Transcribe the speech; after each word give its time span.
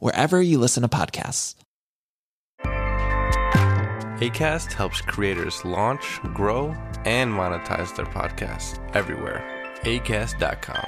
wherever 0.00 0.40
you 0.40 0.58
listen 0.58 0.82
to 0.82 0.88
podcasts. 0.88 1.54
ACAST 4.20 4.72
helps 4.72 5.00
creators 5.00 5.64
launch, 5.64 6.20
grow, 6.34 6.68
and 7.04 7.32
monetize 7.32 7.94
their 7.96 8.06
podcasts 8.06 8.78
everywhere. 8.94 9.44
ACAST.com. 9.82 10.86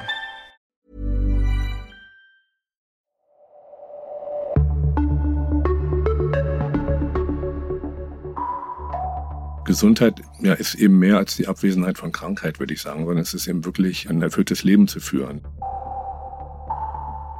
Gesundheit 9.66 10.22
ja, 10.40 10.54
ist 10.54 10.76
eben 10.76 10.98
mehr 11.00 11.18
als 11.18 11.34
die 11.34 11.48
Abwesenheit 11.48 11.98
von 11.98 12.12
Krankheit, 12.12 12.60
würde 12.60 12.72
ich 12.72 12.80
sagen, 12.80 13.04
sondern 13.04 13.22
es 13.22 13.34
ist 13.34 13.48
eben 13.48 13.64
wirklich 13.64 14.08
ein 14.08 14.22
erfülltes 14.22 14.62
Leben 14.62 14.86
zu 14.86 15.00
führen. 15.00 15.42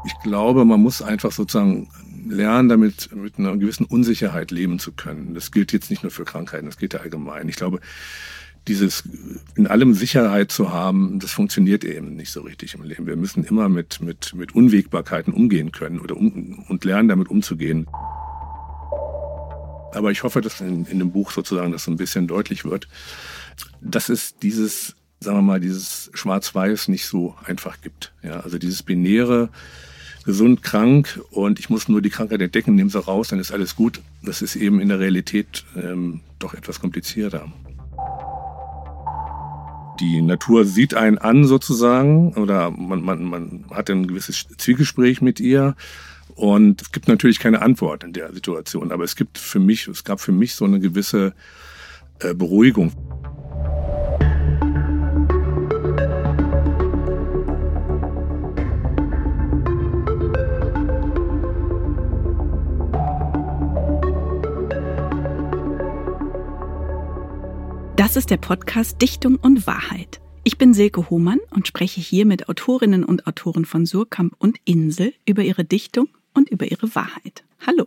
Ich 0.07 0.19
glaube, 0.23 0.65
man 0.65 0.81
muss 0.81 1.03
einfach 1.03 1.33
sozusagen 1.33 1.91
lernen, 2.29 2.69
damit 2.69 3.15
mit 3.15 3.39
einer 3.39 3.57
gewissen 3.57 3.87
Unsicherheit 3.87 4.51
leben 4.51 4.79
zu 4.79 4.93
können. 4.93 5.35
Das 5.35 5.51
gilt 5.51 5.73
jetzt 5.73 5.91
nicht 5.91 6.03
nur 6.03 6.13
für 6.13 6.25
Krankheiten, 6.25 6.67
das 6.67 6.79
gilt 6.79 6.95
ja 6.95 7.01
allgemein. 7.01 7.49
Ich 7.49 7.57
glaube, 7.57 7.81
dieses 8.69 9.05
in 9.55 9.67
allem 9.67 9.95
Sicherheit 9.95 10.51
zu 10.51 10.73
haben, 10.73 11.19
das 11.21 11.31
funktioniert 11.31 11.85
eben 11.85 12.17
nicht 12.17 12.33
so 12.33 12.41
richtig 12.43 12.75
im 12.75 12.83
Leben. 12.83 13.07
Wir 13.07 13.17
müssen 13.17 13.45
immer 13.45 13.69
mit, 13.69 14.01
mit, 14.01 14.35
mit 14.35 14.55
Unwägbarkeiten 14.55 15.33
umgehen 15.33 15.73
können 15.73 16.01
oder 16.01 16.17
um, 16.17 16.65
und 16.69 16.85
lernen, 16.85 17.09
damit 17.09 17.29
umzugehen. 17.29 17.87
Aber 19.93 20.11
ich 20.11 20.25
hoffe, 20.25 20.41
dass 20.41 20.61
in, 20.61 20.85
in 20.87 20.99
dem 20.99 21.13
Buch 21.13 21.31
sozusagen 21.31 21.73
das 21.73 21.85
so 21.85 21.91
ein 21.91 21.97
bisschen 21.97 22.27
deutlich 22.27 22.65
wird, 22.65 22.89
dass 23.81 24.09
es 24.09 24.37
dieses, 24.37 24.97
sagen 25.21 25.39
wir 25.39 25.43
mal, 25.43 25.61
dieses 25.61 26.11
Schwarz-Weiß 26.15 26.89
nicht 26.89 27.07
so 27.07 27.37
einfach 27.45 27.81
gibt. 27.81 28.13
Ja, 28.23 28.41
also 28.41 28.59
dieses 28.59 28.83
binäre, 28.83 29.49
gesund, 30.27 30.63
krank 30.63 31.21
und 31.31 31.59
ich 31.59 31.71
muss 31.71 31.89
nur 31.89 32.03
die 32.03 32.11
Krankheit 32.11 32.43
entdecken, 32.43 32.75
nehme 32.75 32.91
sie 32.91 33.03
raus, 33.03 33.29
dann 33.29 33.39
ist 33.39 33.53
alles 33.53 33.77
gut. 33.77 34.03
Das 34.23 34.43
ist 34.43 34.57
eben 34.57 34.81
in 34.81 34.89
der 34.89 34.99
Realität 34.99 35.65
ähm, 35.77 36.21
doch 36.39 36.53
etwas 36.53 36.81
komplizierter. 36.81 37.51
Die 40.01 40.21
Natur 40.21 40.67
sieht 40.67 40.95
einen 40.95 41.17
an 41.17 41.45
sozusagen 41.45 42.35
oder 42.35 42.71
man, 42.71 43.03
man, 43.03 43.25
man 43.25 43.65
hat 43.71 43.89
ein 43.89 44.07
gewisses 44.07 44.47
Zwiegespräch 44.59 45.23
mit 45.23 45.41
ihr 45.41 45.75
und 46.35 46.83
es 46.83 46.93
gibt 46.93 47.09
natürlich 47.09 47.39
keine 47.39 47.63
Antwort 47.63 48.05
in 48.05 48.13
der 48.13 48.35
Situation, 48.35 48.93
aber 48.93 49.05
es 49.05 49.17
gibt 49.17 49.39
für 49.39 49.61
mich, 49.61 49.89
es 49.89 50.05
gab 50.05 50.21
für 50.21 50.33
mich 50.33 50.55
so 50.55 50.67
eine 50.67 50.81
gewisse 50.81 51.33
äh, 52.19 52.35
Beruhigung. 52.35 52.93
Das 68.17 68.23
ist 68.23 68.31
der 68.31 68.39
Podcast 68.39 69.03
Dichtung 69.03 69.37
und 69.37 69.67
Wahrheit. 69.67 70.23
Ich 70.43 70.57
bin 70.57 70.73
Silke 70.73 71.11
Hohmann 71.11 71.39
und 71.51 71.69
spreche 71.69 72.01
hier 72.01 72.25
mit 72.25 72.49
Autorinnen 72.49 73.05
und 73.05 73.27
Autoren 73.27 73.67
von 73.67 73.85
Surkamp 73.85 74.35
und 74.39 74.57
Insel 74.65 75.13
über 75.27 75.43
ihre 75.43 75.67
Dichtung 75.67 76.09
und 76.33 76.49
über 76.49 76.65
ihre 76.65 76.95
Wahrheit. 76.95 77.45
Hallo. 77.67 77.87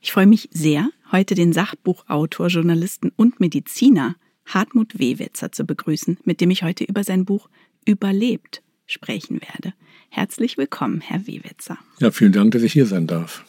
Ich 0.00 0.10
freue 0.10 0.26
mich 0.26 0.48
sehr, 0.52 0.88
heute 1.12 1.34
den 1.34 1.52
Sachbuchautor, 1.52 2.46
Journalisten 2.46 3.12
und 3.14 3.40
Mediziner 3.40 4.16
Hartmut 4.46 4.98
Wewetzer 4.98 5.52
zu 5.52 5.66
begrüßen, 5.66 6.16
mit 6.24 6.40
dem 6.40 6.50
ich 6.50 6.62
heute 6.62 6.84
über 6.84 7.04
sein 7.04 7.26
Buch 7.26 7.50
Überlebt 7.84 8.62
sprechen 8.86 9.42
werde. 9.42 9.74
Herzlich 10.08 10.56
willkommen, 10.56 11.02
Herr 11.02 11.26
Wewetzer. 11.26 11.76
Ja, 12.00 12.10
vielen 12.10 12.32
Dank, 12.32 12.52
dass 12.52 12.62
ich 12.62 12.72
hier 12.72 12.86
sein 12.86 13.06
darf. 13.06 13.44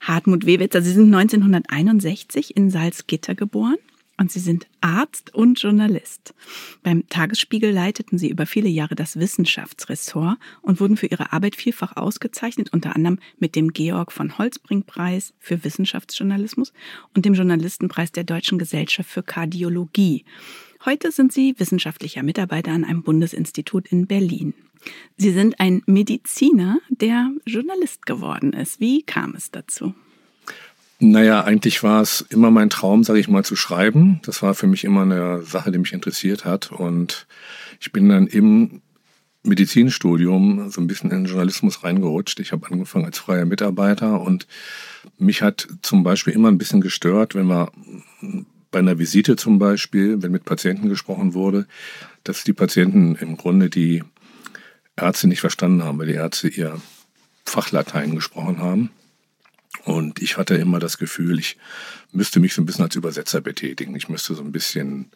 Hartmut 0.00 0.46
Wewetzer, 0.46 0.82
Sie 0.82 0.90
sind 0.90 1.14
1961 1.14 2.56
in 2.56 2.70
Salzgitter 2.70 3.36
geboren 3.36 3.76
und 4.18 4.30
Sie 4.30 4.40
sind 4.40 4.66
Arzt 4.80 5.34
und 5.34 5.60
Journalist. 5.60 6.34
Beim 6.82 7.08
Tagesspiegel 7.08 7.70
leiteten 7.70 8.18
Sie 8.18 8.28
über 8.28 8.46
viele 8.46 8.68
Jahre 8.68 8.94
das 8.94 9.18
Wissenschaftsressort 9.18 10.36
und 10.60 10.80
wurden 10.80 10.96
für 10.96 11.06
Ihre 11.06 11.32
Arbeit 11.32 11.56
vielfach 11.56 11.96
ausgezeichnet, 11.96 12.72
unter 12.72 12.94
anderem 12.94 13.18
mit 13.38 13.56
dem 13.56 13.72
Georg 13.72 14.12
von 14.12 14.36
Holzbring 14.36 14.82
Preis 14.82 15.32
für 15.38 15.64
Wissenschaftsjournalismus 15.64 16.72
und 17.14 17.24
dem 17.24 17.34
Journalistenpreis 17.34 18.12
der 18.12 18.24
Deutschen 18.24 18.58
Gesellschaft 18.58 19.08
für 19.08 19.22
Kardiologie. 19.22 20.24
Heute 20.84 21.10
sind 21.10 21.32
Sie 21.32 21.54
wissenschaftlicher 21.58 22.22
Mitarbeiter 22.22 22.72
an 22.72 22.84
einem 22.84 23.02
Bundesinstitut 23.02 23.88
in 23.88 24.06
Berlin. 24.06 24.54
Sie 25.16 25.30
sind 25.30 25.58
ein 25.58 25.82
Mediziner, 25.86 26.78
der 26.88 27.32
Journalist 27.46 28.06
geworden 28.06 28.52
ist. 28.52 28.80
Wie 28.80 29.02
kam 29.02 29.34
es 29.34 29.50
dazu? 29.50 29.94
Naja, 31.00 31.44
eigentlich 31.44 31.82
war 31.84 32.02
es 32.02 32.22
immer 32.22 32.50
mein 32.50 32.70
Traum, 32.70 33.04
sage 33.04 33.20
ich 33.20 33.28
mal, 33.28 33.44
zu 33.44 33.54
schreiben. 33.54 34.20
Das 34.24 34.42
war 34.42 34.54
für 34.54 34.66
mich 34.66 34.82
immer 34.84 35.02
eine 35.02 35.42
Sache, 35.42 35.70
die 35.70 35.78
mich 35.78 35.92
interessiert 35.92 36.44
hat. 36.44 36.72
Und 36.72 37.26
ich 37.78 37.92
bin 37.92 38.08
dann 38.08 38.26
im 38.26 38.82
Medizinstudium 39.44 40.70
so 40.70 40.80
ein 40.80 40.88
bisschen 40.88 41.10
in 41.10 41.24
den 41.24 41.26
Journalismus 41.26 41.84
reingerutscht. 41.84 42.40
Ich 42.40 42.50
habe 42.50 42.66
angefangen 42.70 43.04
als 43.04 43.18
freier 43.18 43.44
Mitarbeiter 43.44 44.20
und 44.20 44.48
mich 45.18 45.42
hat 45.42 45.68
zum 45.82 46.02
Beispiel 46.02 46.32
immer 46.32 46.48
ein 46.48 46.58
bisschen 46.58 46.80
gestört, 46.80 47.36
wenn 47.36 47.46
wir 47.46 47.70
bei 48.70 48.80
einer 48.80 48.98
Visite 48.98 49.36
zum 49.36 49.58
Beispiel, 49.58 50.20
wenn 50.22 50.32
mit 50.32 50.44
Patienten 50.44 50.88
gesprochen 50.88 51.32
wurde, 51.32 51.66
dass 52.24 52.44
die 52.44 52.52
Patienten 52.52 53.14
im 53.16 53.36
Grunde 53.36 53.70
die 53.70 54.02
Ärzte 54.96 55.28
nicht 55.28 55.40
verstanden 55.40 55.84
haben, 55.84 55.98
weil 55.98 56.08
die 56.08 56.14
Ärzte 56.14 56.48
ihr 56.48 56.80
Fachlatein 57.44 58.14
gesprochen 58.14 58.58
haben. 58.58 58.90
Und 59.84 60.20
ich 60.20 60.36
hatte 60.36 60.54
immer 60.54 60.78
das 60.78 60.98
Gefühl, 60.98 61.38
ich 61.38 61.56
müsste 62.12 62.40
mich 62.40 62.54
so 62.54 62.62
ein 62.62 62.66
bisschen 62.66 62.84
als 62.84 62.96
Übersetzer 62.96 63.40
betätigen. 63.40 63.94
Ich 63.96 64.08
müsste 64.08 64.34
so 64.34 64.42
ein 64.42 64.52
bisschen 64.52 65.10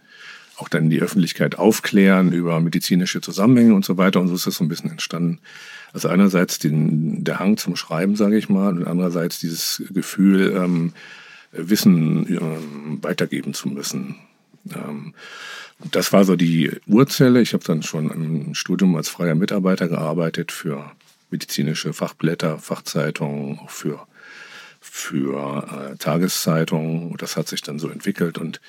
auch 0.56 0.68
dann 0.68 0.90
die 0.90 1.00
Öffentlichkeit 1.00 1.58
aufklären 1.58 2.32
über 2.32 2.60
medizinische 2.60 3.20
Zusammenhänge 3.20 3.74
und 3.74 3.84
so 3.84 3.96
weiter. 3.96 4.20
Und 4.20 4.28
so 4.28 4.34
ist 4.34 4.46
das 4.46 4.56
so 4.56 4.64
ein 4.64 4.68
bisschen 4.68 4.90
entstanden. 4.90 5.38
Also 5.92 6.08
einerseits 6.08 6.58
den, 6.58 7.24
der 7.24 7.38
Hang 7.38 7.56
zum 7.56 7.76
Schreiben, 7.76 8.16
sage 8.16 8.36
ich 8.36 8.48
mal, 8.48 8.76
und 8.76 8.86
andererseits 8.86 9.38
dieses 9.40 9.82
Gefühl, 9.92 10.54
ähm, 10.56 10.92
Wissen 11.52 12.26
ähm, 12.28 12.98
weitergeben 13.02 13.54
zu 13.54 13.68
müssen. 13.68 14.16
Ähm, 14.74 15.14
das 15.90 16.12
war 16.12 16.24
so 16.24 16.36
die 16.36 16.70
Urzelle. 16.86 17.42
Ich 17.42 17.52
habe 17.52 17.64
dann 17.64 17.82
schon 17.82 18.10
im 18.10 18.54
Studium 18.54 18.96
als 18.96 19.08
freier 19.08 19.34
Mitarbeiter 19.34 19.88
gearbeitet 19.88 20.52
für 20.52 20.90
medizinische 21.30 21.92
Fachblätter, 21.92 22.58
Fachzeitungen, 22.58 23.58
auch 23.58 23.70
für 23.70 24.06
für 24.82 25.92
äh, 25.92 25.96
Tageszeitungen. 25.96 27.16
Das 27.16 27.36
hat 27.36 27.48
sich 27.48 27.62
dann 27.62 27.78
so 27.78 27.88
entwickelt. 27.88 28.36
Und 28.36 28.60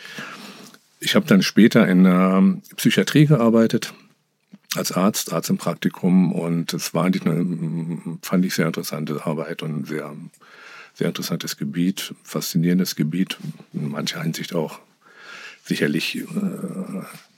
ich 1.00 1.16
habe 1.16 1.26
dann 1.26 1.42
später 1.42 1.88
in 1.88 2.04
der 2.04 2.42
Psychiatrie 2.78 3.26
gearbeitet 3.26 3.94
als 4.76 4.92
Arzt, 4.92 5.34
Arzt 5.34 5.50
im 5.50 5.58
Praktikum. 5.58 6.32
Und 6.32 6.74
es 6.74 6.94
war 6.94 7.06
eigentlich 7.06 7.26
eine, 7.26 8.18
fand 8.22 8.46
ich, 8.46 8.54
sehr 8.54 8.68
interessante 8.68 9.26
Arbeit 9.26 9.64
und 9.64 9.88
sehr, 9.88 10.16
sehr 10.94 11.08
interessantes 11.08 11.58
Gebiet, 11.58 12.14
faszinierendes 12.24 12.96
Gebiet, 12.96 13.38
in 13.74 13.90
mancher 13.90 14.22
Hinsicht 14.22 14.54
auch 14.54 14.80
sicherlich 15.66 16.18
äh, 16.18 16.26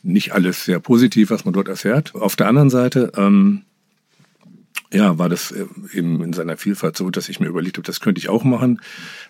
nicht 0.04 0.34
alles 0.34 0.66
sehr 0.66 0.80
positiv, 0.80 1.30
was 1.30 1.46
man 1.46 1.54
dort 1.54 1.70
erfährt. 1.70 2.14
Auf 2.14 2.36
der 2.36 2.48
anderen 2.48 2.70
Seite 2.70 3.12
ähm, 3.16 3.64
ja, 4.94 5.18
war 5.18 5.30
das 5.30 5.52
äh, 5.52 5.66
eben 5.94 6.22
in 6.24 6.34
seiner 6.34 6.58
Vielfalt 6.58 6.98
so, 6.98 7.10
dass 7.10 7.30
ich 7.30 7.40
mir 7.40 7.48
überlegt 7.48 7.78
habe, 7.78 7.86
das 7.86 8.00
könnte 8.00 8.20
ich 8.20 8.30
auch 8.30 8.44
machen. 8.44 8.82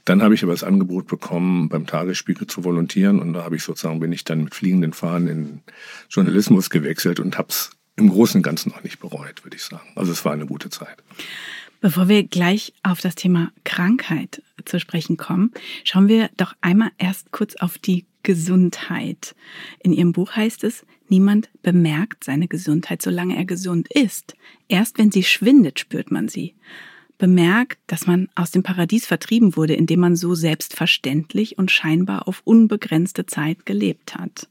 Dann 0.03 0.21
habe 0.21 0.33
ich 0.33 0.43
aber 0.43 0.53
das 0.53 0.63
Angebot 0.63 1.07
bekommen, 1.07 1.69
beim 1.69 1.85
Tagesspiegel 1.87 2.47
zu 2.47 2.63
volontieren 2.63 3.19
und 3.19 3.33
da 3.33 3.43
habe 3.43 3.55
ich 3.55 3.63
sozusagen, 3.63 3.99
bin 3.99 4.11
ich 4.11 4.23
dann 4.23 4.43
mit 4.43 4.55
fliegenden 4.55 4.93
Fahnen 4.93 5.27
in 5.27 5.61
Journalismus 6.09 6.69
gewechselt 6.69 7.19
und 7.19 7.37
habe 7.37 7.49
es 7.49 7.71
im 7.95 8.09
Großen 8.09 8.39
und 8.39 8.43
Ganzen 8.43 8.73
auch 8.73 8.83
nicht 8.83 8.99
bereut, 8.99 9.43
würde 9.43 9.55
ich 9.55 9.63
sagen. 9.63 9.87
Also 9.95 10.11
es 10.11 10.25
war 10.25 10.33
eine 10.33 10.45
gute 10.45 10.69
Zeit. 10.69 10.97
Bevor 11.81 12.07
wir 12.07 12.23
gleich 12.23 12.73
auf 12.83 12.99
das 12.99 13.15
Thema 13.15 13.51
Krankheit 13.63 14.41
zu 14.65 14.79
sprechen 14.79 15.17
kommen, 15.17 15.51
schauen 15.83 16.07
wir 16.07 16.29
doch 16.35 16.53
einmal 16.61 16.91
erst 16.97 17.31
kurz 17.31 17.55
auf 17.55 17.77
die 17.77 18.05
Gesundheit. 18.23 19.35
In 19.83 19.93
Ihrem 19.93 20.11
Buch 20.11 20.35
heißt 20.35 20.63
es, 20.63 20.83
niemand 21.09 21.49
bemerkt 21.61 22.23
seine 22.23 22.47
Gesundheit, 22.47 23.01
solange 23.01 23.35
er 23.35 23.45
gesund 23.45 23.87
ist. 23.93 24.35
Erst 24.67 24.97
wenn 24.97 25.11
sie 25.11 25.23
schwindet, 25.23 25.79
spürt 25.79 26.11
man 26.11 26.27
sie. 26.27 26.55
Bemerkt, 27.17 27.79
dass 27.87 28.07
man 28.07 28.27
aus 28.35 28.51
dem 28.51 28.63
Paradies 28.63 29.05
vertrieben 29.05 29.55
wurde, 29.55 29.73
indem 29.73 30.01
man 30.01 30.15
so 30.15 30.35
selbstverständlich 30.35 31.57
und 31.57 31.71
scheinbar 31.71 32.27
auf 32.27 32.41
unbegrenzte 32.43 33.25
Zeit 33.25 33.65
gelebt 33.65 34.15
hat. 34.15 34.49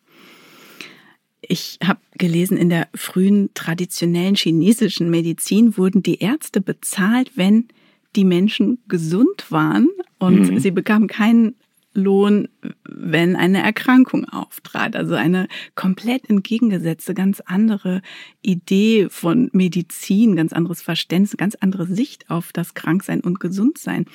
Ich 1.42 1.78
habe 1.84 2.00
gelesen, 2.16 2.56
in 2.56 2.70
der 2.70 2.88
frühen 2.94 3.50
traditionellen 3.52 4.34
chinesischen 4.34 5.10
Medizin 5.10 5.76
wurden 5.76 6.02
die 6.02 6.20
Ärzte 6.20 6.62
bezahlt, 6.62 7.32
wenn 7.34 7.68
die 8.16 8.24
Menschen 8.24 8.78
gesund 8.88 9.50
waren 9.50 9.88
und 10.18 10.52
mhm. 10.52 10.58
sie 10.58 10.70
bekamen 10.70 11.08
keinen 11.08 11.56
Lohn, 11.94 12.48
wenn 12.84 13.36
eine 13.36 13.62
Erkrankung 13.62 14.28
auftrat. 14.28 14.96
Also 14.96 15.14
eine 15.14 15.48
komplett 15.74 16.28
entgegengesetzte, 16.28 17.14
ganz 17.14 17.40
andere 17.40 18.02
Idee 18.42 19.08
von 19.08 19.48
Medizin, 19.52 20.36
ganz 20.36 20.52
anderes 20.52 20.82
Verständnis, 20.82 21.36
ganz 21.36 21.54
andere 21.54 21.86
Sicht 21.86 22.28
auf 22.30 22.52
das 22.52 22.74
Kranksein 22.74 23.20
und 23.20 23.40
Gesundsein. 23.40 24.06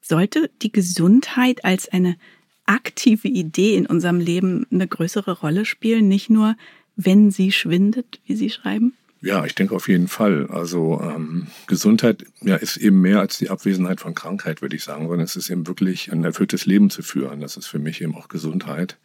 Sollte 0.00 0.50
die 0.62 0.72
Gesundheit 0.72 1.64
als 1.64 1.88
eine 1.88 2.16
aktive 2.64 3.28
Idee 3.28 3.76
in 3.76 3.86
unserem 3.86 4.20
Leben 4.20 4.66
eine 4.70 4.88
größere 4.88 5.38
Rolle 5.38 5.64
spielen, 5.64 6.08
nicht 6.08 6.30
nur 6.30 6.56
wenn 6.96 7.30
sie 7.30 7.52
schwindet, 7.52 8.20
wie 8.26 8.34
Sie 8.34 8.50
schreiben? 8.50 8.97
Ja, 9.20 9.44
ich 9.44 9.54
denke 9.54 9.74
auf 9.74 9.88
jeden 9.88 10.06
Fall. 10.06 10.46
Also 10.48 11.00
ähm, 11.02 11.48
Gesundheit 11.66 12.24
ja, 12.40 12.54
ist 12.54 12.76
eben 12.76 13.00
mehr 13.00 13.18
als 13.18 13.38
die 13.38 13.50
Abwesenheit 13.50 14.00
von 14.00 14.14
Krankheit, 14.14 14.62
würde 14.62 14.76
ich 14.76 14.84
sagen, 14.84 15.08
sondern 15.08 15.24
es 15.24 15.34
ist 15.34 15.50
eben 15.50 15.66
wirklich 15.66 16.12
ein 16.12 16.22
erfülltes 16.22 16.66
Leben 16.66 16.88
zu 16.88 17.02
führen. 17.02 17.40
Das 17.40 17.56
ist 17.56 17.66
für 17.66 17.80
mich 17.80 18.00
eben 18.00 18.14
auch 18.14 18.28
Gesundheit. 18.28 18.96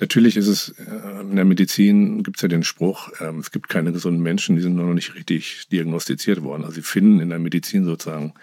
Natürlich 0.00 0.36
ist 0.36 0.48
es, 0.48 0.74
äh, 0.78 1.20
in 1.22 1.36
der 1.36 1.46
Medizin 1.46 2.22
gibt 2.22 2.36
es 2.36 2.42
ja 2.42 2.48
den 2.48 2.62
Spruch, 2.62 3.08
äh, 3.20 3.32
es 3.38 3.50
gibt 3.50 3.70
keine 3.70 3.92
gesunden 3.92 4.22
Menschen, 4.22 4.56
die 4.56 4.62
sind 4.62 4.76
noch 4.76 4.92
nicht 4.92 5.14
richtig 5.14 5.66
diagnostiziert 5.72 6.42
worden. 6.42 6.64
Also 6.64 6.76
sie 6.76 6.82
finden 6.82 7.20
in 7.20 7.30
der 7.30 7.38
Medizin 7.38 7.84
sozusagen 7.84 8.34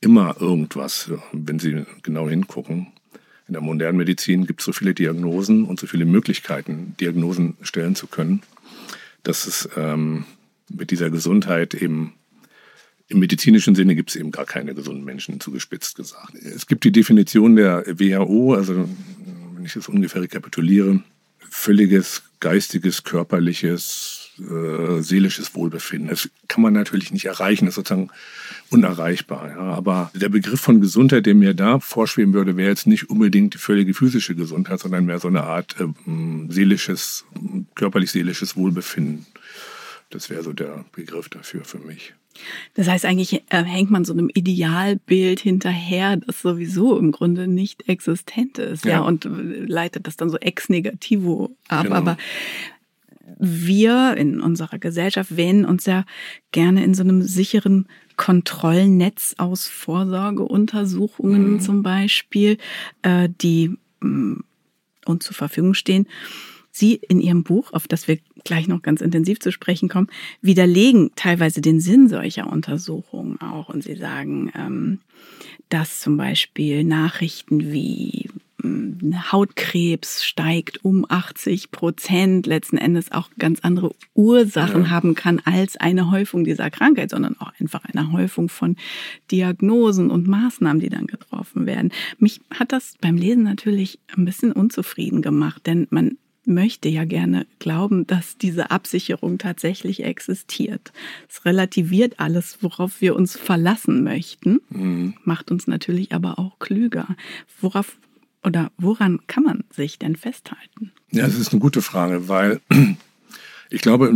immer 0.00 0.36
irgendwas, 0.40 1.10
wenn 1.32 1.58
sie 1.58 1.84
genau 2.02 2.28
hingucken. 2.30 2.88
In 3.46 3.52
der 3.52 3.60
modernen 3.60 3.98
Medizin 3.98 4.46
gibt 4.46 4.60
es 4.60 4.64
so 4.64 4.72
viele 4.72 4.94
Diagnosen 4.94 5.64
und 5.64 5.78
so 5.78 5.86
viele 5.86 6.06
Möglichkeiten, 6.06 6.94
Diagnosen 6.98 7.58
stellen 7.60 7.94
zu 7.94 8.06
können 8.06 8.40
dass 9.24 9.46
es 9.46 9.68
ähm, 9.76 10.24
mit 10.70 10.90
dieser 10.90 11.10
Gesundheit 11.10 11.74
eben 11.74 12.14
im 13.08 13.18
medizinischen 13.18 13.74
Sinne 13.74 13.94
gibt 13.94 14.10
es 14.10 14.16
eben 14.16 14.30
gar 14.30 14.46
keine 14.46 14.74
gesunden 14.74 15.04
Menschen, 15.04 15.38
zugespitzt 15.40 15.96
gesagt. 15.96 16.34
Es 16.36 16.66
gibt 16.66 16.84
die 16.84 16.92
Definition 16.92 17.54
der 17.56 17.84
WHO, 17.86 18.54
also 18.54 18.88
wenn 19.54 19.64
ich 19.64 19.74
das 19.74 19.88
ungefähr 19.88 20.22
rekapituliere, 20.22 21.02
völliges 21.38 22.22
geistiges, 22.40 23.04
körperliches, 23.04 24.23
äh, 24.38 25.00
seelisches 25.00 25.54
Wohlbefinden. 25.54 26.08
Das 26.08 26.28
kann 26.48 26.62
man 26.62 26.72
natürlich 26.72 27.12
nicht 27.12 27.26
erreichen, 27.26 27.66
das 27.66 27.72
ist 27.72 27.76
sozusagen 27.76 28.10
unerreichbar. 28.70 29.50
Ja. 29.50 29.58
Aber 29.58 30.10
der 30.14 30.28
Begriff 30.28 30.60
von 30.60 30.80
Gesundheit, 30.80 31.26
der 31.26 31.34
mir 31.34 31.54
da 31.54 31.78
vorschweben 31.80 32.34
würde, 32.34 32.56
wäre 32.56 32.70
jetzt 32.70 32.86
nicht 32.86 33.10
unbedingt 33.10 33.54
die 33.54 33.58
völlige 33.58 33.94
physische 33.94 34.34
Gesundheit, 34.34 34.80
sondern 34.80 35.06
mehr 35.06 35.20
so 35.20 35.28
eine 35.28 35.44
Art 35.44 35.76
äh, 35.78 35.86
seelisches, 36.48 37.24
körperlich-seelisches 37.74 38.56
Wohlbefinden. 38.56 39.26
Das 40.10 40.30
wäre 40.30 40.42
so 40.42 40.52
der 40.52 40.84
Begriff 40.92 41.28
dafür 41.28 41.64
für 41.64 41.78
mich. 41.78 42.14
Das 42.74 42.88
heißt, 42.88 43.04
eigentlich 43.04 43.44
äh, 43.50 43.62
hängt 43.62 43.90
man 43.90 44.04
so 44.04 44.12
einem 44.12 44.28
Idealbild 44.32 45.40
hinterher, 45.40 46.16
das 46.16 46.42
sowieso 46.42 46.98
im 46.98 47.12
Grunde 47.12 47.46
nicht 47.46 47.88
existent 47.88 48.58
ist, 48.58 48.84
ja, 48.84 48.92
ja 48.92 49.00
und 49.00 49.28
leitet 49.28 50.06
das 50.06 50.16
dann 50.16 50.30
so 50.30 50.38
ex 50.38 50.68
negativo 50.68 51.56
ab. 51.68 51.84
Genau. 51.84 51.96
Aber 51.96 52.16
wir 53.38 54.16
in 54.16 54.40
unserer 54.40 54.78
Gesellschaft 54.78 55.36
wähnen 55.36 55.64
uns 55.64 55.86
ja 55.86 56.04
gerne 56.52 56.84
in 56.84 56.94
so 56.94 57.02
einem 57.02 57.22
sicheren 57.22 57.86
Kontrollnetz 58.16 59.34
aus 59.38 59.66
Vorsorgeuntersuchungen 59.66 61.54
mhm. 61.54 61.60
zum 61.60 61.82
Beispiel, 61.82 62.58
äh, 63.02 63.28
die 63.40 63.76
mm, 64.00 64.36
uns 65.06 65.24
zur 65.24 65.34
Verfügung 65.34 65.74
stehen. 65.74 66.06
Sie 66.70 66.94
in 66.94 67.20
Ihrem 67.20 67.44
Buch, 67.44 67.72
auf 67.72 67.86
das 67.86 68.08
wir 68.08 68.18
gleich 68.42 68.66
noch 68.66 68.82
ganz 68.82 69.00
intensiv 69.00 69.38
zu 69.38 69.52
sprechen 69.52 69.88
kommen, 69.88 70.08
widerlegen 70.40 71.12
teilweise 71.14 71.60
den 71.60 71.80
Sinn 71.80 72.08
solcher 72.08 72.50
Untersuchungen 72.50 73.40
auch. 73.40 73.68
Und 73.68 73.84
Sie 73.84 73.94
sagen, 73.94 74.52
ähm, 74.56 74.98
dass 75.68 76.00
zum 76.00 76.16
Beispiel 76.16 76.82
Nachrichten 76.82 77.72
wie 77.72 78.28
Hautkrebs 79.32 80.24
steigt 80.24 80.84
um 80.84 81.06
80 81.08 81.70
Prozent, 81.70 82.46
letzten 82.46 82.78
Endes 82.78 83.12
auch 83.12 83.30
ganz 83.38 83.60
andere 83.60 83.94
Ursachen 84.14 84.84
ja. 84.84 84.90
haben 84.90 85.14
kann 85.14 85.40
als 85.44 85.76
eine 85.76 86.10
Häufung 86.10 86.44
dieser 86.44 86.70
Krankheit, 86.70 87.10
sondern 87.10 87.38
auch 87.40 87.52
einfach 87.60 87.84
eine 87.84 88.12
Häufung 88.12 88.48
von 88.48 88.76
Diagnosen 89.30 90.10
und 90.10 90.26
Maßnahmen, 90.26 90.80
die 90.80 90.88
dann 90.88 91.06
getroffen 91.06 91.66
werden. 91.66 91.92
Mich 92.18 92.40
hat 92.50 92.72
das 92.72 92.94
beim 93.00 93.16
Lesen 93.16 93.42
natürlich 93.42 93.98
ein 94.16 94.24
bisschen 94.24 94.52
unzufrieden 94.52 95.22
gemacht, 95.22 95.66
denn 95.66 95.86
man 95.90 96.18
möchte 96.46 96.88
ja 96.88 97.04
gerne 97.04 97.46
glauben, 97.58 98.06
dass 98.06 98.36
diese 98.36 98.70
Absicherung 98.70 99.38
tatsächlich 99.38 100.04
existiert. 100.04 100.92
Es 101.28 101.44
relativiert 101.44 102.20
alles, 102.20 102.58
worauf 102.60 103.00
wir 103.00 103.16
uns 103.16 103.36
verlassen 103.36 104.04
möchten, 104.04 104.60
mhm. 104.68 105.14
macht 105.24 105.50
uns 105.50 105.66
natürlich 105.66 106.12
aber 106.12 106.38
auch 106.38 106.58
klüger. 106.58 107.08
Worauf 107.60 107.96
oder 108.44 108.70
woran 108.76 109.26
kann 109.26 109.44
man 109.44 109.64
sich 109.70 109.98
denn 109.98 110.16
festhalten? 110.16 110.92
Ja, 111.10 111.26
das 111.26 111.38
ist 111.38 111.52
eine 111.52 111.60
gute 111.60 111.82
Frage, 111.82 112.28
weil 112.28 112.60
ich 113.70 113.80
glaube, 113.80 114.12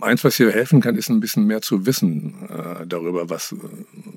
eins, 0.00 0.24
was 0.24 0.36
hier 0.36 0.50
helfen 0.50 0.80
kann, 0.80 0.96
ist 0.96 1.10
ein 1.10 1.20
bisschen 1.20 1.46
mehr 1.46 1.62
zu 1.62 1.86
wissen 1.86 2.34
äh, 2.48 2.86
darüber, 2.86 3.30
was, 3.30 3.54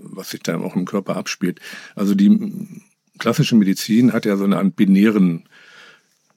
was 0.01 0.29
sich 0.29 0.41
da 0.41 0.57
auch 0.59 0.75
im 0.75 0.85
Körper 0.85 1.15
abspielt. 1.15 1.59
Also 1.95 2.15
die 2.15 2.67
klassische 3.17 3.55
Medizin 3.55 4.13
hat 4.13 4.25
ja 4.25 4.37
so 4.37 4.45
einen 4.45 4.71
binären 4.71 5.43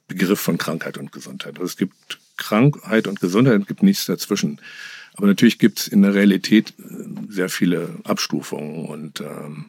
Begriff 0.09 0.41
von 0.41 0.59
Krankheit 0.59 0.99
und 0.99 1.13
Gesundheit. 1.13 1.55
Also 1.55 1.67
es 1.67 1.77
gibt 1.77 2.19
Krankheit 2.37 3.07
und 3.07 3.21
Gesundheit, 3.21 3.61
es 3.61 3.67
gibt 3.67 3.83
nichts 3.83 4.07
dazwischen. 4.07 4.61
Aber 5.15 5.27
natürlich 5.27 5.59
gibt 5.59 5.81
es 5.81 5.89
in 5.89 6.03
der 6.03 6.15
Realität 6.15 6.75
äh, 6.79 6.83
sehr 7.29 7.49
viele 7.49 8.01
Abstufungen 8.05 8.87
und 8.87 9.21
ähm, 9.21 9.67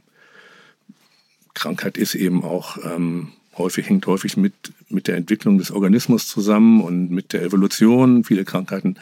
Krankheit 1.53 1.97
ist 1.97 2.15
eben 2.15 2.43
auch 2.43 2.77
ähm, 2.83 3.31
häufig 3.57 3.89
hängt 3.89 4.07
häufig 4.07 4.37
mit, 4.37 4.53
mit 4.89 5.07
der 5.07 5.17
Entwicklung 5.17 5.57
des 5.57 5.71
Organismus 5.71 6.27
zusammen 6.27 6.81
und 6.81 7.11
mit 7.11 7.33
der 7.33 7.43
Evolution. 7.43 8.23
Viele 8.23 8.45
Krankheiten 8.45 8.97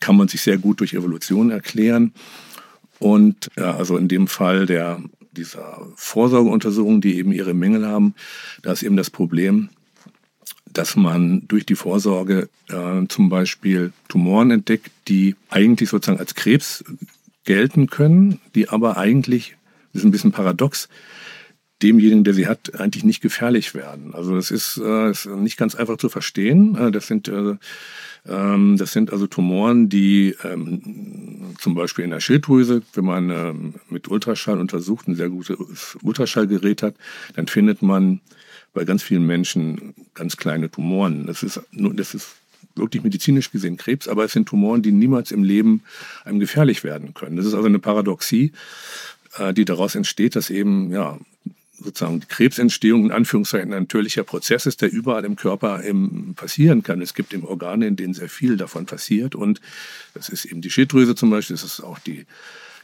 kann 0.00 0.16
man 0.16 0.28
sich 0.28 0.40
sehr 0.40 0.58
gut 0.58 0.80
durch 0.80 0.94
Evolution 0.94 1.50
erklären. 1.50 2.12
Und 2.98 3.50
ja, 3.56 3.76
also 3.76 3.96
in 3.96 4.08
dem 4.08 4.26
Fall 4.26 4.66
der, 4.66 5.02
dieser 5.32 5.80
Vorsorgeuntersuchungen, 5.96 7.00
die 7.00 7.16
eben 7.16 7.32
ihre 7.32 7.54
Mängel 7.54 7.86
haben, 7.86 8.14
da 8.62 8.72
ist 8.72 8.82
eben 8.82 8.96
das 8.96 9.10
Problem, 9.10 9.70
dass 10.72 10.96
man 10.96 11.46
durch 11.48 11.66
die 11.66 11.74
Vorsorge 11.74 12.48
äh, 12.68 13.06
zum 13.08 13.28
Beispiel 13.28 13.92
Tumoren 14.08 14.50
entdeckt, 14.50 14.90
die 15.08 15.34
eigentlich 15.48 15.88
sozusagen 15.88 16.20
als 16.20 16.34
Krebs 16.34 16.84
gelten 17.44 17.88
können, 17.88 18.40
die 18.54 18.68
aber 18.68 18.96
eigentlich, 18.96 19.56
das 19.92 20.02
ist 20.02 20.06
ein 20.06 20.12
bisschen 20.12 20.32
paradox, 20.32 20.88
demjenigen, 21.82 22.24
der 22.24 22.34
sie 22.34 22.46
hat, 22.46 22.78
eigentlich 22.78 23.04
nicht 23.04 23.20
gefährlich 23.20 23.74
werden. 23.74 24.14
Also 24.14 24.34
das 24.34 24.50
ist, 24.50 24.76
äh, 24.76 25.10
ist 25.10 25.26
nicht 25.26 25.56
ganz 25.56 25.74
einfach 25.74 25.96
zu 25.96 26.08
verstehen. 26.08 26.76
Äh, 26.76 26.90
das 26.90 27.06
sind 27.06 27.28
äh, 27.28 27.56
ähm, 28.28 28.76
das 28.76 28.92
sind 28.92 29.12
also 29.12 29.26
Tumoren, 29.26 29.88
die 29.88 30.36
ähm, 30.44 31.54
zum 31.58 31.74
Beispiel 31.74 32.04
in 32.04 32.10
der 32.10 32.20
Schilddrüse, 32.20 32.82
wenn 32.94 33.04
man 33.04 33.30
ähm, 33.30 33.74
mit 33.88 34.08
Ultraschall 34.08 34.58
untersucht, 34.58 35.08
ein 35.08 35.14
sehr 35.14 35.30
gutes 35.30 35.96
Ultraschallgerät 36.02 36.82
hat, 36.82 36.94
dann 37.34 37.46
findet 37.46 37.82
man 37.82 38.20
bei 38.72 38.84
ganz 38.84 39.02
vielen 39.02 39.26
Menschen 39.26 39.94
ganz 40.14 40.36
kleine 40.36 40.70
Tumoren. 40.70 41.26
Das 41.26 41.42
ist, 41.42 41.60
das 41.72 42.14
ist 42.14 42.36
wirklich 42.76 43.02
medizinisch 43.02 43.50
gesehen 43.50 43.76
Krebs, 43.76 44.06
aber 44.06 44.24
es 44.24 44.32
sind 44.32 44.48
Tumoren, 44.48 44.82
die 44.82 44.92
niemals 44.92 45.32
im 45.32 45.42
Leben 45.42 45.82
einem 46.24 46.40
gefährlich 46.40 46.84
werden 46.84 47.14
können. 47.14 47.36
Das 47.36 47.46
ist 47.46 47.54
also 47.54 47.66
eine 47.66 47.78
Paradoxie, 47.78 48.52
äh, 49.38 49.54
die 49.54 49.64
daraus 49.64 49.94
entsteht, 49.94 50.36
dass 50.36 50.50
eben 50.50 50.90
ja 50.92 51.18
sozusagen 51.82 52.20
die 52.20 52.26
Krebsentstehung 52.26 53.06
in 53.06 53.12
Anführungszeichen 53.12 53.72
ein 53.72 53.82
natürlicher 53.82 54.24
Prozess 54.24 54.66
ist, 54.66 54.82
der 54.82 54.92
überall 54.92 55.24
im 55.24 55.36
Körper 55.36 55.82
eben 55.84 56.34
passieren 56.34 56.82
kann. 56.82 57.00
Es 57.00 57.14
gibt 57.14 57.32
eben 57.32 57.44
Organe, 57.44 57.86
in 57.86 57.96
denen 57.96 58.14
sehr 58.14 58.28
viel 58.28 58.56
davon 58.56 58.86
passiert 58.86 59.34
und 59.34 59.60
das 60.14 60.28
ist 60.28 60.44
eben 60.44 60.60
die 60.60 60.70
Schilddrüse 60.70 61.14
zum 61.14 61.30
Beispiel, 61.30 61.54
das 61.54 61.64
ist 61.64 61.80
auch 61.80 61.98
die, 61.98 62.26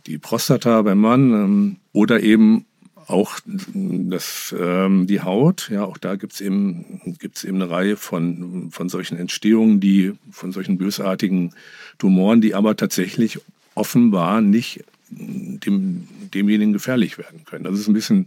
die 0.06 0.18
Prostata 0.18 0.82
beim 0.82 0.98
Mann 0.98 1.32
ähm, 1.32 1.76
oder 1.92 2.20
eben 2.20 2.64
auch 3.08 3.38
das, 3.44 4.54
ähm, 4.58 5.06
die 5.06 5.20
Haut, 5.20 5.68
ja, 5.70 5.84
auch 5.84 5.96
da 5.96 6.16
gibt's 6.16 6.40
eben, 6.40 7.16
gibt's 7.20 7.44
eben 7.44 7.62
eine 7.62 7.70
Reihe 7.70 7.96
von, 7.96 8.70
von 8.72 8.88
solchen 8.88 9.16
Entstehungen, 9.16 9.78
die, 9.78 10.12
von 10.30 10.50
solchen 10.50 10.76
bösartigen 10.76 11.54
Tumoren, 11.98 12.40
die 12.40 12.54
aber 12.54 12.76
tatsächlich 12.76 13.38
offenbar 13.74 14.40
nicht 14.40 14.84
dem, 15.08 16.08
demjenigen 16.34 16.72
gefährlich 16.72 17.16
werden 17.18 17.44
können. 17.44 17.64
Das 17.64 17.78
ist 17.78 17.86
ein 17.86 17.94
bisschen 17.94 18.26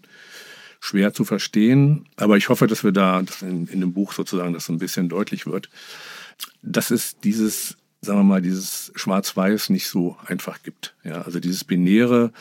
schwer 0.79 1.13
zu 1.13 1.25
verstehen, 1.25 2.07
aber 2.15 2.37
ich 2.37 2.49
hoffe, 2.49 2.67
dass 2.67 2.83
wir 2.83 2.91
da 2.91 3.21
dass 3.21 3.41
in, 3.41 3.67
in 3.67 3.81
dem 3.81 3.93
Buch 3.93 4.13
sozusagen 4.13 4.53
das 4.53 4.65
so 4.65 4.73
ein 4.73 4.79
bisschen 4.79 5.09
deutlich 5.09 5.45
wird, 5.45 5.69
dass 6.61 6.91
es 6.91 7.19
dieses, 7.19 7.77
sagen 8.01 8.19
wir 8.19 8.23
mal, 8.23 8.41
dieses 8.41 8.91
Schwarz-Weiß 8.95 9.69
nicht 9.69 9.87
so 9.87 10.17
einfach 10.25 10.63
gibt. 10.63 10.95
Ja, 11.03 11.21
also 11.21 11.39
dieses 11.39 11.63
binäre, 11.63 12.31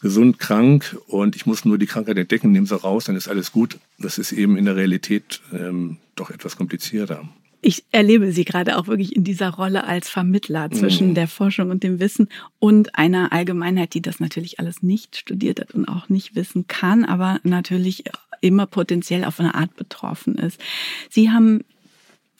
gesund, 0.00 0.38
krank 0.38 0.96
und 1.06 1.34
ich 1.34 1.46
muss 1.46 1.64
nur 1.64 1.78
die 1.78 1.86
Krankheit 1.86 2.18
entdecken, 2.18 2.52
nehme 2.52 2.66
sie 2.66 2.76
raus, 2.76 3.04
dann 3.04 3.16
ist 3.16 3.28
alles 3.28 3.52
gut. 3.52 3.78
Das 3.98 4.18
ist 4.18 4.32
eben 4.32 4.56
in 4.56 4.66
der 4.66 4.76
Realität 4.76 5.40
ähm, 5.52 5.98
doch 6.14 6.30
etwas 6.30 6.56
komplizierter 6.56 7.28
ich 7.64 7.84
erlebe 7.92 8.30
sie 8.32 8.44
gerade 8.44 8.76
auch 8.76 8.86
wirklich 8.86 9.16
in 9.16 9.24
dieser 9.24 9.50
Rolle 9.50 9.84
als 9.84 10.10
Vermittler 10.10 10.70
zwischen 10.70 11.10
mhm. 11.10 11.14
der 11.14 11.28
Forschung 11.28 11.70
und 11.70 11.82
dem 11.82 11.98
Wissen 11.98 12.28
und 12.58 12.94
einer 12.94 13.32
Allgemeinheit, 13.32 13.94
die 13.94 14.02
das 14.02 14.20
natürlich 14.20 14.60
alles 14.60 14.82
nicht 14.82 15.16
studiert 15.16 15.60
hat 15.60 15.72
und 15.72 15.88
auch 15.88 16.10
nicht 16.10 16.34
wissen 16.34 16.66
kann, 16.66 17.04
aber 17.04 17.40
natürlich 17.42 18.04
immer 18.42 18.66
potenziell 18.66 19.24
auf 19.24 19.40
eine 19.40 19.54
Art 19.54 19.76
betroffen 19.76 20.36
ist. 20.36 20.60
Sie 21.08 21.30
haben 21.30 21.64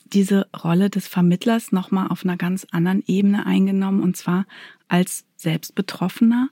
diese 0.05 0.47
Rolle 0.63 0.91
des 0.91 1.07
Vermittlers 1.07 1.71
nochmal 1.71 2.09
auf 2.09 2.23
einer 2.23 2.37
ganz 2.37 2.67
anderen 2.69 3.03
Ebene 3.07 3.47
eingenommen 3.47 4.03
und 4.03 4.15
zwar 4.15 4.45
als 4.87 5.25
Selbstbetroffener. 5.37 6.49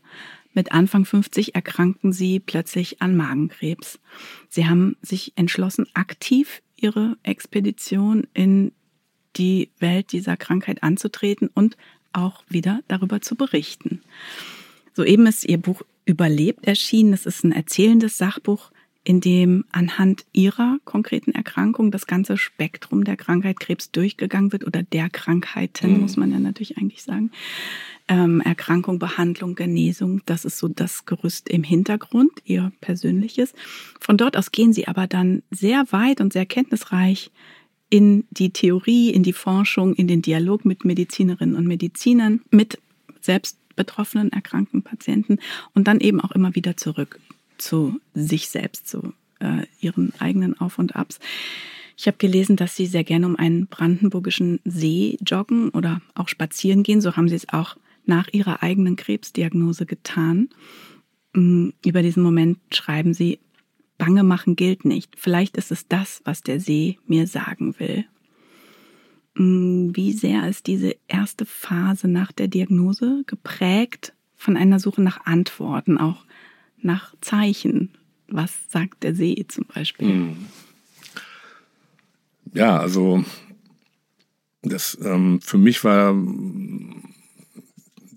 Mit 0.56 0.72
Anfang 0.72 1.06
50 1.06 1.53
erkrankten 1.53 2.12
sie 2.12 2.39
plötzlich 2.39 3.01
an 3.03 3.15
Magenkrebs. 3.15 4.00
Sie 4.50 4.68
haben 4.68 4.98
sich 5.01 5.34
entschlossen, 5.36 5.86
aktiv 5.94 6.63
ihre 6.83 7.17
Expedition 7.23 8.27
in 8.33 8.71
die 9.35 9.69
Welt 9.79 10.11
dieser 10.11 10.37
Krankheit 10.37 10.83
anzutreten 10.83 11.49
und 11.53 11.77
auch 12.11 12.43
wieder 12.49 12.81
darüber 12.87 13.21
zu 13.21 13.35
berichten. 13.35 14.01
Soeben 14.93 15.25
ist 15.25 15.45
ihr 15.45 15.57
Buch 15.57 15.81
Überlebt 16.05 16.67
erschienen. 16.67 17.13
Es 17.13 17.25
ist 17.25 17.45
ein 17.45 17.53
erzählendes 17.53 18.17
Sachbuch, 18.17 18.71
in 19.03 19.19
dem 19.19 19.65
anhand 19.72 20.25
ihrer 20.31 20.77
konkreten 20.86 21.31
Erkrankung 21.31 21.91
das 21.91 22.07
ganze 22.07 22.38
Spektrum 22.38 23.03
der 23.03 23.17
Krankheit 23.17 23.60
Krebs 23.60 23.91
durchgegangen 23.91 24.51
wird 24.51 24.65
oder 24.65 24.81
der 24.81 25.10
Krankheiten, 25.10 25.93
mhm. 25.93 26.01
muss 26.01 26.15
man 26.15 26.31
ja 26.31 26.39
natürlich 26.39 26.77
eigentlich 26.77 27.03
sagen. 27.03 27.31
Ähm, 28.07 28.39
Erkrankung, 28.41 29.00
Behandlung, 29.00 29.55
Genesung, 29.55 30.22
das 30.25 30.45
ist 30.45 30.57
so 30.57 30.69
das 30.69 31.05
Gerüst 31.05 31.50
im 31.50 31.63
Hintergrund, 31.63 32.31
ihr 32.45 32.72
persönliches. 32.79 33.53
Von 34.00 34.17
dort 34.17 34.38
aus 34.38 34.51
gehen 34.51 34.74
sie 34.74 34.88
aber 34.88 35.07
dann 35.07 35.43
sehr 35.51 35.86
weit 35.91 36.22
und 36.22 36.31
sehr 36.31 36.45
kenntnisreich 36.45 37.31
in 37.89 38.25
die 38.31 38.51
Theorie, 38.51 39.10
in 39.10 39.24
die 39.24 39.33
Forschung, 39.33 39.93
in 39.95 40.07
den 40.07 40.22
Dialog 40.22 40.65
mit 40.65 40.86
Medizinerinnen 40.86 41.55
und 41.55 41.67
Medizinern, 41.67 42.41
mit 42.51 42.79
selbst 43.19 43.57
betroffenen, 43.75 44.31
erkrankten 44.31 44.81
Patienten 44.81 45.39
und 45.74 45.88
dann 45.88 46.00
eben 46.00 46.22
auch 46.22 46.31
immer 46.31 46.55
wieder 46.55 46.77
zurück 46.77 47.19
zu 47.57 48.00
sich 48.13 48.50
selbst, 48.50 48.88
zu 48.88 49.13
äh, 49.39 49.65
ihren 49.79 50.13
eigenen 50.19 50.60
Auf 50.60 50.79
und 50.79 50.95
Abs. 50.95 51.19
Ich 51.98 52.07
habe 52.07 52.17
gelesen, 52.17 52.55
dass 52.55 52.75
Sie 52.75 52.88
sehr 52.88 53.03
gerne 53.03 53.27
um 53.27 53.36
einen 53.36 53.67
brandenburgischen 53.67 54.60
See 54.65 55.17
joggen 55.25 55.69
oder 55.69 56.01
auch 56.15 56.27
spazieren 56.27 56.83
gehen. 56.83 57.01
So 57.01 57.15
haben 57.15 57.29
Sie 57.29 57.36
es 57.36 57.50
auch 57.50 57.77
nach 58.05 58.27
Ihrer 58.31 58.63
eigenen 58.63 58.95
Krebsdiagnose 58.95 59.86
getan. 59.86 60.50
Mm, 61.33 61.69
über 61.86 62.01
diesen 62.01 62.24
Moment 62.24 62.60
schreiben 62.72 63.13
Sie, 63.13 63.39
Bange 63.98 64.24
machen 64.24 64.55
gilt 64.55 64.86
nicht. 64.86 65.13
Vielleicht 65.17 65.55
ist 65.55 65.72
es 65.72 65.88
das, 65.88 66.22
was 66.25 66.41
der 66.41 66.60
See 66.60 66.98
mir 67.05 67.27
sagen 67.27 67.79
will. 67.79 68.05
Mm, 69.36 69.91
wie 69.93 70.13
sehr 70.13 70.48
ist 70.48 70.67
diese 70.67 70.95
erste 71.07 71.45
Phase 71.45 72.07
nach 72.07 72.31
der 72.31 72.48
Diagnose 72.48 73.24
geprägt 73.27 74.13
von 74.36 74.57
einer 74.57 74.79
Suche 74.79 75.01
nach 75.01 75.25
Antworten, 75.25 75.98
auch 75.98 76.25
nach 76.83 77.13
Zeichen. 77.21 77.89
Was 78.27 78.51
sagt 78.69 79.03
der 79.03 79.15
See 79.15 79.45
zum 79.47 79.65
Beispiel? 79.65 80.07
Hm. 80.07 80.47
Ja, 82.53 82.77
also 82.77 83.23
das 84.61 84.97
ähm, 85.03 85.41
für 85.41 85.57
mich 85.57 85.83
war 85.83 86.15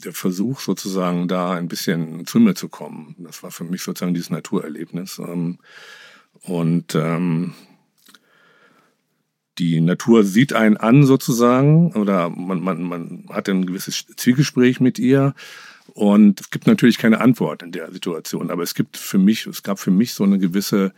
der 0.05 0.13
Versuch 0.13 0.61
sozusagen 0.61 1.27
da 1.27 1.53
ein 1.53 1.69
bisschen 1.69 2.27
zu 2.27 2.39
mir 2.39 2.55
zu 2.55 2.69
kommen. 2.69 3.17
Das 3.19 3.43
war 3.43 3.51
für 3.51 3.65
mich 3.65 3.83
sozusagen 3.83 4.15
dieses 4.15 4.31
Naturerlebnis. 4.31 5.19
Ähm, 5.19 5.59
und 6.43 6.95
ähm, 6.95 7.55
die 9.59 9.81
Natur 9.81 10.23
sieht 10.23 10.53
einen 10.53 10.77
an 10.77 11.05
sozusagen 11.05 11.93
oder 11.95 12.29
man, 12.31 12.61
man, 12.61 12.83
man 12.83 13.27
hat 13.31 13.49
ein 13.49 13.67
gewisses 13.67 14.07
Zwiegespräch 14.17 14.81
mit 14.81 14.99
ihr 14.99 15.35
und 15.97 16.43
es 16.43 16.51
gibt 16.51 16.67
natürlich 16.67 16.99
keine 16.99 17.23
Antwort 17.23 17.63
in 17.63 17.73
der 17.73 17.91
Situation, 17.91 18.51
aber 18.51 18.63
es 18.63 18.75
gibt 18.75 18.99
für 18.99 19.17
mich, 19.17 19.47
es 19.47 19.63
gab 19.63 19.79
für 19.79 19.91
mich 19.91 20.13
so 20.13 20.25
eine 20.25 20.39
gewisse 20.39 20.93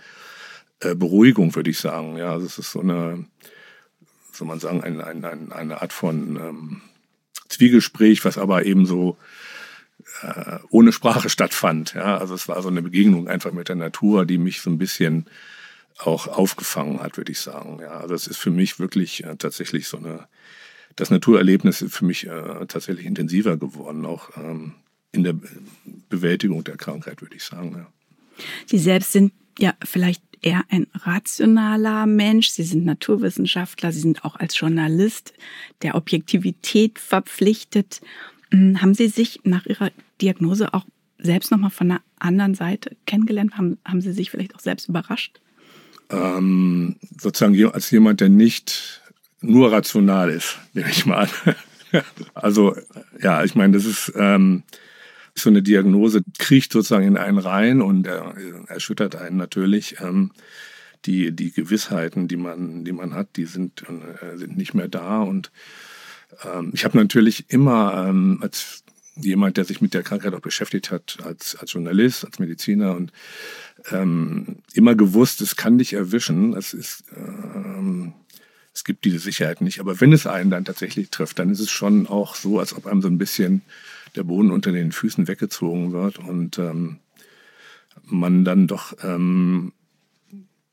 äh, 0.81 0.97
Beruhigung, 0.97 1.55
würde 1.55 1.71
ich 1.71 1.79
sagen. 1.79 2.17
Ja, 2.17 2.33
also 2.33 2.47
es 2.47 2.59
ist 2.59 2.73
so 2.73 2.81
eine, 2.81 3.25
soll 4.33 4.49
man 4.49 4.59
sagen, 4.59 4.83
eine, 4.83 5.07
eine, 5.07 5.55
eine 5.55 5.83
Art 5.83 5.93
von 5.93 6.35
ähm, 6.35 6.81
Zwiegespräch, 7.49 8.25
was 8.25 8.39
aber 8.39 8.67
eben 8.67 8.87
so 8.87 9.17
äh, 10.23 10.59
ohne 10.69 10.91
Sprache 10.91 11.31
stattfand. 11.31 11.95
Ja, 11.95 12.19
also 12.19 12.35
es 12.35 12.49
war 12.49 12.61
so 12.61 12.69
eine 12.69 12.83
Begegnung 12.83 13.29
einfach 13.29 13.53
mit 13.53 13.69
der 13.69 13.77
Natur, 13.77 14.27
die 14.27 14.39
mich 14.39 14.63
so 14.63 14.71
ein 14.71 14.79
bisschen 14.79 15.27
auch 15.99 16.27
aufgefangen 16.27 17.01
hat, 17.01 17.17
würde 17.19 17.31
ich 17.31 17.39
sagen. 17.39 17.79
Ja, 17.81 18.01
also 18.01 18.17
es 18.17 18.27
ist 18.27 18.39
für 18.39 18.51
mich 18.51 18.81
wirklich 18.81 19.23
äh, 19.23 19.37
tatsächlich 19.37 19.87
so 19.87 19.99
eine, 19.99 20.27
das 20.97 21.11
Naturerlebnis 21.11 21.83
ist 21.83 21.95
für 21.95 22.05
mich 22.05 22.27
äh, 22.27 22.67
tatsächlich 22.67 23.07
intensiver 23.07 23.57
geworden, 23.57 24.05
auch 24.05 24.37
ähm, 24.37 24.75
in 25.13 25.25
der 25.25 25.35
Bewältigung 26.09 26.65
der 26.65 26.77
Krankheit, 26.77 27.23
würde 27.23 27.37
ich 27.37 27.45
sagen. 27.45 27.75
Ja. 27.77 27.87
Sie 28.67 28.79
selbst 28.79 29.13
sind 29.13 29.33
ja 29.59 29.75
vielleicht 29.85 30.23
eher 30.43 30.63
ein 30.69 30.87
rationaler 30.95 32.07
Mensch. 32.07 32.51
Sie 32.51 32.63
sind 32.63 32.85
Naturwissenschaftler. 32.85 33.93
Sie 33.93 34.01
sind 34.01 34.25
auch 34.25 34.37
als 34.37 34.59
Journalist 34.59 35.33
der 35.83 35.95
Objektivität 35.95 36.99
verpflichtet. 36.99 38.01
Hm, 38.51 38.81
haben 38.81 38.95
Sie 38.95 39.09
sich 39.09 39.41
nach 39.45 39.67
Ihrer 39.67 39.91
Diagnose 40.21 40.73
auch 40.75 40.87
selbst 41.19 41.51
nochmal 41.51 41.71
von 41.71 41.91
einer 41.91 42.03
anderen 42.19 42.55
Seite 42.55 42.97
kennengelernt? 43.07 43.57
Haben, 43.57 43.79
haben 43.85 44.01
Sie 44.01 44.13
sich 44.13 44.31
vielleicht 44.31 44.55
auch 44.55 44.61
selbst 44.61 44.89
überrascht? 44.89 45.41
Ähm, 46.11 46.97
sozusagen 47.21 47.73
als 47.73 47.91
jemand, 47.91 48.21
der 48.21 48.29
nicht 48.29 49.03
nur 49.41 49.73
rational 49.73 50.31
ist, 50.31 50.59
nehme 50.73 50.91
ich 50.91 51.05
mal 51.05 51.29
an. 51.29 51.55
also 52.35 52.77
ja, 53.21 53.45
ich 53.45 53.55
meine, 53.55 53.75
das 53.75 53.85
ist 53.85 54.13
ähm, 54.17 54.63
so 55.41 55.51
eine 55.51 55.63
Diagnose 55.63 56.23
kriecht 56.39 56.73
sozusagen 56.73 57.07
in 57.07 57.17
einen 57.17 57.39
rein 57.39 57.81
und 57.81 58.07
er, 58.07 58.35
erschüttert 58.69 59.17
einen 59.17 59.37
natürlich. 59.37 59.97
Ähm, 60.01 60.31
die, 61.05 61.33
die 61.33 61.53
Gewissheiten, 61.53 62.29
die 62.29 62.37
man, 62.37 62.85
die 62.85 62.93
man 62.93 63.15
hat, 63.15 63.37
die 63.37 63.45
sind, 63.45 63.83
äh, 63.83 64.37
sind 64.37 64.57
nicht 64.57 64.75
mehr 64.75 64.89
da. 64.89 65.23
Und 65.23 65.51
ähm, 66.45 66.71
ich 66.75 66.85
habe 66.85 66.99
natürlich 66.99 67.47
immer 67.49 68.07
ähm, 68.09 68.39
als 68.43 68.83
jemand, 69.17 69.57
der 69.57 69.65
sich 69.65 69.81
mit 69.81 69.95
der 69.95 70.03
Krankheit 70.03 70.35
auch 70.35 70.41
beschäftigt 70.41 70.91
hat, 70.91 71.19
als, 71.25 71.57
als 71.57 71.73
Journalist, 71.73 72.25
als 72.25 72.39
Mediziner 72.39 72.97
und 72.97 73.13
ähm, 73.91 74.59
immer 74.75 74.95
gewusst, 74.95 75.41
es 75.41 75.57
kann 75.57 75.79
dich 75.79 75.93
erwischen. 75.93 76.55
Es 76.55 76.73
ist, 76.75 77.05
ähm, 77.17 78.13
es 78.73 78.85
gibt 78.85 79.05
diese 79.05 79.19
Sicherheit 79.19 79.61
nicht. 79.61 79.81
Aber 79.81 80.01
wenn 80.01 80.13
es 80.13 80.27
einen 80.27 80.51
dann 80.51 80.65
tatsächlich 80.65 81.11
trifft, 81.11 81.39
dann 81.39 81.51
ist 81.51 81.61
es 81.61 81.71
schon 81.71 82.07
auch 82.07 82.35
so, 82.35 82.61
als 82.61 82.75
ob 82.75 82.87
einem 82.87 83.03
so 83.03 83.09
ein 83.09 83.19
bisschen 83.19 83.63
der 84.17 84.25
Boden 84.25 84.51
unter 84.51 84.73
den 84.73 84.93
Füßen 84.93 85.29
weggezogen 85.29 85.93
wird 85.93 86.19
und 86.19 86.59
ähm, 86.59 86.99
man 88.05 88.45
dann 88.45 88.67
doch 88.67 88.95
ähm, 89.03 89.73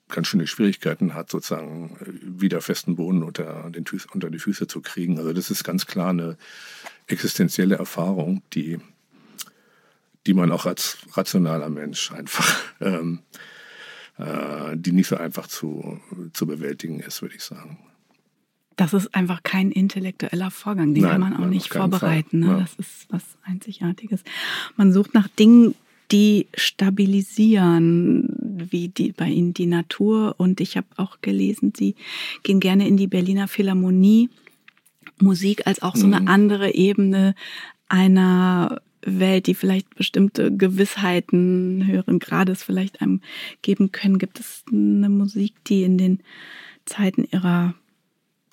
ganz 0.10 0.28
schöne 0.28 0.48
Schwierigkeiten 0.48 1.14
hat, 1.14 1.30
sozusagen 1.30 1.98
äh, 2.00 2.42
wieder 2.42 2.62
festen 2.62 2.96
Boden 2.96 3.24
unter, 3.24 3.70
den, 3.70 3.86
unter 4.14 4.30
die 4.30 4.40
Füße 4.40 4.68
zu 4.68 4.82
kriegen. 4.82 5.18
Also 5.18 5.34
das 5.34 5.52
ist 5.52 5.64
ganz 5.64 5.86
klar 5.86 6.10
eine 6.10 6.38
existenzielle 7.08 7.76
Erfahrung, 7.76 8.42
die, 8.54 8.80
die 10.26 10.34
man 10.34 10.52
auch 10.52 10.66
als 10.66 10.98
rationaler 11.14 11.70
Mensch 11.70 12.12
einfach, 12.12 12.62
ähm, 12.82 13.20
äh, 14.18 14.76
die 14.76 14.92
nicht 14.92 15.08
so 15.08 15.18
einfach 15.18 15.48
zu, 15.48 16.00
zu 16.34 16.46
bewältigen 16.46 17.00
ist, 17.00 17.22
würde 17.22 17.36
ich 17.36 17.44
sagen. 17.44 17.80
Das 18.76 18.94
ist 18.94 19.16
einfach 19.16 19.44
kein 19.44 19.72
intellektueller 19.72 20.52
Vorgang, 20.52 20.94
den 20.94 21.04
nein, 21.04 21.12
kann 21.14 21.22
man 21.22 21.38
auch 21.38 21.48
nicht 21.48 21.72
vorbereiten. 21.72 22.40
Ne? 22.40 22.48
Ja. 22.48 22.60
Das 22.60 22.76
ist 22.76 23.08
was 23.10 23.24
Einzigartiges. 23.44 24.24
Man 24.76 24.92
sucht 24.92 25.14
nach 25.14 25.28
Dingen, 25.28 25.76
die 26.12 26.48
stabilisieren, 26.56 28.30
wie 28.72 28.90
die, 28.90 29.12
bei 29.12 29.28
Ihnen 29.28 29.54
die 29.54 29.66
Natur. 29.66 30.36
Und 30.38 30.62
ich 30.62 30.78
habe 30.78 30.88
auch 30.98 31.20
gelesen, 31.22 31.74
Sie 31.76 31.96
gehen 32.44 32.60
gerne 32.60 32.88
in 32.88 32.98
die 32.98 33.08
Berliner 33.08 33.48
Philharmonie. 33.48 34.30
Musik 35.20 35.66
als 35.66 35.82
auch 35.82 35.96
so 35.96 36.06
eine 36.06 36.20
mhm. 36.20 36.28
andere 36.28 36.74
Ebene 36.74 37.36
einer 37.88 38.82
Welt, 39.02 39.48
die 39.48 39.54
vielleicht 39.54 39.96
bestimmte 39.96 40.56
Gewissheiten 40.56 41.86
höheren 41.88 42.20
Grades 42.20 42.64
vielleicht 42.64 43.02
einem 43.02 43.22
geben 43.62 43.92
können. 43.92 44.18
Gibt 44.18 44.40
es 44.40 44.64
eine 44.72 45.10
Musik, 45.10 45.54
die 45.68 45.84
in 45.84 45.98
den 45.98 46.20
Zeiten 46.86 47.26
ihrer 47.32 47.76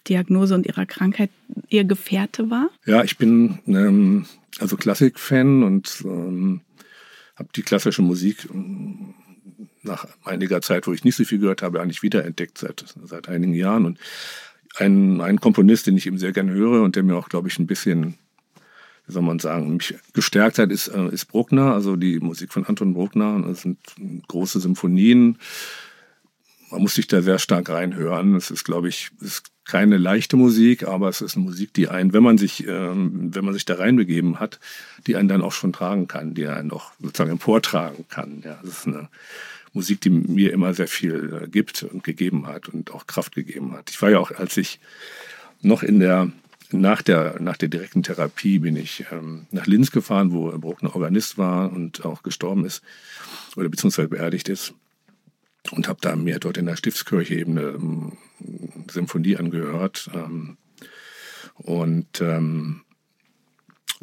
Diagnose 0.08 0.54
und 0.54 0.66
ihrer 0.66 0.86
Krankheit 0.86 1.30
ihr 1.68 1.84
Gefährte 1.84 2.50
war? 2.50 2.70
Ja, 2.86 3.04
ich 3.04 3.18
bin 3.18 3.58
ähm, 3.66 4.26
also 4.58 4.76
Klassikfan 4.76 5.62
und 5.62 6.02
ähm, 6.04 6.60
habe 7.36 7.48
die 7.54 7.62
klassische 7.62 8.02
Musik 8.02 8.48
ähm, 8.52 9.14
nach 9.82 10.06
einiger 10.24 10.62
Zeit, 10.62 10.86
wo 10.86 10.92
ich 10.92 11.04
nicht 11.04 11.16
so 11.16 11.24
viel 11.24 11.38
gehört 11.38 11.62
habe, 11.62 11.80
eigentlich 11.80 12.02
wiederentdeckt 12.02 12.58
seit, 12.58 12.84
seit 13.04 13.28
einigen 13.28 13.54
Jahren. 13.54 13.84
Und 13.84 13.98
ein, 14.76 15.20
ein 15.20 15.40
Komponist, 15.40 15.86
den 15.86 15.96
ich 15.96 16.06
eben 16.06 16.18
sehr 16.18 16.32
gerne 16.32 16.52
höre 16.52 16.82
und 16.82 16.96
der 16.96 17.02
mir 17.02 17.16
auch, 17.16 17.28
glaube 17.28 17.48
ich, 17.48 17.58
ein 17.58 17.66
bisschen, 17.66 18.14
wie 19.06 19.12
soll 19.12 19.22
man 19.22 19.38
sagen, 19.38 19.76
mich 19.76 19.94
gestärkt 20.12 20.58
hat, 20.58 20.70
ist, 20.70 20.88
äh, 20.88 21.08
ist 21.08 21.26
Bruckner, 21.26 21.74
also 21.74 21.96
die 21.96 22.20
Musik 22.20 22.52
von 22.52 22.64
Anton 22.64 22.94
Bruckner. 22.94 23.42
Das 23.46 23.62
sind 23.62 23.78
große 24.28 24.60
Symphonien. 24.60 25.38
Man 26.72 26.82
muss 26.82 26.94
sich 26.94 27.06
da 27.06 27.20
sehr 27.20 27.38
stark 27.38 27.68
reinhören. 27.68 28.34
Es 28.34 28.50
ist, 28.50 28.64
glaube 28.64 28.88
ich, 28.88 29.10
ist 29.20 29.44
keine 29.64 29.98
leichte 29.98 30.36
Musik, 30.36 30.88
aber 30.88 31.10
es 31.10 31.20
ist 31.20 31.36
eine 31.36 31.44
Musik, 31.44 31.74
die 31.74 31.88
einen, 31.88 32.14
wenn 32.14 32.22
man 32.22 32.38
sich, 32.38 32.66
ähm, 32.66 33.34
wenn 33.34 33.44
man 33.44 33.52
sich 33.52 33.66
da 33.66 33.74
reinbegeben 33.74 34.40
hat, 34.40 34.58
die 35.06 35.16
einen 35.16 35.28
dann 35.28 35.42
auch 35.42 35.52
schon 35.52 35.72
tragen 35.72 36.08
kann, 36.08 36.34
die 36.34 36.46
einen 36.46 36.70
auch 36.70 36.92
sozusagen 36.98 37.30
emportragen 37.30 38.06
kann. 38.08 38.42
Ja, 38.44 38.58
das 38.62 38.78
ist 38.78 38.86
eine 38.86 39.08
Musik, 39.74 40.00
die 40.00 40.10
mir 40.10 40.52
immer 40.52 40.72
sehr 40.72 40.88
viel 40.88 41.42
äh, 41.42 41.48
gibt 41.48 41.82
und 41.82 42.04
gegeben 42.04 42.46
hat 42.46 42.68
und 42.68 42.90
auch 42.90 43.06
Kraft 43.06 43.34
gegeben 43.34 43.72
hat. 43.72 43.90
Ich 43.90 44.00
war 44.00 44.10
ja 44.10 44.18
auch, 44.18 44.30
als 44.32 44.56
ich 44.56 44.80
noch 45.60 45.82
in 45.82 46.00
der 46.00 46.32
nach 46.74 47.02
der, 47.02 47.38
nach 47.38 47.58
der 47.58 47.68
direkten 47.68 48.02
Therapie 48.02 48.58
bin 48.58 48.76
ich 48.76 49.04
ähm, 49.12 49.46
nach 49.50 49.66
Linz 49.66 49.90
gefahren, 49.90 50.32
wo 50.32 50.50
Bruckner 50.58 50.94
Organist 50.94 51.36
war 51.36 51.70
und 51.70 52.06
auch 52.06 52.22
gestorben 52.22 52.64
ist 52.64 52.82
oder 53.56 53.68
beziehungsweise 53.68 54.08
beerdigt 54.08 54.48
ist. 54.48 54.72
Und 55.70 55.88
habe 55.88 56.00
da 56.02 56.16
mir 56.16 56.38
dort 56.38 56.58
in 56.58 56.66
der 56.66 56.76
Stiftskirche 56.76 57.36
eben 57.36 57.56
eine 57.56 57.68
ähm, 57.68 58.18
Symphonie 58.90 59.36
angehört. 59.36 60.10
Ähm, 60.14 60.56
und 61.54 62.20
ähm, 62.20 62.82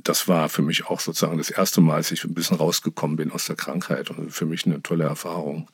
das 0.03 0.27
war 0.27 0.49
für 0.49 0.61
mich 0.61 0.85
auch 0.87 0.99
sozusagen 0.99 1.37
das 1.37 1.49
erste 1.49 1.81
Mal, 1.81 1.95
als 1.95 2.11
ich 2.11 2.23
ein 2.23 2.33
bisschen 2.33 2.57
rausgekommen 2.57 3.17
bin 3.17 3.31
aus 3.31 3.45
der 3.45 3.55
Krankheit 3.55 4.09
und 4.09 4.31
für 4.31 4.45
mich 4.45 4.65
eine 4.65 4.81
tolle 4.81 5.03
Erfahrung, 5.03 5.69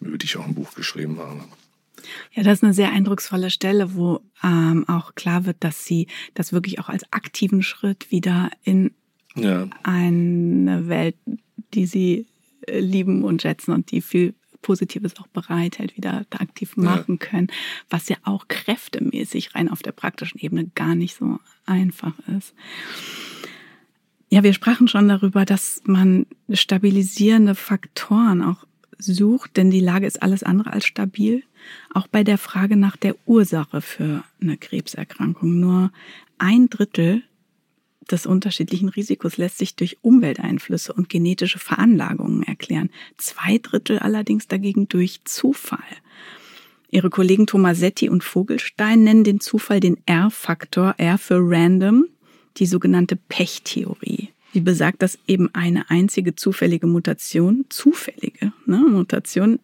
über 0.00 0.18
die 0.18 0.26
ich 0.26 0.36
auch 0.36 0.46
ein 0.46 0.54
Buch 0.54 0.74
geschrieben 0.74 1.18
habe. 1.18 1.44
Ja, 2.32 2.42
das 2.42 2.58
ist 2.58 2.64
eine 2.64 2.74
sehr 2.74 2.92
eindrucksvolle 2.92 3.50
Stelle, 3.50 3.94
wo 3.94 4.20
ähm, 4.42 4.88
auch 4.88 5.14
klar 5.14 5.46
wird, 5.46 5.58
dass 5.60 5.84
sie 5.84 6.06
das 6.34 6.52
wirklich 6.52 6.78
auch 6.78 6.88
als 6.88 7.04
aktiven 7.12 7.62
Schritt 7.62 8.10
wieder 8.10 8.50
in 8.62 8.92
ja. 9.34 9.68
eine 9.82 10.88
Welt, 10.88 11.16
die 11.74 11.86
sie 11.86 12.26
äh, 12.66 12.80
lieben 12.80 13.24
und 13.24 13.42
schätzen 13.42 13.72
und 13.72 13.90
die 13.90 14.00
viel 14.00 14.34
Positives 14.62 15.16
auch 15.18 15.26
bereithält, 15.28 15.96
wieder 15.96 16.26
da 16.30 16.38
aktiv 16.40 16.76
machen 16.76 17.18
ja. 17.20 17.26
können, 17.26 17.48
was 17.88 18.08
ja 18.08 18.16
auch 18.24 18.48
kräftemäßig 18.48 19.54
rein 19.54 19.68
auf 19.68 19.82
der 19.82 19.92
praktischen 19.92 20.40
Ebene 20.40 20.70
gar 20.74 20.94
nicht 20.94 21.16
so 21.16 21.38
einfach 21.66 22.14
ist. 22.36 22.54
Ja, 24.30 24.42
wir 24.42 24.52
sprachen 24.52 24.88
schon 24.88 25.08
darüber, 25.08 25.44
dass 25.44 25.82
man 25.86 26.26
stabilisierende 26.52 27.54
Faktoren 27.54 28.42
auch 28.42 28.66
sucht, 28.98 29.56
denn 29.56 29.70
die 29.70 29.80
Lage 29.80 30.06
ist 30.06 30.22
alles 30.22 30.42
andere 30.42 30.72
als 30.72 30.84
stabil. 30.84 31.44
Auch 31.94 32.08
bei 32.08 32.24
der 32.24 32.36
Frage 32.36 32.76
nach 32.76 32.96
der 32.96 33.16
Ursache 33.26 33.80
für 33.80 34.24
eine 34.40 34.56
Krebserkrankung. 34.56 35.60
Nur 35.60 35.92
ein 36.36 36.68
Drittel 36.68 37.22
des 38.10 38.26
unterschiedlichen 38.26 38.88
Risikos 38.88 39.36
lässt 39.36 39.58
sich 39.58 39.76
durch 39.76 39.98
Umwelteinflüsse 40.02 40.92
und 40.92 41.08
genetische 41.08 41.58
Veranlagungen 41.58 42.42
erklären. 42.42 42.90
Zwei 43.16 43.58
Drittel 43.58 43.98
allerdings 43.98 44.48
dagegen 44.48 44.88
durch 44.88 45.20
Zufall. 45.24 45.78
Ihre 46.90 47.10
Kollegen 47.10 47.46
Tomasetti 47.46 48.08
und 48.08 48.24
Vogelstein 48.24 49.04
nennen 49.04 49.24
den 49.24 49.40
Zufall 49.40 49.80
den 49.80 49.98
R-Faktor, 50.06 50.94
R 50.96 51.18
für 51.18 51.38
Random, 51.38 52.06
die 52.56 52.66
sogenannte 52.66 53.16
Pechtheorie. 53.16 54.30
Die 54.54 54.60
besagt, 54.60 55.02
dass 55.02 55.18
eben 55.26 55.54
eine 55.54 55.90
einzige 55.90 56.34
zufällige 56.34 56.86
Mutation, 56.86 57.66
zufällige 57.68 58.52
ne, 58.64 58.78
Mutation 58.78 59.58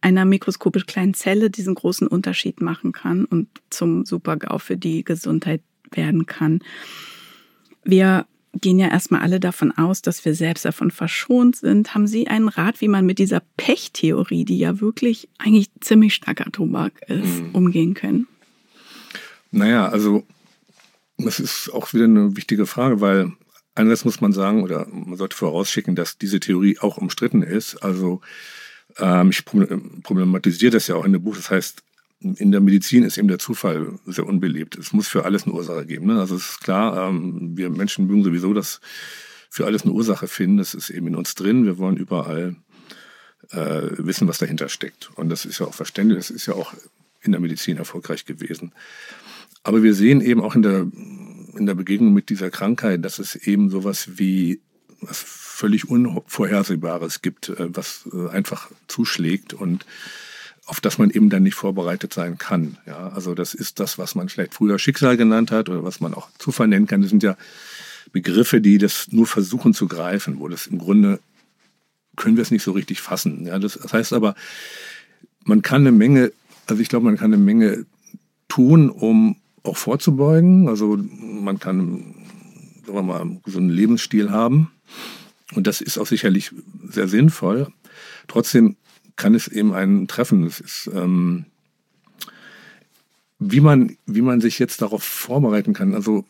einer 0.00 0.24
mikroskopisch 0.24 0.86
kleinen 0.86 1.14
Zelle 1.14 1.50
diesen 1.50 1.74
großen 1.74 2.06
Unterschied 2.06 2.60
machen 2.60 2.92
kann 2.92 3.24
und 3.24 3.48
zum 3.70 4.04
Supergau 4.04 4.58
für 4.58 4.76
die 4.76 5.04
Gesundheit 5.04 5.62
werden 5.90 6.26
kann. 6.26 6.60
Wir 7.84 8.26
gehen 8.60 8.78
ja 8.78 8.88
erstmal 8.88 9.20
alle 9.20 9.40
davon 9.40 9.72
aus, 9.72 10.02
dass 10.02 10.24
wir 10.24 10.34
selbst 10.34 10.64
davon 10.64 10.90
verschont 10.90 11.56
sind. 11.56 11.94
Haben 11.94 12.06
Sie 12.06 12.28
einen 12.28 12.48
Rat, 12.48 12.80
wie 12.80 12.88
man 12.88 13.06
mit 13.06 13.18
dieser 13.18 13.42
Pechtheorie, 13.56 14.44
die 14.44 14.58
ja 14.58 14.80
wirklich 14.80 15.28
eigentlich 15.38 15.70
ziemlich 15.80 16.14
starker 16.14 16.50
Tobak 16.52 17.02
ist, 17.08 17.42
mhm. 17.42 17.50
umgehen 17.52 17.94
können? 17.94 18.26
Naja, 19.50 19.88
also 19.88 20.24
das 21.18 21.40
ist 21.40 21.70
auch 21.72 21.92
wieder 21.92 22.04
eine 22.04 22.36
wichtige 22.36 22.66
Frage, 22.66 23.00
weil 23.00 23.32
einerseits 23.74 24.04
muss 24.04 24.20
man 24.20 24.32
sagen, 24.32 24.62
oder 24.62 24.86
man 24.88 25.16
sollte 25.16 25.36
vorausschicken, 25.36 25.94
dass 25.94 26.18
diese 26.18 26.40
Theorie 26.40 26.78
auch 26.78 26.96
umstritten 26.96 27.42
ist. 27.42 27.76
Also 27.76 28.20
ähm, 28.98 29.30
ich 29.30 29.44
problematisiere 29.44 30.72
das 30.72 30.86
ja 30.86 30.96
auch 30.96 31.04
in 31.04 31.12
dem 31.12 31.22
Buch. 31.22 31.36
Das 31.36 31.50
heißt, 31.50 31.82
in 32.24 32.50
der 32.50 32.60
Medizin 32.60 33.04
ist 33.04 33.18
eben 33.18 33.28
der 33.28 33.38
Zufall 33.38 33.98
sehr 34.06 34.26
unbeliebt. 34.26 34.76
Es 34.76 34.92
muss 34.92 35.08
für 35.08 35.24
alles 35.24 35.44
eine 35.44 35.52
Ursache 35.52 35.86
geben. 35.86 36.06
Ne? 36.06 36.18
Also 36.18 36.36
es 36.36 36.50
ist 36.50 36.60
klar, 36.60 37.08
ähm, 37.08 37.56
wir 37.56 37.70
Menschen 37.70 38.06
mögen 38.06 38.24
sowieso 38.24 38.54
das 38.54 38.80
für 39.50 39.66
alles 39.66 39.82
eine 39.82 39.92
Ursache 39.92 40.26
finden. 40.26 40.56
Das 40.56 40.74
ist 40.74 40.90
eben 40.90 41.08
in 41.08 41.16
uns 41.16 41.34
drin. 41.34 41.66
Wir 41.66 41.78
wollen 41.78 41.96
überall 41.96 42.56
äh, 43.50 43.82
wissen, 43.98 44.26
was 44.26 44.38
dahinter 44.38 44.68
steckt. 44.68 45.10
Und 45.16 45.28
das 45.28 45.44
ist 45.44 45.60
ja 45.60 45.66
auch 45.66 45.74
verständlich. 45.74 46.18
Das 46.18 46.30
ist 46.30 46.46
ja 46.46 46.54
auch 46.54 46.72
in 47.20 47.32
der 47.32 47.40
Medizin 47.40 47.76
erfolgreich 47.76 48.24
gewesen. 48.24 48.72
Aber 49.62 49.82
wir 49.82 49.94
sehen 49.94 50.20
eben 50.20 50.40
auch 50.40 50.54
in 50.54 50.62
der, 50.62 50.86
in 51.56 51.66
der 51.66 51.74
Begegnung 51.74 52.12
mit 52.12 52.30
dieser 52.30 52.50
Krankheit, 52.50 53.04
dass 53.04 53.18
es 53.18 53.36
eben 53.36 53.70
sowas 53.70 54.18
wie 54.18 54.60
was 55.00 55.22
völlig 55.22 55.88
Unvorhersehbares 55.88 57.22
gibt, 57.22 57.50
äh, 57.50 57.74
was 57.74 58.08
äh, 58.12 58.28
einfach 58.30 58.70
zuschlägt 58.88 59.52
und 59.54 59.84
auf 60.66 60.80
das 60.80 60.98
man 60.98 61.10
eben 61.10 61.30
dann 61.30 61.42
nicht 61.42 61.54
vorbereitet 61.54 62.14
sein 62.14 62.38
kann. 62.38 62.78
Ja, 62.86 63.08
also 63.08 63.34
das 63.34 63.54
ist 63.54 63.80
das, 63.80 63.98
was 63.98 64.14
man 64.14 64.28
vielleicht 64.28 64.54
früher 64.54 64.78
Schicksal 64.78 65.16
genannt 65.16 65.50
hat 65.50 65.68
oder 65.68 65.84
was 65.84 66.00
man 66.00 66.14
auch 66.14 66.28
Zufall 66.38 66.68
nennen 66.68 66.86
kann. 66.86 67.02
Das 67.02 67.10
sind 67.10 67.22
ja 67.22 67.36
Begriffe, 68.12 68.60
die 68.60 68.78
das 68.78 69.08
nur 69.10 69.26
versuchen 69.26 69.74
zu 69.74 69.88
greifen, 69.88 70.38
wo 70.40 70.48
das 70.48 70.66
im 70.66 70.78
Grunde 70.78 71.20
können 72.16 72.36
wir 72.36 72.42
es 72.42 72.50
nicht 72.50 72.62
so 72.62 72.72
richtig 72.72 73.00
fassen. 73.00 73.46
Ja, 73.46 73.58
das, 73.58 73.78
heißt 73.92 74.12
aber, 74.12 74.34
man 75.42 75.62
kann 75.62 75.82
eine 75.82 75.92
Menge, 75.92 76.32
also 76.66 76.80
ich 76.80 76.88
glaube, 76.88 77.06
man 77.06 77.16
kann 77.16 77.32
eine 77.32 77.42
Menge 77.42 77.84
tun, 78.48 78.88
um 78.88 79.36
auch 79.64 79.76
vorzubeugen. 79.76 80.68
Also 80.68 80.96
man 81.20 81.58
kann, 81.58 82.14
sagen 82.86 82.98
wir 82.98 83.02
mal, 83.02 83.20
einen 83.20 83.68
Lebensstil 83.70 84.30
haben. 84.30 84.70
Und 85.54 85.66
das 85.66 85.80
ist 85.80 85.98
auch 85.98 86.06
sicherlich 86.06 86.52
sehr 86.88 87.08
sinnvoll. 87.08 87.68
Trotzdem 88.28 88.76
kann 89.16 89.34
es 89.34 89.48
eben 89.48 89.72
einen 89.72 90.08
treffen. 90.08 90.44
Es 90.44 90.60
ist, 90.60 90.90
ähm, 90.92 91.46
wie 93.38 93.60
man, 93.60 93.96
wie 94.06 94.22
man 94.22 94.40
sich 94.40 94.58
jetzt 94.58 94.82
darauf 94.82 95.02
vorbereiten 95.02 95.72
kann. 95.72 95.94
Also, 95.94 96.24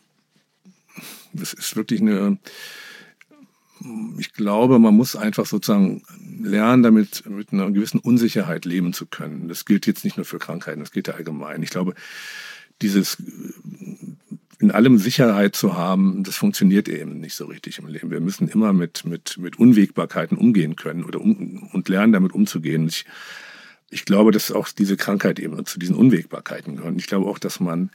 das 1.33 1.53
ist 1.53 1.75
wirklich 1.75 2.01
eine, 2.01 2.37
ich 4.17 4.33
glaube, 4.33 4.79
man 4.79 4.95
muss 4.95 5.15
einfach 5.15 5.45
sozusagen 5.45 6.03
lernen, 6.41 6.83
damit 6.83 7.23
mit 7.27 7.51
einer 7.51 7.71
gewissen 7.71 7.99
Unsicherheit 7.99 8.65
leben 8.65 8.93
zu 8.93 9.05
können. 9.05 9.47
Das 9.47 9.65
gilt 9.65 9.85
jetzt 9.85 10.03
nicht 10.03 10.17
nur 10.17 10.25
für 10.25 10.39
Krankheiten, 10.39 10.79
das 10.79 10.91
gilt 10.91 11.07
ja 11.07 11.15
allgemein. 11.15 11.63
Ich 11.63 11.69
glaube, 11.69 11.93
dieses 12.81 13.17
in 14.59 14.71
allem 14.71 14.97
Sicherheit 14.97 15.55
zu 15.55 15.75
haben, 15.75 16.23
das 16.23 16.37
funktioniert 16.37 16.87
eben 16.87 17.19
nicht 17.19 17.35
so 17.35 17.45
richtig 17.45 17.79
im 17.79 17.87
Leben. 17.87 18.11
Wir 18.11 18.19
müssen 18.19 18.47
immer 18.47 18.73
mit, 18.73 19.05
mit, 19.05 19.37
mit 19.37 19.59
Unwägbarkeiten 19.59 20.37
umgehen 20.37 20.75
können 20.75 21.03
oder 21.03 21.19
um, 21.21 21.69
und 21.73 21.89
lernen, 21.89 22.13
damit 22.13 22.33
umzugehen. 22.33 22.87
Ich, 22.87 23.05
ich 23.89 24.05
glaube, 24.05 24.31
dass 24.31 24.51
auch 24.51 24.69
diese 24.69 24.97
Krankheit 24.97 25.39
eben 25.39 25.65
zu 25.65 25.79
diesen 25.79 25.95
Unwägbarkeiten 25.95 26.77
gehört. 26.77 26.95
Ich 26.97 27.07
glaube 27.07 27.27
auch, 27.29 27.39
dass 27.39 27.59
man, 27.59 27.91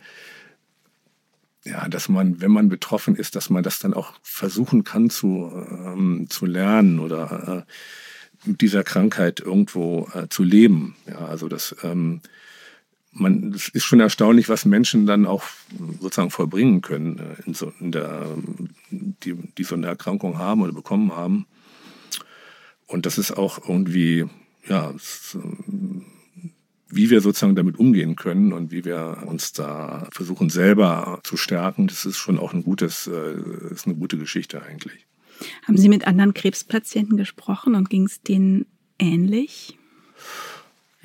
ja, 1.64 1.88
dass 1.88 2.08
man, 2.08 2.40
wenn 2.40 2.50
man 2.50 2.68
betroffen 2.68 3.16
ist, 3.16 3.36
dass 3.36 3.50
man 3.50 3.62
das 3.62 3.78
dann 3.78 3.94
auch 3.94 4.14
versuchen 4.22 4.84
kann 4.84 5.10
zu, 5.10 5.50
ähm, 5.54 6.26
zu 6.28 6.46
lernen 6.46 6.98
oder 7.00 7.66
äh, 7.66 8.48
mit 8.48 8.60
dieser 8.60 8.84
Krankheit 8.84 9.40
irgendwo 9.40 10.08
äh, 10.14 10.28
zu 10.28 10.42
leben. 10.42 10.96
Ja, 11.06 11.26
also 11.26 11.48
das, 11.48 11.74
ähm, 11.82 12.20
man, 13.12 13.52
es 13.52 13.68
ist 13.68 13.84
schon 13.84 14.00
erstaunlich, 14.00 14.48
was 14.48 14.64
Menschen 14.64 15.06
dann 15.06 15.26
auch 15.26 15.44
sozusagen 16.00 16.30
vollbringen 16.30 16.80
können, 16.80 17.18
äh, 17.18 17.46
in 17.46 17.54
so, 17.54 17.72
in 17.80 17.92
der, 17.92 18.26
die, 18.90 19.34
die 19.34 19.64
so 19.64 19.74
eine 19.74 19.88
Erkrankung 19.88 20.38
haben 20.38 20.62
oder 20.62 20.72
bekommen 20.72 21.14
haben. 21.14 21.46
Und 22.86 23.06
das 23.06 23.18
ist 23.18 23.36
auch 23.36 23.68
irgendwie, 23.68 24.26
ja, 24.66 24.92
wie 26.88 27.10
wir 27.10 27.20
sozusagen 27.20 27.54
damit 27.54 27.78
umgehen 27.78 28.16
können 28.16 28.52
und 28.52 28.72
wie 28.72 28.84
wir 28.84 29.22
uns 29.26 29.52
da 29.52 30.08
versuchen 30.12 30.50
selber 30.50 31.20
zu 31.22 31.36
stärken, 31.36 31.86
das 31.86 32.04
ist 32.04 32.18
schon 32.18 32.38
auch 32.38 32.52
ein 32.52 32.62
gutes, 32.62 33.06
äh, 33.06 33.70
ist 33.70 33.86
eine 33.86 33.96
gute 33.96 34.18
Geschichte 34.18 34.62
eigentlich. 34.62 35.06
Haben 35.66 35.78
Sie 35.78 35.88
mit 35.88 36.06
anderen 36.06 36.34
Krebspatienten 36.34 37.16
gesprochen 37.16 37.74
und 37.74 37.88
ging 37.88 38.04
es 38.04 38.22
denen 38.22 38.66
ähnlich? 38.98 39.78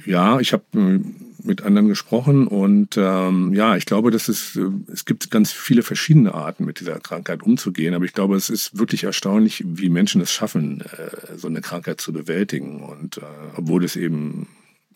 Ja, 0.03 0.39
ich 0.39 0.51
habe 0.51 0.63
äh, 0.73 0.99
mit 1.43 1.61
anderen 1.61 1.87
gesprochen 1.87 2.47
und 2.47 2.97
ähm, 2.97 3.53
ja, 3.53 3.77
ich 3.77 3.85
glaube, 3.85 4.11
dass 4.11 4.27
es, 4.27 4.55
äh, 4.55 4.69
es 4.91 5.05
gibt 5.05 5.31
ganz 5.31 5.51
viele 5.51 5.83
verschiedene 5.83 6.33
Arten, 6.33 6.65
mit 6.65 6.79
dieser 6.79 6.99
Krankheit 6.99 7.43
umzugehen, 7.43 7.93
aber 7.93 8.05
ich 8.05 8.13
glaube, 8.13 8.35
es 8.35 8.49
ist 8.49 8.77
wirklich 8.77 9.03
erstaunlich, 9.03 9.63
wie 9.65 9.89
Menschen 9.89 10.21
es 10.21 10.31
schaffen, 10.31 10.81
äh, 10.81 11.37
so 11.37 11.47
eine 11.47 11.61
Krankheit 11.61 12.01
zu 12.01 12.11
bewältigen 12.11 12.81
und 12.83 13.17
äh, 13.17 13.21
obwohl 13.55 13.83
es 13.83 13.95
eben 13.95 14.47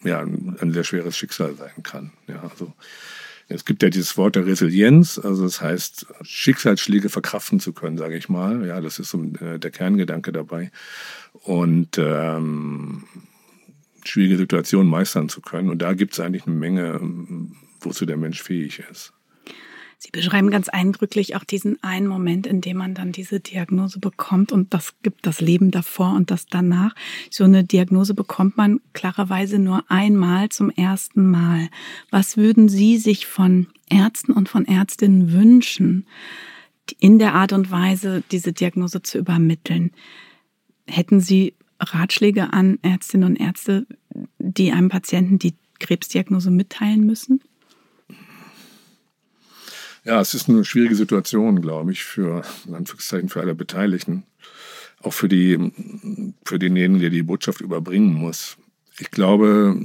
ja 0.03 0.19
ein 0.21 0.71
sehr 0.73 0.83
schweres 0.83 1.17
Schicksal 1.17 1.55
sein 1.55 1.83
kann. 1.83 2.11
Ja, 2.27 2.41
also 2.49 2.73
es 3.47 3.65
gibt 3.65 3.81
ja 3.81 3.89
dieses 3.89 4.15
Wort 4.15 4.35
der 4.35 4.45
Resilienz, 4.45 5.17
also 5.17 5.43
das 5.43 5.59
heißt, 5.59 6.05
Schicksalsschläge 6.21 7.09
verkraften 7.09 7.59
zu 7.59 7.73
können, 7.73 7.97
sage 7.97 8.15
ich 8.15 8.29
mal. 8.29 8.65
Ja, 8.65 8.79
das 8.79 8.99
ist 8.99 9.09
so 9.09 9.23
äh, 9.41 9.57
der 9.57 9.71
Kerngedanke 9.71 10.31
dabei. 10.31 10.71
Und 11.33 11.97
ähm, 11.97 13.05
schwierige 14.05 14.37
Situationen 14.37 14.89
meistern 14.89 15.29
zu 15.29 15.41
können. 15.41 15.69
Und 15.69 15.81
da 15.81 15.93
gibt 15.93 16.13
es 16.13 16.19
eigentlich 16.19 16.45
eine 16.45 16.55
Menge, 16.55 16.99
wozu 17.81 18.05
der 18.05 18.17
Mensch 18.17 18.41
fähig 18.41 18.83
ist. 18.91 19.13
Sie 20.01 20.11
beschreiben 20.11 20.49
ganz 20.49 20.69
eindrücklich 20.69 21.35
auch 21.35 21.43
diesen 21.43 21.83
einen 21.83 22.07
Moment, 22.07 22.47
in 22.47 22.61
dem 22.61 22.77
man 22.77 22.93
dann 22.93 23.11
diese 23.11 23.41
Diagnose 23.41 23.99
bekommt 23.99 24.53
und 24.53 24.73
das 24.73 24.93
gibt 25.03 25.27
das 25.27 25.41
Leben 25.41 25.71
davor 25.71 26.13
und 26.15 26.31
das 26.31 26.45
danach. 26.45 26.95
So 27.29 27.43
eine 27.43 27.65
Diagnose 27.65 28.13
bekommt 28.13 28.55
man 28.55 28.79
klarerweise 28.93 29.59
nur 29.59 29.83
einmal 29.89 30.47
zum 30.47 30.69
ersten 30.69 31.29
Mal. 31.29 31.67
Was 32.11 32.37
würden 32.37 32.69
Sie 32.69 32.97
sich 32.97 33.27
von 33.27 33.67
Ärzten 33.89 34.31
und 34.31 34.47
von 34.47 34.63
Ärztinnen 34.65 35.33
wünschen, 35.33 36.07
in 37.01 37.19
der 37.19 37.33
Art 37.35 37.51
und 37.51 37.69
Weise 37.69 38.23
diese 38.31 38.53
Diagnose 38.53 39.01
zu 39.01 39.17
übermitteln? 39.17 39.91
Hätten 40.87 41.19
Sie 41.19 41.55
Ratschläge 41.79 42.53
an 42.53 42.79
Ärztinnen 42.81 43.29
und 43.29 43.35
Ärzte, 43.39 43.87
die 44.37 44.71
einem 44.71 44.89
Patienten 44.89 45.39
die 45.39 45.55
Krebsdiagnose 45.79 46.51
mitteilen 46.51 47.05
müssen? 47.05 47.41
Ja, 50.03 50.21
es 50.21 50.33
ist 50.33 50.49
eine 50.49 50.65
schwierige 50.65 50.95
Situation, 50.95 51.61
glaube 51.61 51.91
ich, 51.91 52.03
für, 52.03 52.43
in 52.67 52.75
Anführungszeichen, 52.75 53.29
für 53.29 53.41
alle 53.41 53.55
Beteiligten. 53.55 54.23
Auch 55.01 55.13
für, 55.13 55.29
die, 55.29 55.71
für 56.43 56.59
denjenigen, 56.59 56.99
der 56.99 57.09
die 57.09 57.23
Botschaft 57.23 57.61
überbringen 57.61 58.13
muss. 58.13 58.57
Ich 58.97 59.11
glaube, 59.11 59.79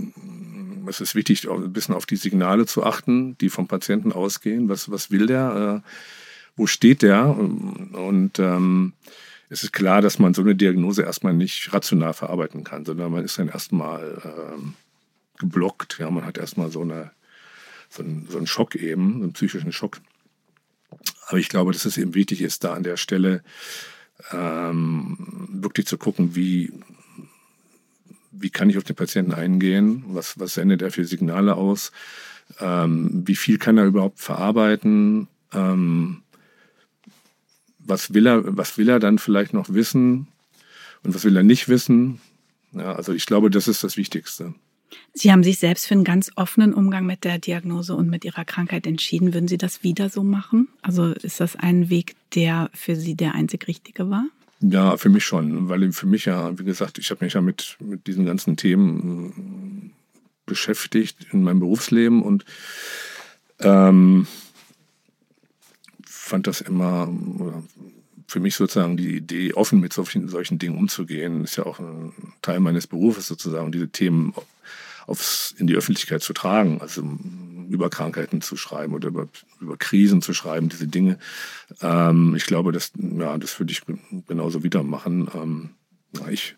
es 0.89 1.01
ist 1.01 1.15
wichtig, 1.15 1.49
ein 1.49 1.73
bisschen 1.73 1.95
auf 1.95 2.07
die 2.07 2.17
Signale 2.17 2.67
zu 2.67 2.85
achten, 2.85 3.39
die 3.39 3.49
vom 3.49 3.69
Patienten 3.69 4.13
ausgehen. 4.13 4.69
Was, 4.69 4.91
was 4.91 5.11
will 5.11 5.27
der? 5.27 5.83
Äh, 5.85 5.89
wo 6.57 6.67
steht 6.67 7.03
der? 7.03 7.37
Und 7.37 8.39
ähm, 8.39 8.93
es 9.49 9.63
ist 9.63 9.73
klar, 9.73 10.03
dass 10.03 10.19
man 10.19 10.35
so 10.35 10.43
eine 10.43 10.55
Diagnose 10.55 11.03
erstmal 11.03 11.35
nicht 11.35 11.73
rational 11.73 12.15
verarbeiten 12.15 12.65
kann, 12.65 12.85
sondern 12.85 13.13
man 13.13 13.25
ist 13.25 13.39
dann 13.39 13.49
erstmal 13.49 14.21
ähm, 14.25 14.75
geblockt. 15.39 15.99
Ja, 15.99 16.11
man 16.11 16.25
hat 16.25 16.39
erstmal 16.39 16.71
so, 16.71 16.83
eine, 16.83 17.11
so, 17.89 18.03
einen, 18.03 18.27
so 18.29 18.39
einen 18.39 18.47
Schock 18.47 18.75
eben, 18.75 19.19
so 19.19 19.23
einen 19.25 19.33
psychischen 19.33 19.73
Schock. 19.73 20.01
Aber 21.27 21.39
ich 21.39 21.49
glaube, 21.49 21.73
dass 21.73 21.85
es 21.85 21.99
eben 21.99 22.15
wichtig 22.15 22.41
ist, 22.41 22.65
da 22.65 22.75
an 22.75 22.83
der 22.83 22.97
Stelle 22.97 23.43
ähm, 24.33 25.49
wirklich 25.51 25.87
zu 25.87 25.99
gucken, 25.99 26.35
wie, 26.35 26.73
wie 28.31 28.51
kann 28.51 28.71
ich 28.71 28.79
auf 28.79 28.85
den 28.85 28.97
Patienten 28.97 29.35
eingehen, 29.35 30.05
was, 30.09 30.39
was 30.39 30.55
sendet 30.55 30.83
er 30.83 30.91
für 30.91 31.05
Signale 31.05 31.57
aus, 31.57 31.93
ähm, 32.61 33.23
wie 33.27 33.37
viel 33.37 33.59
kann 33.59 33.79
er 33.79 33.87
überhaupt 33.87 34.21
verarbeiten, 34.21 35.29
ähm, 35.53 36.23
was, 37.87 38.15
will 38.15 38.27
er, 38.27 38.57
was 38.57 38.79
will 38.79 38.89
er 38.89 39.01
dann 39.01 39.19
vielleicht 39.19 39.53
noch 39.53 39.73
wissen 39.73 40.29
und 41.03 41.15
was 41.15 41.25
will 41.25 41.37
er 41.37 41.43
nicht 41.43 41.69
wissen. 41.69 42.21
Ja, 42.73 42.95
also 42.95 43.13
ich 43.13 43.27
glaube, 43.27 43.51
das 43.51 43.69
ist 43.69 43.85
das 43.85 43.97
Wichtigste. 43.97 44.55
Sie 45.13 45.33
haben 45.33 45.45
sich 45.45 45.59
selbst 45.59 45.87
für 45.87 45.95
einen 45.95 46.05
ganz 46.05 46.31
offenen 46.37 46.73
Umgang 46.73 47.07
mit 47.07 47.25
der 47.25 47.39
Diagnose 47.39 47.95
und 47.95 48.09
mit 48.09 48.25
Ihrer 48.25 48.45
Krankheit 48.45 48.87
entschieden. 48.87 49.33
Würden 49.35 49.49
Sie 49.49 49.59
das 49.59 49.83
wieder 49.83 50.09
so 50.09 50.23
machen? 50.23 50.69
Also 50.83 51.13
ist 51.13 51.41
das 51.41 51.57
ein 51.57 51.91
Weg, 51.91 52.15
der 52.35 52.71
für 52.75 52.97
Sie 52.97 53.15
der 53.15 53.35
einzig 53.35 53.67
richtige 53.69 54.11
war? 54.11 54.27
Ja, 54.61 54.97
für 54.97 55.09
mich 55.09 55.25
schon, 55.25 55.69
weil 55.69 55.93
für 55.93 56.07
mich 56.07 56.25
ja, 56.25 56.59
wie 56.59 56.65
gesagt, 56.65 56.99
ich 56.99 57.11
habe 57.11 57.25
mich 57.25 57.35
ja 57.35 57.41
mit, 57.41 57.77
mit 57.81 58.07
diesen 58.07 58.25
ganzen 58.25 58.57
Themen 58.57 59.91
äh, 59.91 59.91
beschäftigt 60.47 61.27
in 61.33 61.43
meinem 61.43 61.61
Berufsleben 61.61 62.23
und 62.23 62.45
ähm, 63.61 64.27
fand 66.25 66.47
das 66.47 66.61
immer, 66.61 67.09
für 68.27 68.41
mich 68.41 68.57
sozusagen 68.57 68.97
die 68.97 69.17
Idee, 69.17 69.53
offen 69.55 69.81
mit 69.81 69.93
solchen, 69.93 70.29
solchen 70.29 70.59
Dingen 70.59 70.79
umzugehen, 70.79 71.45
ist 71.45 71.57
ja 71.57 71.67
auch 71.67 71.79
ein 71.79 72.13
Teil 72.43 72.61
meines 72.61 72.87
Berufes 72.87 73.27
sozusagen, 73.27 73.73
diese 73.73 73.89
Themen 73.89 74.35
aufs, 75.07 75.55
in 75.59 75.67
die 75.67 75.75
Öffentlichkeit 75.75 76.23
zu 76.23 76.33
tragen, 76.33 76.81
also 76.81 77.03
über 77.69 77.91
Krankheiten 77.91 78.41
zu 78.41 78.57
schreiben 78.57 78.95
oder 78.95 79.09
über, 79.09 79.29
über 79.61 79.77
Krisen 79.77 80.23
zu 80.23 80.33
schreiben, 80.33 80.71
diese 80.71 80.89
Dinge. 80.89 81.19
Ähm, 81.83 82.35
ich 82.37 82.47
glaube, 82.47 82.73
das, 82.73 82.93
ja, 82.97 83.37
das 83.37 83.59
würde 83.61 83.73
ich 83.73 83.83
genauso 84.27 84.63
wieder 84.63 84.83
machen. 84.83 85.29
Ähm, 85.35 85.71
ich, 86.31 86.57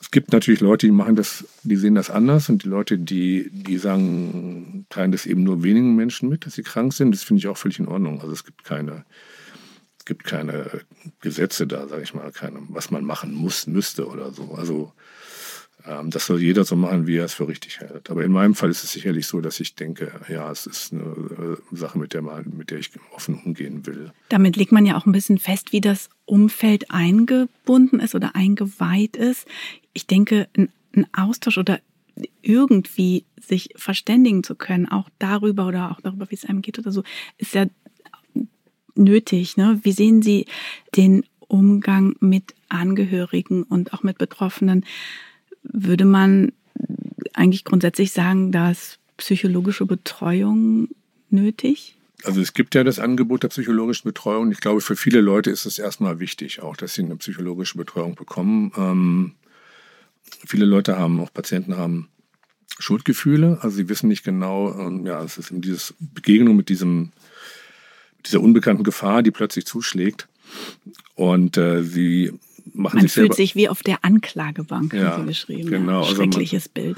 es 0.00 0.10
gibt 0.10 0.32
natürlich 0.32 0.60
Leute, 0.60 0.86
die 0.86 0.92
machen 0.92 1.16
das, 1.16 1.44
die 1.62 1.76
sehen 1.76 1.94
das 1.94 2.10
anders 2.10 2.48
und 2.48 2.64
die 2.64 2.68
Leute, 2.68 2.98
die, 2.98 3.50
die 3.50 3.78
sagen, 3.78 4.86
teilen 4.88 5.12
das 5.12 5.26
eben 5.26 5.42
nur 5.42 5.62
wenigen 5.62 5.96
Menschen 5.96 6.28
mit, 6.28 6.46
dass 6.46 6.54
sie 6.54 6.62
krank 6.62 6.92
sind. 6.92 7.12
Das 7.12 7.22
finde 7.22 7.38
ich 7.40 7.48
auch 7.48 7.56
völlig 7.56 7.78
in 7.78 7.88
Ordnung. 7.88 8.20
Also 8.20 8.32
es 8.32 8.44
gibt 8.44 8.64
keine, 8.64 9.04
es 9.98 10.04
gibt 10.04 10.24
keine 10.24 10.80
Gesetze 11.20 11.66
da, 11.66 11.86
sage 11.88 12.02
ich 12.02 12.14
mal, 12.14 12.30
keine, 12.32 12.60
was 12.68 12.90
man 12.90 13.04
machen 13.04 13.34
muss, 13.34 13.66
müsste 13.66 14.06
oder 14.06 14.32
so. 14.32 14.54
Also 14.54 14.92
das 16.06 16.26
soll 16.26 16.42
jeder 16.42 16.64
so 16.64 16.76
machen, 16.76 17.06
wie 17.06 17.16
er 17.16 17.24
es 17.24 17.34
für 17.34 17.48
richtig 17.48 17.80
hält. 17.80 18.10
Aber 18.10 18.24
in 18.24 18.32
meinem 18.32 18.54
Fall 18.54 18.70
ist 18.70 18.84
es 18.84 18.92
sicherlich 18.92 19.26
so, 19.26 19.40
dass 19.40 19.60
ich 19.60 19.74
denke, 19.74 20.12
ja, 20.28 20.50
es 20.50 20.66
ist 20.66 20.92
eine 20.92 21.02
äh, 21.02 21.76
Sache, 21.76 21.98
mit 21.98 22.12
der, 22.12 22.22
man, 22.22 22.52
mit 22.56 22.70
der 22.70 22.78
ich 22.78 22.90
offen 23.14 23.40
umgehen 23.44 23.86
will. 23.86 24.12
Damit 24.28 24.56
legt 24.56 24.72
man 24.72 24.86
ja 24.86 24.96
auch 24.96 25.06
ein 25.06 25.12
bisschen 25.12 25.38
fest, 25.38 25.72
wie 25.72 25.80
das 25.80 26.10
Umfeld 26.26 26.90
eingebunden 26.90 28.00
ist 28.00 28.14
oder 28.14 28.36
eingeweiht 28.36 29.16
ist. 29.16 29.46
Ich 29.92 30.06
denke, 30.06 30.48
ein, 30.56 30.70
ein 30.94 31.06
Austausch 31.14 31.58
oder 31.58 31.80
irgendwie 32.42 33.24
sich 33.40 33.70
verständigen 33.76 34.42
zu 34.42 34.56
können, 34.56 34.88
auch 34.88 35.08
darüber 35.18 35.66
oder 35.66 35.90
auch 35.90 36.00
darüber, 36.00 36.30
wie 36.30 36.34
es 36.34 36.44
einem 36.44 36.62
geht 36.62 36.78
oder 36.78 36.92
so, 36.92 37.02
ist 37.38 37.54
ja 37.54 37.66
nötig. 38.94 39.56
Ne? 39.56 39.80
Wie 39.82 39.92
sehen 39.92 40.22
Sie 40.22 40.46
den 40.96 41.24
Umgang 41.38 42.16
mit 42.20 42.54
Angehörigen 42.68 43.62
und 43.62 43.94
auch 43.94 44.02
mit 44.02 44.18
Betroffenen? 44.18 44.84
Würde 45.62 46.04
man 46.04 46.52
eigentlich 47.34 47.64
grundsätzlich 47.64 48.12
sagen, 48.12 48.52
dass 48.52 48.98
psychologische 49.16 49.86
Betreuung 49.86 50.88
nötig? 51.30 51.96
Also 52.24 52.40
es 52.40 52.52
gibt 52.52 52.74
ja 52.74 52.82
das 52.82 52.98
Angebot 52.98 53.44
der 53.44 53.48
psychologischen 53.48 54.08
Betreuung. 54.08 54.50
Ich 54.50 54.60
glaube, 54.60 54.80
für 54.80 54.96
viele 54.96 55.20
Leute 55.20 55.50
ist 55.50 55.66
es 55.66 55.78
erstmal 55.78 56.18
wichtig, 56.18 56.62
auch 56.62 56.76
dass 56.76 56.94
sie 56.94 57.04
eine 57.04 57.16
psychologische 57.16 57.78
Betreuung 57.78 58.16
bekommen. 58.16 58.72
Ähm, 58.76 59.34
viele 60.46 60.64
Leute 60.64 60.98
haben, 60.98 61.20
auch 61.20 61.32
Patienten 61.32 61.76
haben 61.76 62.08
Schuldgefühle. 62.78 63.58
Also 63.60 63.76
sie 63.76 63.88
wissen 63.88 64.08
nicht 64.08 64.24
genau, 64.24 64.72
ähm, 64.78 65.06
ja, 65.06 65.22
es 65.22 65.38
ist 65.38 65.50
eben 65.50 65.60
diese 65.60 65.94
Begegnung 66.00 66.56
mit 66.56 66.68
diesem, 66.68 67.12
dieser 68.26 68.40
unbekannten 68.40 68.84
Gefahr, 68.84 69.22
die 69.22 69.30
plötzlich 69.30 69.66
zuschlägt. 69.66 70.28
Und 71.14 71.56
äh, 71.56 71.84
sie 71.84 72.32
machen 72.74 72.96
man 72.96 73.02
sich 73.02 73.12
fühlt 73.12 73.24
selber. 73.26 73.34
sich 73.34 73.54
wie 73.54 73.68
auf 73.68 73.82
der 73.82 74.04
Anklagebank, 74.04 74.92
Ja, 74.92 75.12
haben 75.12 75.22
Sie 75.22 75.26
beschrieben. 75.28 75.70
genau. 75.70 75.92
Ja, 75.92 75.98
Also 76.08 76.16
man- 76.22 76.32
schreckliches 76.32 76.68
Bild. 76.68 76.96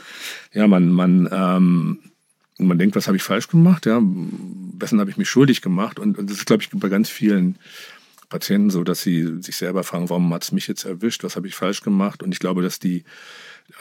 Ja, 0.52 0.66
man, 0.66 0.90
man, 0.90 1.28
ähm, 1.32 1.98
man 2.58 2.78
denkt, 2.78 2.96
was 2.96 3.06
habe 3.06 3.16
ich 3.16 3.22
falsch 3.22 3.48
gemacht? 3.48 3.86
Ja, 3.86 4.00
wessen 4.02 5.00
habe 5.00 5.10
ich 5.10 5.16
mich 5.16 5.28
schuldig 5.28 5.62
gemacht? 5.62 5.98
Und, 5.98 6.18
und 6.18 6.28
das 6.30 6.38
ist, 6.38 6.46
glaube 6.46 6.62
ich, 6.62 6.70
bei 6.72 6.88
ganz 6.88 7.08
vielen 7.08 7.56
Patienten 8.28 8.70
so, 8.70 8.84
dass 8.84 9.02
sie 9.02 9.42
sich 9.42 9.56
selber 9.56 9.82
fragen, 9.82 10.08
warum 10.10 10.32
hat 10.34 10.44
es 10.44 10.52
mich 10.52 10.68
jetzt 10.68 10.84
erwischt? 10.84 11.24
Was 11.24 11.36
habe 11.36 11.48
ich 11.48 11.54
falsch 11.54 11.80
gemacht? 11.82 12.22
Und 12.22 12.32
ich 12.32 12.38
glaube, 12.38 12.62
dass 12.62 12.78
die, 12.78 13.04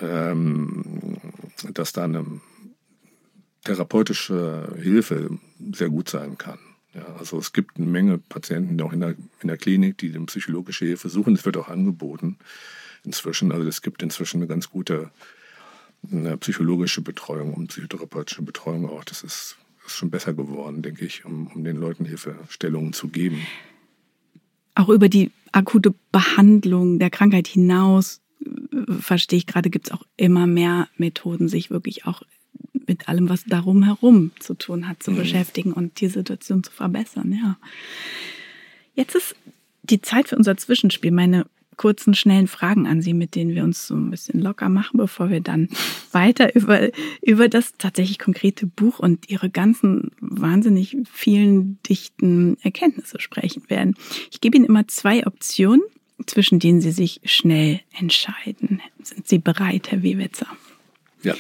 ähm, 0.02 1.18
dass 1.74 1.94
da 1.94 2.06
eine 2.06 2.26
therapeutische 3.64 4.74
Hilfe 4.82 5.30
sehr 5.74 5.90
gut 5.90 6.10
sein 6.10 6.38
kann. 6.38 6.58
Ja, 6.94 7.06
also 7.18 7.38
es 7.38 7.54
gibt 7.54 7.78
eine 7.78 7.86
Menge 7.86 8.18
Patienten 8.18 8.82
auch 8.82 8.94
in 8.94 9.02
der, 9.02 9.16
in 9.42 9.48
der 9.48 9.58
Klinik, 9.58 9.98
die 10.00 10.14
eine 10.14 10.26
psychologische 10.26 10.86
Hilfe 10.86 11.10
suchen. 11.10 11.36
Es 11.36 11.46
wird 11.46 11.58
auch 11.58 11.68
angeboten 11.68 12.38
inzwischen. 13.04 13.52
Also 13.52 13.68
es 13.68 13.82
gibt 13.82 14.02
inzwischen 14.02 14.38
eine 14.38 14.48
ganz 14.48 14.70
gute 14.70 15.12
eine 16.12 16.38
psychologische 16.38 17.02
Betreuung 17.02 17.54
und 17.54 17.68
psychotherapeutische 17.68 18.42
Betreuung 18.42 18.90
auch. 18.90 19.04
Das 19.04 19.24
ist, 19.24 19.58
ist 19.86 19.96
schon 19.96 20.10
besser 20.10 20.34
geworden, 20.34 20.82
denke 20.82 21.06
ich, 21.06 21.26
um, 21.26 21.48
um 21.48 21.64
den 21.64 21.78
Leuten 21.78 22.06
Hilfestellungen 22.06 22.94
zu 22.94 23.10
geben. 23.10 23.46
Auch 24.76 24.90
über 24.90 25.10
die 25.10 25.32
akute 25.52 25.94
Behandlung 26.12 27.00
der 27.00 27.10
Krankheit 27.10 27.48
hinaus, 27.48 28.22
äh, 28.42 28.94
verstehe 29.00 29.38
ich 29.38 29.48
gerade, 29.48 29.70
gibt 29.70 29.88
es 29.88 29.92
auch 29.92 30.04
immer 30.16 30.48
mehr 30.48 30.88
Methoden, 30.98 31.50
sich 31.50 31.70
wirklich 31.70 32.06
auch 32.06 32.22
mit 32.90 33.08
allem, 33.08 33.30
was 33.30 33.46
darum 33.46 33.84
herum 33.84 34.32
zu 34.40 34.56
tun 34.56 34.90
hat, 34.90 35.02
zu 35.02 35.12
Mhm. 35.12 35.18
beschäftigen 35.18 35.72
und 35.72 36.02
die 36.02 36.08
Situation 36.08 36.64
zu 36.64 36.72
verbessern, 36.72 37.32
ja. 37.32 37.58
Jetzt 38.96 39.16
ist 39.16 39.36
die 39.84 40.02
Zeit 40.02 40.28
für 40.28 40.36
unser 40.36 40.58
Zwischenspiel. 40.58 41.12
Meine 41.12 41.46
kurzen, 41.78 42.14
schnellen 42.14 42.48
Fragen 42.48 42.86
an 42.88 43.02
Sie, 43.02 43.14
mit 43.14 43.36
denen 43.36 43.56
wir 43.56 43.64
uns 43.64 43.88
so 43.88 43.96
ein 43.96 44.10
bisschen 44.12 44.42
locker 44.42 44.68
machen, 44.68 44.98
bevor 44.98 45.30
wir 45.30 45.40
dann 45.40 45.70
weiter 46.12 46.54
über, 46.54 46.90
über 47.22 47.48
das 47.48 47.72
tatsächlich 47.78 48.20
konkrete 48.20 48.66
Buch 48.66 49.00
und 49.00 49.30
Ihre 49.30 49.50
ganzen 49.50 50.12
wahnsinnig 50.20 50.98
vielen 51.10 51.82
dichten 51.84 52.58
Erkenntnisse 52.64 53.22
sprechen 53.22 53.64
werden. 53.70 53.96
Ich 54.30 54.42
gebe 54.42 54.58
Ihnen 54.58 54.66
immer 54.66 54.90
zwei 54.90 55.26
Optionen, 55.26 55.82
zwischen 56.26 56.60
denen 56.60 56.82
Sie 56.82 56.92
sich 56.92 57.22
schnell 57.24 57.80
entscheiden. 57.98 58.82
Sind 59.02 59.26
Sie 59.30 59.38
bereit, 59.40 59.90
Herr 59.90 60.04
Wewitzer? 60.04 60.48
Ja. 61.24 61.36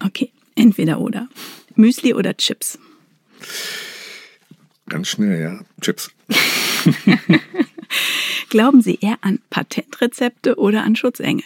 Okay, 0.00 0.30
entweder 0.54 1.00
oder. 1.00 1.28
Müsli 1.74 2.14
oder 2.14 2.36
Chips? 2.36 2.78
Ganz 4.88 5.08
schnell, 5.08 5.40
ja. 5.40 5.60
Chips. 5.80 6.10
Glauben 8.48 8.80
Sie 8.80 8.98
eher 9.00 9.18
an 9.22 9.40
Patentrezepte 9.50 10.56
oder 10.56 10.84
an 10.84 10.96
Schutzengel? 10.96 11.44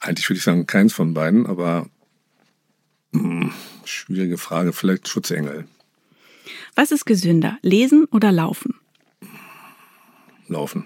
Eigentlich 0.00 0.28
würde 0.28 0.38
ich 0.38 0.44
sagen, 0.44 0.66
keins 0.66 0.92
von 0.92 1.14
beiden, 1.14 1.46
aber 1.46 1.88
mh, 3.12 3.22
hm, 3.22 3.52
schwierige 3.84 4.38
Frage. 4.38 4.72
Vielleicht 4.72 5.08
Schutzengel. 5.08 5.66
Was 6.74 6.90
ist 6.90 7.04
gesünder, 7.04 7.58
lesen 7.62 8.04
oder 8.06 8.32
laufen? 8.32 8.74
Laufen. 10.48 10.84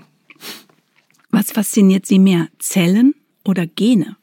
Was 1.30 1.52
fasziniert 1.52 2.06
Sie 2.06 2.18
mehr, 2.18 2.48
Zellen 2.58 3.14
oder 3.44 3.66
Gene? 3.66 4.16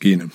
Gene. 0.00 0.30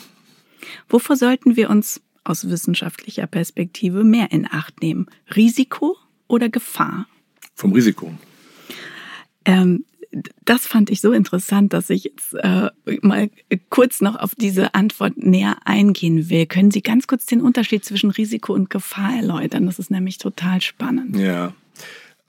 Wovor 0.90 1.16
sollten 1.16 1.56
wir 1.56 1.70
uns 1.70 2.02
aus 2.24 2.50
wissenschaftlicher 2.50 3.28
Perspektive 3.28 4.04
mehr 4.04 4.32
in 4.32 4.48
Acht 4.50 4.82
nehmen? 4.82 5.08
Risiko 5.36 5.98
oder 6.28 6.50
Gefahr? 6.50 7.08
Vom 7.56 7.74
Risiko. 7.74 8.14
Ähm, 9.46 9.86
das 10.44 10.68
fand 10.68 10.90
ich 10.90 11.00
so 11.00 11.14
interessant, 11.14 11.74
dass 11.74 11.90
ich 11.90 12.04
jetzt 12.04 12.34
äh, 12.36 12.70
mal 13.02 13.30
kurz 13.70 14.02
noch 14.02 14.18
auf 14.18 14.36
diese 14.36 14.74
Antwort 14.76 15.18
näher 15.18 15.56
eingehen 15.64 16.30
will. 16.30 16.46
Können 16.46 16.72
Sie 16.72 16.82
ganz 16.82 17.08
kurz 17.08 17.26
den 17.26 17.42
Unterschied 17.42 17.86
zwischen 17.86 18.12
Risiko 18.12 18.54
und 18.54 18.70
Gefahr 18.70 19.16
erläutern? 19.16 19.66
Das 19.66 19.80
ist 19.80 19.90
nämlich 19.90 20.18
total 20.18 20.62
spannend. 20.62 21.16
Ja. 21.18 21.54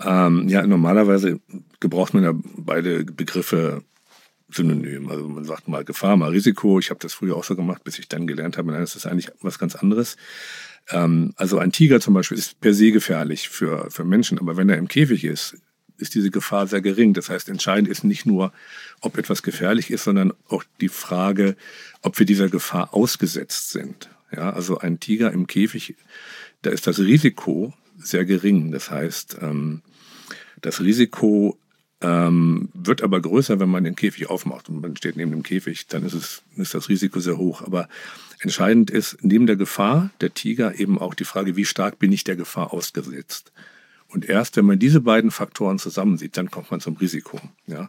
Ähm, 0.01 0.49
ja, 0.49 0.67
normalerweise 0.67 1.41
gebraucht 1.81 2.15
man 2.15 2.23
ja 2.23 2.33
beide 2.57 3.05
Begriffe 3.05 3.83
synonym. 4.55 5.09
Also 5.09 5.29
man 5.29 5.45
sagt 5.45 5.69
mal 5.69 5.85
Gefahr, 5.85 6.17
mal 6.17 6.31
Risiko. 6.31 6.79
Ich 6.79 6.91
habe 6.91 7.01
das 7.01 7.15
früher 7.15 7.37
auch 7.37 7.45
so 7.45 7.57
gemacht, 7.57 7.85
bis 7.85 7.99
ich 7.99 8.09
dann 8.09 8.27
gelernt 8.27 8.59
habe, 8.59 8.71
nein, 8.71 8.81
das 8.81 8.97
ist 8.97 9.07
eigentlich 9.07 9.31
was 9.41 9.59
ganz 9.59 9.75
anderes. 9.75 10.17
Ähm, 10.91 11.33
also 11.37 11.59
ein 11.59 11.73
Tiger 11.73 12.01
zum 12.01 12.15
Beispiel 12.15 12.39
ist 12.39 12.61
per 12.61 12.75
se 12.75 12.93
gefährlich 12.93 13.49
für, 13.49 13.91
für 13.91 14.05
Menschen, 14.05 14.39
aber 14.39 14.57
wenn 14.57 14.69
er 14.69 14.79
im 14.79 14.89
Käfig 14.89 15.25
ist, 15.25 15.57
ist 15.99 16.15
diese 16.15 16.31
Gefahr 16.31 16.67
sehr 16.67 16.81
gering. 16.81 17.15
Das 17.15 17.31
heißt, 17.31 17.49
entscheidend 17.49 17.89
ist 17.89 18.05
nicht 18.05 18.27
nur, 18.27 18.53
ob 19.01 19.19
etwas 19.19 19.43
gefährlich 19.43 19.91
ist, 19.91 20.05
sondern 20.05 20.33
auch 20.49 20.65
die 20.81 20.89
Frage, 20.89 21.57
ob 22.03 22.19
wir 22.19 22.27
dieser 22.27 22.49
Gefahr 22.49 22.93
ausgesetzt 22.93 23.71
sind. 23.71 24.11
Ja, 24.35 24.51
also 24.51 24.79
ein 24.79 24.99
Tiger 24.99 25.31
im 25.33 25.47
Käfig, 25.47 25.95
da 26.63 26.71
ist 26.71 26.87
das 26.87 26.99
Risiko 26.99 27.73
sehr 27.99 28.25
gering. 28.25 28.73
Das 28.73 28.91
heißt, 28.91 29.39
ähm, 29.41 29.83
das 30.61 30.81
Risiko 30.81 31.59
ähm, 32.03 32.69
wird 32.75 33.03
aber 33.03 33.21
größer, 33.21 33.61
wenn 33.61 33.69
man 33.69 33.85
den 33.85 33.97
Käfig 33.97 34.29
aufmacht 34.29 34.69
und 34.69 34.81
man 34.81 34.97
steht 34.97 35.17
neben 35.17 35.31
dem 35.31 35.43
Käfig, 35.43 35.87
dann 35.87 36.05
ist, 36.05 36.15
es, 36.15 36.43
ist 36.57 36.75
das 36.75 36.89
Risiko 36.89 37.21
sehr 37.21 37.39
hoch. 37.39 37.63
Aber 37.63 37.89
entscheidend 38.41 38.91
ist 38.91 39.19
neben 39.23 39.47
der 39.47 39.57
Gefahr 39.57 40.11
der 40.21 40.35
Tiger 40.35 40.79
eben 40.79 40.99
auch 40.99 41.15
die 41.15 41.25
Frage, 41.25 41.57
wie 41.57 41.65
stark 41.65 41.99
bin 41.99 42.13
ich 42.13 42.25
der 42.25 42.37
Gefahr 42.37 42.73
ausgesetzt. 42.73 43.53
Und 44.09 44.29
erst 44.29 44.57
wenn 44.57 44.67
man 44.67 44.79
diese 44.79 45.01
beiden 45.01 45.31
Faktoren 45.31 45.79
zusammensieht, 45.79 46.37
dann 46.37 46.51
kommt 46.51 46.71
man 46.71 46.81
zum 46.81 46.97
Risiko. 46.97 47.41
Ja? 47.67 47.89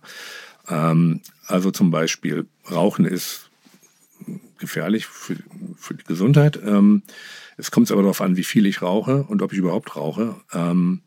Ähm, 0.70 1.22
also 1.48 1.72
zum 1.72 1.92
Beispiel 1.92 2.46
Rauchen 2.70 3.06
ist 3.06 3.50
gefährlich 4.58 5.08
für, 5.08 5.36
für 5.76 5.96
die 5.96 6.06
Gesundheit. 6.06 6.60
Ähm, 6.64 7.02
es 7.58 7.72
kommt 7.72 7.92
aber 7.92 8.02
darauf 8.02 8.22
an, 8.22 8.38
wie 8.38 8.44
viel 8.44 8.66
ich 8.66 8.82
rauche 8.82 9.24
und 9.24 9.42
ob 9.42 9.52
ich 9.52 9.60
überhaupt 9.60 9.96
rauche. 9.96 10.36
Ähm, 10.54 11.02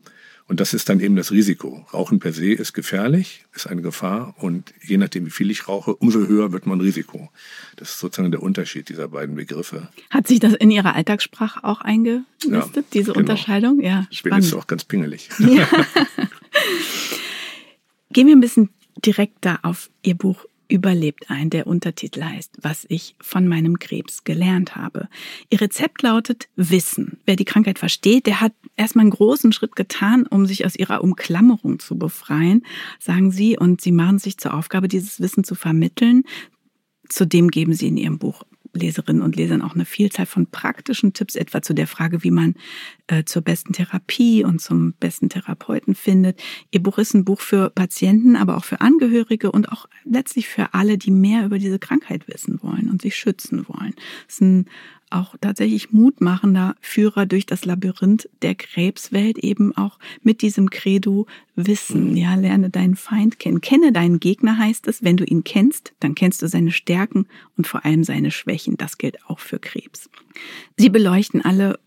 und 0.48 0.61
das 0.61 0.74
ist 0.74 0.88
dann 0.88 1.00
eben 1.00 1.16
das 1.16 1.32
Risiko. 1.32 1.85
Rauchen 1.92 2.20
per 2.20 2.32
se 2.32 2.52
ist 2.52 2.72
gefährlich, 2.72 3.44
ist 3.52 3.66
eine 3.66 3.82
Gefahr 3.82 4.35
und 4.38 4.72
je 4.80 4.96
nachdem, 4.96 5.26
wie 5.26 5.30
viel 5.30 5.50
ich 5.50 5.66
rauche, 5.66 5.96
umso 5.96 6.20
höher 6.20 6.52
wird 6.52 6.66
mein 6.66 6.80
Risiko. 6.80 7.30
Das 7.74 7.90
ist 7.90 7.98
sozusagen 7.98 8.30
der 8.30 8.42
Unterschied 8.42 8.88
dieser 8.88 9.09
beiden 9.09 9.35
Begriffe. 9.35 9.88
Hat 10.11 10.28
sich 10.28 10.38
das 10.38 10.54
in 10.54 10.70
Ihrer 10.70 10.94
Alltagssprache 10.94 11.64
auch 11.64 11.80
eingelistet, 11.80 12.37
ja, 12.48 12.82
diese 12.92 13.12
genau. 13.12 13.18
Unterscheidung? 13.18 13.80
Ja, 13.80 14.06
ich 14.11 14.22
bin 14.22 14.35
jetzt 14.35 14.54
auch 14.54 14.68
ganz 14.68 14.85
pingelig. 14.85 15.28
Ja. 15.38 15.68
Gehen 18.12 18.28
wir 18.28 18.37
ein 18.37 18.40
bisschen 18.40 18.70
direkter 19.04 19.59
auf 19.62 19.90
Ihr 20.02 20.14
Buch 20.14 20.46
überlebt 20.68 21.31
ein. 21.31 21.50
Der 21.50 21.66
Untertitel 21.66 22.22
heißt, 22.22 22.59
was 22.61 22.87
ich 22.88 23.14
von 23.20 23.48
meinem 23.48 23.79
Krebs 23.79 24.24
gelernt 24.24 24.76
habe. 24.76 25.09
Ihr 25.50 25.61
Rezept 25.61 26.02
lautet 26.02 26.48
Wissen. 26.57 27.18
Wer 27.26 27.37
die 27.37 27.44
Krankheit 27.44 27.79
versteht, 27.79 28.26
der 28.26 28.40
hat 28.40 28.52
erstmal 28.76 29.05
einen 29.05 29.11
großen 29.11 29.52
Schritt 29.52 29.76
getan, 29.76 30.26
um 30.26 30.46
sich 30.46 30.64
aus 30.66 30.76
ihrer 30.76 31.02
Umklammerung 31.02 31.79
zu 31.79 31.98
befreien, 31.98 32.64
sagen 32.98 33.31
Sie. 33.31 33.59
Und 33.59 33.81
Sie 33.81 33.92
machen 33.92 34.18
sich 34.18 34.38
zur 34.38 34.55
Aufgabe, 34.55 34.88
dieses 34.88 35.20
Wissen 35.20 35.44
zu 35.44 35.55
vermitteln. 35.55 36.24
Zudem 37.09 37.50
geben 37.50 37.74
Sie 37.74 37.88
in 37.88 37.96
Ihrem 37.96 38.18
Buch 38.18 38.42
Leserinnen 38.76 39.22
und 39.22 39.36
Lesern 39.36 39.62
auch 39.62 39.74
eine 39.74 39.84
Vielzahl 39.84 40.26
von 40.26 40.46
praktischen 40.46 41.12
Tipps, 41.12 41.34
etwa 41.34 41.62
zu 41.62 41.74
der 41.74 41.86
Frage, 41.86 42.22
wie 42.22 42.30
man 42.30 42.54
äh, 43.08 43.24
zur 43.24 43.42
besten 43.42 43.72
Therapie 43.72 44.44
und 44.44 44.60
zum 44.60 44.92
besten 44.94 45.28
Therapeuten 45.28 45.94
findet. 45.94 46.40
Ihr 46.70 46.82
Buch 46.82 46.98
ist 46.98 47.14
ein 47.14 47.24
Buch 47.24 47.40
für 47.40 47.70
Patienten, 47.70 48.36
aber 48.36 48.56
auch 48.56 48.64
für 48.64 48.80
Angehörige 48.80 49.50
und 49.52 49.70
auch 49.72 49.86
letztlich 50.04 50.48
für 50.48 50.74
alle, 50.74 50.98
die 50.98 51.10
mehr 51.10 51.44
über 51.44 51.58
diese 51.58 51.78
Krankheit 51.78 52.28
wissen 52.28 52.62
wollen 52.62 52.90
und 52.90 53.02
sich 53.02 53.16
schützen 53.16 53.66
wollen. 53.68 53.94
Es 54.28 54.34
ist 54.34 54.40
ein 54.42 54.70
auch 55.11 55.37
tatsächlich 55.40 55.92
mutmachender 55.92 56.75
Führer 56.81 57.27
durch 57.27 57.47
das 57.47 57.64
Labyrinth 57.64 58.29
der 58.42 58.55
Krebswelt, 58.55 59.38
eben 59.38 59.77
auch 59.77 59.99
mit 60.23 60.42
diesem 60.42 60.71
Credo 60.71 61.27
Wissen. 61.55 62.11
Mhm. 62.11 62.16
Ja, 62.16 62.35
lerne 62.35 62.71
deinen 62.71 62.97
Feind 62.97 63.38
kennen. 63.38 63.61
Kenne 63.61 63.92
deinen 63.92 64.21
Gegner 64.21 64.59
heißt 64.59 64.88
es. 64.88 65.03
Wenn 65.05 65.16
du 65.16 65.25
ihn 65.25 65.45
kennst, 65.45 65.95
dann 66.01 66.14
kennst 66.14 66.42
du 66.42 66.49
seine 66.49 66.73
Stärken 66.73 67.27
und 67.57 67.66
vor 67.66 67.85
allem 67.85 68.05
seine 68.05 68.31
Schwächen. 68.31 68.77
Das 68.77 68.99
gilt 68.99 69.25
auch 69.27 69.38
für 69.38 69.59
Krebs. 69.59 70.11
Sie 70.77 70.90
beleuchten 70.90 71.42
alle 71.45 71.79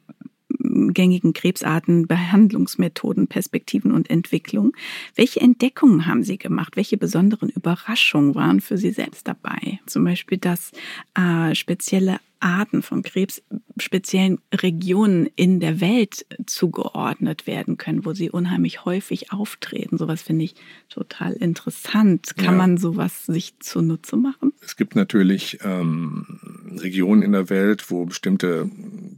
gängigen 0.94 1.34
Krebsarten, 1.34 2.08
Behandlungsmethoden, 2.08 3.28
Perspektiven 3.28 3.92
und 3.92 4.10
Entwicklung. 4.10 4.74
Welche 5.15 5.42
Entdeckungen 5.42 6.06
haben 6.06 6.24
Sie 6.24 6.38
gemacht? 6.38 6.76
Welche 6.76 6.98
besonderen 6.98 7.50
Überraschungen 7.50 8.36
waren 8.36 8.62
für 8.62 8.78
Sie 8.78 8.92
selbst 8.92 9.28
dabei? 9.28 9.80
Zum 9.86 10.04
Beispiel, 10.04 10.38
dass 10.38 10.72
äh, 11.15 11.56
spezielle 11.56 12.20
Arten 12.39 12.82
von 12.82 13.04
Krebs 13.04 13.42
speziellen 13.78 14.39
Regionen 14.54 15.28
in 15.36 15.60
der 15.60 15.82
Welt 15.82 16.26
zugeordnet 16.46 17.48
werden 17.48 17.78
können, 17.78 18.06
wo 18.06 18.13
sie 18.13 18.30
unheimlich 18.30 18.86
häufig 18.86 19.32
auftreten. 19.32 19.98
Sowas 19.98 20.22
finde 20.22 20.46
ich 20.46 20.56
total 20.89 21.34
interessant. 21.34 22.36
Kann 22.38 22.46
ja. 22.46 22.52
man 22.52 22.78
sowas 22.78 23.26
sich 23.26 23.60
zunutze 23.60 24.15
machen? 24.15 24.54
Es 24.62 24.76
gibt 24.76 24.96
natürlich 24.96 25.60
ähm, 25.63 26.39
Regionen 26.78 27.22
in 27.22 27.32
der 27.32 27.50
Welt, 27.50 27.89
wo 27.89 28.06
bestimmte 28.06 28.70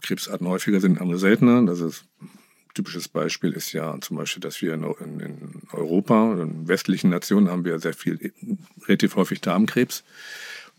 Krebsarten 0.02 0.48
häufiger 0.48 0.80
sind, 0.80 1.00
andere 1.00 1.20
seltener. 1.20 1.66
Das 1.66 1.80
ist 1.80 2.06
typisches 2.74 3.10
Beispiel 3.10 3.52
ist 3.52 3.74
ja 3.74 3.98
zum 4.00 4.16
Beispiel, 4.16 4.40
dass 4.40 4.62
wir 4.62 4.74
in, 4.74 4.86
Europa, 5.74 6.42
in 6.42 6.70
westlichen 6.70 7.10
Nationen 7.10 7.50
haben 7.50 7.66
wir 7.66 7.80
sehr 7.80 7.94
viel, 7.94 8.34
relativ 8.88 9.18
häufig 9.18 9.42
Darmkrebs 9.42 10.04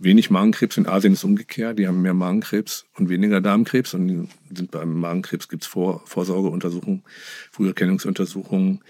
wenig 0.03 0.31
Magenkrebs. 0.31 0.77
In 0.77 0.87
Asien 0.87 1.15
ist 1.15 1.25
umgekehrt. 1.25 1.79
Die 1.79 1.87
haben 1.87 2.03
mehr 2.03 2.15
Magenkrebs 2.15 2.87
und 2.97 3.09
weniger 3.09 3.41
Darmkrebs. 3.41 3.95
Und 3.95 4.29
sind 4.53 4.71
beim 4.71 4.99
Magenkrebs 4.99 5.49
gibt 5.49 5.63
es 5.63 5.69
Vor 5.69 6.03
Vorsorgeuntersuchungen, 6.07 7.03
Früherkennungsuntersuchungen. 7.51 8.81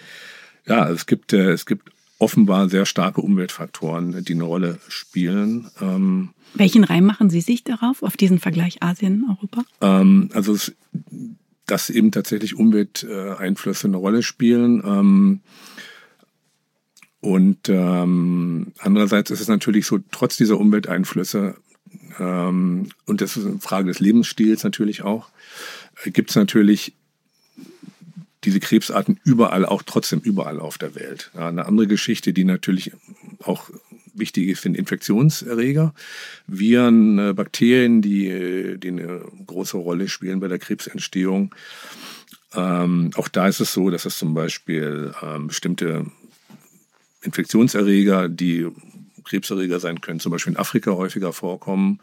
Ja, 0.67 0.89
es 0.91 1.07
gibt, 1.07 1.33
äh, 1.33 1.53
es 1.53 1.67
gibt 1.67 1.91
offenbar 2.23 2.69
sehr 2.69 2.87
starke 2.87 3.21
Umweltfaktoren, 3.21 4.25
die 4.25 4.35
eine 4.35 4.45
Rolle 4.45 4.79
spielen. 4.87 5.69
Ähm, 5.81 6.31
Welchen 6.55 6.85
Reim 6.85 7.05
machen 7.05 7.31
Sie 7.31 7.41
sich 7.41 7.65
darauf, 7.65 8.05
auf 8.05 8.17
diesen 8.17 8.39
Vergleich 8.39 8.81
Asien-Europa? 8.81 9.65
Ähm, 9.81 10.31
also, 10.33 10.55
es, 10.55 10.73
dass 11.67 11.91
eben 11.91 12.13
tatsächlich 12.13 12.55
Umwelteinflüsse 12.57 13.89
eine 13.89 13.97
Rolle 13.97 14.23
spielen. 14.23 14.83
Ähm, 14.85 15.41
und 17.21 17.69
ähm, 17.69 18.73
andererseits 18.79 19.33
ist 19.33 19.41
es 19.41 19.49
natürlich 19.49 19.87
so, 19.87 19.99
trotz 20.13 20.37
dieser 20.37 20.59
Umwelteinflüsse, 20.59 21.57
ähm, 22.21 22.89
und 23.05 23.21
das 23.21 23.37
ist 23.37 23.47
eine 23.47 23.59
Frage 23.59 23.89
des 23.89 23.99
Lebensstils 23.99 24.63
natürlich 24.63 25.03
auch, 25.03 25.31
gibt 26.05 26.31
es 26.31 26.37
natürlich 26.37 26.95
diese 28.45 28.61
Krebsarten 28.61 29.21
überall, 29.25 29.65
auch 29.65 29.83
trotzdem 29.83 30.21
überall 30.21 30.59
auf 30.59 30.79
der 30.79 30.95
Welt. 30.95 31.31
Ja, 31.35 31.49
eine 31.49 31.67
andere 31.67 31.87
Geschichte, 31.87 32.33
die 32.33 32.45
natürlich 32.45 32.93
auch 33.43 33.71
wichtig 34.15 34.49
ist, 34.49 34.63
sind 34.63 34.77
Infektionserreger, 34.77 35.95
Viren, 36.47 37.19
äh, 37.19 37.33
Bakterien, 37.33 38.03
die, 38.03 38.79
die 38.79 38.89
eine 38.89 39.25
große 39.47 39.77
Rolle 39.77 40.09
spielen 40.09 40.41
bei 40.41 40.49
der 40.49 40.59
Krebsentstehung. 40.59 41.55
Ähm, 42.55 43.11
auch 43.15 43.29
da 43.29 43.49
ist 43.49 43.61
es 43.61 43.73
so, 43.73 43.91
dass 43.91 44.05
es 44.05 44.19
zum 44.19 44.35
Beispiel 44.35 45.15
ähm, 45.23 45.47
bestimmte 45.47 46.07
Infektionserreger, 47.23 48.29
die 48.29 48.69
Krebserreger 49.25 49.81
sein 49.81 50.01
können, 50.01 50.21
zum 50.21 50.33
Beispiel 50.33 50.53
in 50.53 50.59
Afrika 50.59 50.93
häufiger 50.93 51.33
vorkommen. 51.33 52.01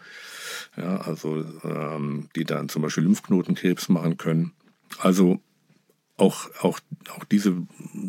Ja, 0.78 1.02
also 1.02 1.46
ähm, 1.64 2.30
die 2.36 2.46
dann 2.46 2.70
zum 2.70 2.82
Beispiel 2.82 3.04
Lymphknotenkrebs 3.04 3.90
machen 3.90 4.18
können. 4.18 4.54
Also 5.00 5.42
auch, 6.20 6.50
auch, 6.62 6.80
auch 7.16 7.24
diese 7.26 7.56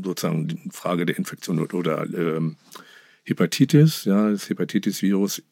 sozusagen 0.03 0.49
die 0.49 0.61
Frage 0.71 1.07
der 1.07 1.19
Infektion 1.19 1.61
oder 1.61 2.03
ähm, 2.15 2.57
Hepatitis, 3.25 4.05
ja, 4.05 4.31
das 4.31 4.49
Hepatitis-Virus 4.49 5.43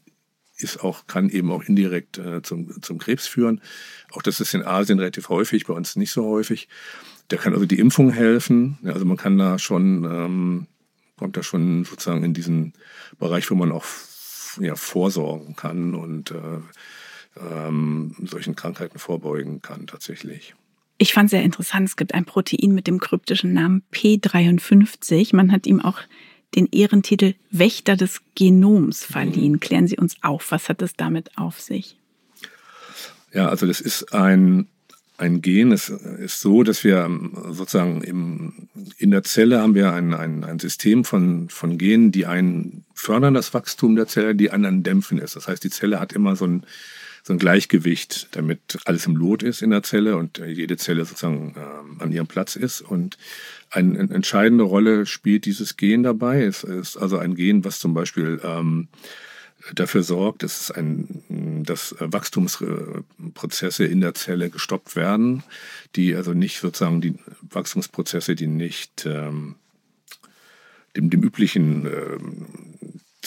ist 0.57 0.83
auch, 0.83 1.07
kann 1.07 1.29
eben 1.29 1.53
auch 1.53 1.62
indirekt 1.62 2.18
äh, 2.18 2.42
zum, 2.42 2.83
zum 2.83 2.99
Krebs 2.99 3.27
führen. 3.27 3.61
Auch 4.11 4.23
das 4.23 4.40
ist 4.40 4.55
in 4.55 4.64
Asien 4.64 4.99
relativ 4.99 5.29
häufig, 5.29 5.66
bei 5.66 5.75
uns 5.75 5.94
nicht 5.94 6.11
so 6.11 6.27
häufig. 6.27 6.68
Da 7.29 7.37
kann 7.37 7.53
also 7.53 7.66
die 7.66 7.79
Impfung 7.79 8.11
helfen. 8.11 8.79
Ja, 8.83 8.92
also 8.92 9.05
man 9.05 9.16
kann 9.16 9.38
da 9.38 9.59
schon, 9.59 10.05
ähm, 10.05 10.66
kommt 11.16 11.37
da 11.37 11.42
schon 11.42 11.85
sozusagen 11.85 12.25
in 12.25 12.35
diesen 12.35 12.73
Bereich, 13.18 13.51
wo 13.51 13.55
man 13.55 13.71
auch 13.71 13.85
ja, 14.61 14.75
vorsorgen 14.75 15.55
kann 15.55 15.94
und 15.94 16.33
äh, 16.33 16.61
ähm, 17.38 18.16
solchen 18.25 18.57
Krankheiten 18.57 18.99
vorbeugen 18.99 19.62
kann 19.62 19.87
tatsächlich. 19.87 20.55
Ich 20.99 21.13
fand 21.13 21.31
sehr 21.31 21.43
interessant, 21.43 21.89
es 21.89 21.97
gibt 21.97 22.13
ein 22.13 22.25
Protein 22.25 22.75
mit 22.75 22.89
dem 22.89 22.99
kryptischen 22.99 23.53
Namen 23.53 23.83
P53. 23.93 25.35
Man 25.35 25.53
hat 25.53 25.67
ihm 25.67 25.81
auch 25.81 26.01
den 26.57 26.67
Ehrentitel 26.73 27.35
Wächter 27.51 27.97
des 27.97 28.21
Genoms 28.35 29.05
verliehen. 29.05 29.53
Mhm. 29.53 29.61
Klären 29.61 29.87
Sie 29.87 29.97
uns 29.97 30.17
auf, 30.23 30.51
was 30.51 30.69
hat 30.69 30.83
es 30.83 30.95
damit 30.95 31.37
auf 31.39 31.61
sich? 31.61 31.97
Ja, 33.33 33.49
also 33.49 33.67
das 33.67 33.81
ist 33.81 34.13
ein, 34.13 34.67
ein 35.19 35.41
Gen. 35.41 35.71
Es 35.71 35.89
ist 35.89 36.41
so, 36.41 36.65
dass 36.65 36.83
wir 36.83 37.05
ähm, 37.05 37.33
sozusagen 37.51 38.03
im, 38.03 38.69
in 38.97 39.13
der 39.13 39.23
Zelle 39.23 39.61
haben 39.61 39.75
wir 39.77 39.93
ein, 39.93 40.15
ein, 40.15 40.43
ein 40.43 40.59
System 40.59 41.05
von, 41.05 41.49
von 41.49 41.79
Genen, 41.79 42.11
die 42.11 42.27
einen 42.27 42.85
fördern 42.95 43.35
das 43.35 43.53
Wachstum 43.55 43.95
der 43.95 44.09
Zelle, 44.09 44.35
die 44.35 44.51
anderen 44.51 44.83
dämpfen 44.83 45.19
es. 45.19 45.35
Das 45.35 45.47
heißt, 45.47 45.63
die 45.63 45.71
Zelle 45.71 46.01
hat 46.01 46.13
immer 46.13 46.35
so 46.35 46.47
ein, 46.47 46.65
so 47.23 47.33
ein 47.33 47.39
Gleichgewicht, 47.39 48.29
damit 48.33 48.79
alles 48.85 49.07
im 49.07 49.17
Lot 49.17 49.43
ist 49.43 49.63
in 49.63 49.71
der 49.71 49.83
Zelle 49.83 50.17
und 50.17 50.39
jede 50.39 50.77
Zelle 50.77 51.05
sozusagen 51.05 51.55
äh, 51.57 52.03
an 52.03 52.13
ihrem 52.13 52.27
Platz 52.27 52.57
ist. 52.57 52.81
Und 52.81 53.19
eine, 53.71 53.99
eine 53.99 54.15
entscheidende 54.15 54.65
Rolle 54.65 55.07
spielt 55.07 55.45
dieses 55.45 55.77
Gen 55.77 56.03
dabei. 56.03 56.43
Es 56.43 56.65
ist 56.65 56.97
also 56.97 57.19
ein 57.19 57.35
Gen, 57.35 57.65
was 57.65 57.79
zum 57.79 57.95
Beispiel 57.95 58.41
ähm, 58.43 58.89
dafür 59.75 60.03
sorgt, 60.03 60.43
dass, 60.43 60.71
ein, 60.71 61.65
dass 61.65 61.95
Wachstumsprozesse 61.99 63.85
in 63.85 64.01
der 64.01 64.15
Zelle 64.15 64.51
gestoppt 64.51 64.97
werden, 64.97 65.43
die 65.97 66.15
also 66.15 66.33
nicht 66.33 66.61
sozusagen 66.61 67.01
die 67.01 67.15
Wachstumsprozesse, 67.51 68.35
die 68.35 68.47
nicht 68.47 69.05
ähm, 69.07 69.57
dem, 70.97 71.11
dem 71.11 71.23
üblichen 71.23 71.87
ähm, 71.87 72.47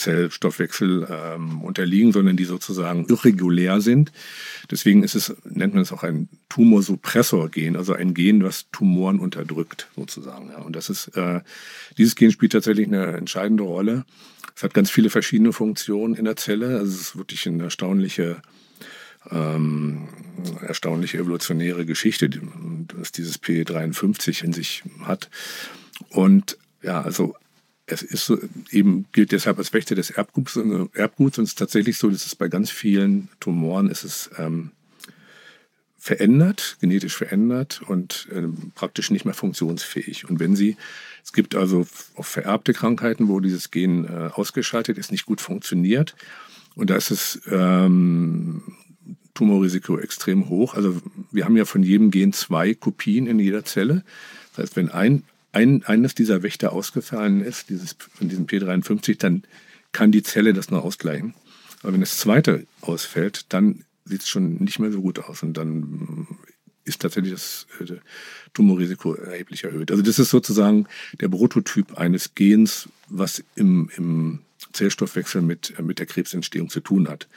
Zellstoffwechsel 0.01 1.07
ähm, 1.09 1.61
unterliegen, 1.61 2.11
sondern 2.11 2.37
die 2.37 2.45
sozusagen 2.45 3.05
irregulär 3.07 3.81
sind. 3.81 4.11
Deswegen 4.69 5.03
ist 5.03 5.15
es, 5.15 5.35
nennt 5.43 5.73
man 5.73 5.83
es 5.83 5.91
auch 5.91 6.03
ein 6.03 6.27
Tumorsuppressor-Gen, 6.49 7.75
also 7.75 7.93
ein 7.93 8.13
Gen, 8.13 8.43
was 8.43 8.69
Tumoren 8.71 9.19
unterdrückt, 9.19 9.87
sozusagen. 9.95 10.49
Ja. 10.49 10.59
Und 10.59 10.75
das 10.75 10.89
ist, 10.89 11.07
äh, 11.15 11.41
dieses 11.97 12.15
Gen 12.15 12.31
spielt 12.31 12.51
tatsächlich 12.51 12.87
eine 12.87 13.07
entscheidende 13.13 13.63
Rolle. 13.63 14.05
Es 14.55 14.63
hat 14.63 14.73
ganz 14.73 14.89
viele 14.89 15.09
verschiedene 15.09 15.53
Funktionen 15.53 16.15
in 16.15 16.25
der 16.25 16.35
Zelle. 16.35 16.77
Also 16.79 16.93
es 16.93 17.01
ist 17.01 17.17
wirklich 17.17 17.47
eine 17.47 17.63
erstaunliche, 17.63 18.41
ähm, 19.29 20.09
erstaunliche 20.61 21.19
evolutionäre 21.19 21.85
Geschichte, 21.85 22.29
dass 22.29 23.11
dieses 23.11 23.41
P53 23.41 24.43
in 24.43 24.53
sich 24.53 24.83
hat. 25.03 25.29
Und 26.09 26.57
ja, 26.81 27.01
also 27.01 27.35
es 27.91 28.01
ist 28.01 28.25
so, 28.25 28.37
eben 28.71 29.05
gilt 29.11 29.31
deshalb 29.31 29.57
als 29.57 29.73
Wächter 29.73 29.95
des 29.95 30.11
Erbguts, 30.11 30.57
Erbguts 30.93 31.37
und 31.37 31.43
es 31.43 31.51
ist 31.51 31.59
tatsächlich 31.59 31.97
so, 31.97 32.09
dass 32.09 32.25
es 32.25 32.35
bei 32.35 32.47
ganz 32.47 32.69
vielen 32.69 33.29
Tumoren 33.39 33.89
ist 33.89 34.03
es 34.03 34.29
ähm, 34.37 34.71
verändert, 35.97 36.77
genetisch 36.81 37.15
verändert 37.15 37.81
und 37.85 38.27
äh, 38.31 38.47
praktisch 38.73 39.11
nicht 39.11 39.25
mehr 39.25 39.35
funktionsfähig. 39.35 40.27
Und 40.27 40.39
wenn 40.39 40.55
sie, 40.55 40.77
es 41.23 41.31
gibt 41.31 41.53
also 41.53 41.85
auch 42.15 42.25
vererbte 42.25 42.73
Krankheiten, 42.73 43.27
wo 43.27 43.39
dieses 43.39 43.69
Gen 43.69 44.05
äh, 44.05 44.29
ausgeschaltet 44.33 44.97
ist, 44.97 45.11
nicht 45.11 45.25
gut 45.25 45.41
funktioniert. 45.41 46.15
Und 46.75 46.89
da 46.89 46.95
ist 46.95 47.11
es 47.11 47.41
ähm, 47.51 48.63
Tumorrisiko 49.35 49.99
extrem 49.99 50.49
hoch. 50.49 50.73
Also 50.73 50.99
wir 51.31 51.45
haben 51.45 51.57
ja 51.57 51.65
von 51.65 51.83
jedem 51.83 52.09
Gen 52.09 52.33
zwei 52.33 52.73
Kopien 52.73 53.27
in 53.27 53.37
jeder 53.37 53.63
Zelle. 53.63 54.03
Das 54.51 54.63
heißt, 54.63 54.75
wenn 54.75 54.89
ein 54.89 55.23
ein, 55.51 55.83
eines 55.83 56.15
dieser 56.15 56.43
Wächter 56.43 56.71
ausgefallen 56.71 57.41
ist, 57.41 57.69
dieses, 57.69 57.95
von 58.13 58.29
diesem 58.29 58.45
P53, 58.45 59.17
dann 59.17 59.43
kann 59.91 60.11
die 60.11 60.23
Zelle 60.23 60.53
das 60.53 60.71
nur 60.71 60.83
ausgleichen. 60.83 61.33
Aber 61.83 61.93
wenn 61.93 62.01
das 62.01 62.17
zweite 62.17 62.65
ausfällt, 62.81 63.45
dann 63.49 63.83
sieht 64.05 64.21
es 64.21 64.29
schon 64.29 64.55
nicht 64.55 64.79
mehr 64.79 64.91
so 64.91 65.01
gut 65.01 65.19
aus 65.19 65.43
und 65.43 65.53
dann 65.53 66.27
ist 66.83 67.01
tatsächlich 67.01 67.33
das 67.33 67.67
äh, 67.79 67.95
Tumorrisiko 68.53 69.13
erheblich 69.13 69.63
erhöht. 69.63 69.91
Also 69.91 70.03
das 70.03 70.19
ist 70.19 70.29
sozusagen 70.29 70.87
der 71.19 71.29
Prototyp 71.29 71.97
eines 71.97 72.33
Gens, 72.33 72.89
was 73.07 73.43
im, 73.55 73.89
im 73.97 74.39
Zellstoffwechsel 74.73 75.41
mit, 75.41 75.79
mit 75.79 75.99
der 75.99 76.05
Krebsentstehung 76.05 76.69
zu 76.69 76.79
tun 76.79 77.07
hat 77.07 77.27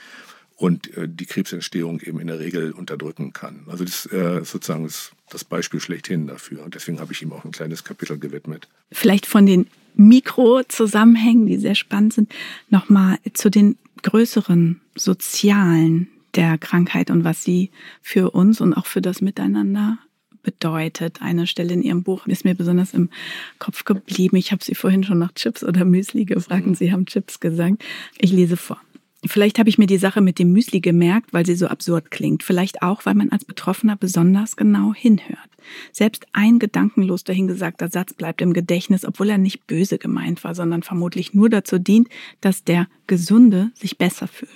und 0.55 0.95
äh, 0.97 1.07
die 1.07 1.25
Krebsentstehung 1.25 1.99
eben 2.01 2.19
in 2.19 2.27
der 2.27 2.39
Regel 2.39 2.71
unterdrücken 2.71 3.33
kann. 3.33 3.63
Also 3.67 3.83
das 3.83 4.05
äh, 4.07 4.43
sozusagen 4.43 4.85
ist 4.85 5.11
das 5.29 5.43
Beispiel 5.43 5.79
schlechthin 5.79 6.27
dafür. 6.27 6.63
Und 6.63 6.75
deswegen 6.75 6.99
habe 6.99 7.13
ich 7.13 7.21
ihm 7.21 7.33
auch 7.33 7.43
ein 7.45 7.51
kleines 7.51 7.83
Kapitel 7.83 8.17
gewidmet. 8.17 8.67
Vielleicht 8.91 9.25
von 9.25 9.45
den 9.45 9.67
Mikrozusammenhängen, 9.95 11.45
die 11.45 11.57
sehr 11.57 11.75
spannend 11.75 12.13
sind, 12.13 12.33
nochmal 12.69 13.17
zu 13.33 13.49
den 13.49 13.77
größeren 14.03 14.81
sozialen 14.95 16.07
der 16.35 16.57
Krankheit 16.57 17.09
und 17.09 17.23
was 17.23 17.43
sie 17.43 17.71
für 18.01 18.31
uns 18.31 18.61
und 18.61 18.73
auch 18.73 18.85
für 18.85 19.01
das 19.01 19.21
Miteinander 19.21 19.97
bedeutet. 20.43 21.21
Eine 21.21 21.47
Stelle 21.47 21.73
in 21.73 21.81
Ihrem 21.81 22.03
Buch 22.03 22.27
ist 22.27 22.45
mir 22.45 22.55
besonders 22.55 22.93
im 22.93 23.09
Kopf 23.57 23.83
geblieben. 23.83 24.37
Ich 24.37 24.51
habe 24.51 24.63
Sie 24.63 24.75
vorhin 24.75 25.03
schon 25.03 25.17
nach 25.17 25.33
Chips 25.33 25.63
oder 25.63 25.83
Müsli 25.85 26.25
gefragt 26.25 26.67
und 26.67 26.77
Sie 26.77 26.91
haben 26.91 27.05
Chips 27.05 27.39
gesagt. 27.39 27.83
Ich 28.17 28.31
lese 28.31 28.57
vor. 28.57 28.79
Vielleicht 29.23 29.57
habe 29.57 29.69
ich 29.69 29.77
mir 29.77 29.87
die 29.87 29.97
Sache 29.97 30.21
mit 30.21 30.37
dem 30.39 30.51
Müsli 30.51 30.81
gemerkt, 30.81 31.33
weil 31.33 31.45
sie 31.45 31.55
so 31.55 31.67
absurd 31.67 32.11
klingt. 32.11 32.43
Vielleicht 32.43 32.81
auch, 32.81 33.05
weil 33.05 33.15
man 33.15 33.31
als 33.31 33.45
Betroffener 33.45 33.95
besonders 33.95 34.55
genau 34.55 34.93
hinhört. 34.93 35.49
Selbst 35.91 36.27
ein 36.33 36.59
gedankenlos 36.59 37.23
dahingesagter 37.23 37.89
Satz 37.89 38.13
bleibt 38.13 38.41
im 38.41 38.53
Gedächtnis, 38.53 39.05
obwohl 39.05 39.29
er 39.29 39.37
nicht 39.37 39.65
böse 39.65 39.97
gemeint 39.97 40.43
war, 40.43 40.53
sondern 40.53 40.83
vermutlich 40.83 41.33
nur 41.33 41.49
dazu 41.49 41.79
dient, 41.79 42.09
dass 42.41 42.63
der 42.63 42.87
Gesunde 43.07 43.71
sich 43.73 43.97
besser 43.97 44.27
fühlt. 44.27 44.51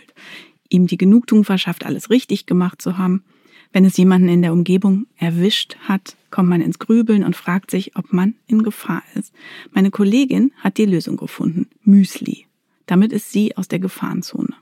Ihm 0.70 0.86
die 0.86 0.98
Genugtuung 0.98 1.46
verschafft, 1.46 1.86
alles 1.86 2.12
richtig 2.12 2.46
gemacht 2.46 2.82
zu 2.82 2.98
haben. 2.98 3.24
Wenn 3.72 3.86
es 3.86 3.98
jemanden 3.98 4.30
in 4.30 4.42
der 4.42 4.54
Umgebung 4.54 5.06
erwischt 5.18 5.78
hat, 5.82 6.16
kommt 6.32 6.50
man 6.50 6.62
ins 6.62 6.80
Grübeln 6.80 7.24
und 7.24 7.36
fragt 7.36 7.72
sich, 7.72 7.96
ob 7.96 8.14
man 8.14 8.36
in 8.48 8.64
Gefahr 8.64 9.04
ist. 9.16 9.34
Meine 9.72 9.92
Kollegin 9.92 10.52
hat 10.58 10.78
die 10.78 10.86
Lösung 10.86 11.18
gefunden. 11.18 11.68
Müsli. 11.84 12.49
Damit 12.90 13.14
ist 13.14 13.32
sie 13.32 13.56
aus 13.56 13.68
der 13.68 13.78
Gefahrenzone. 13.78 14.56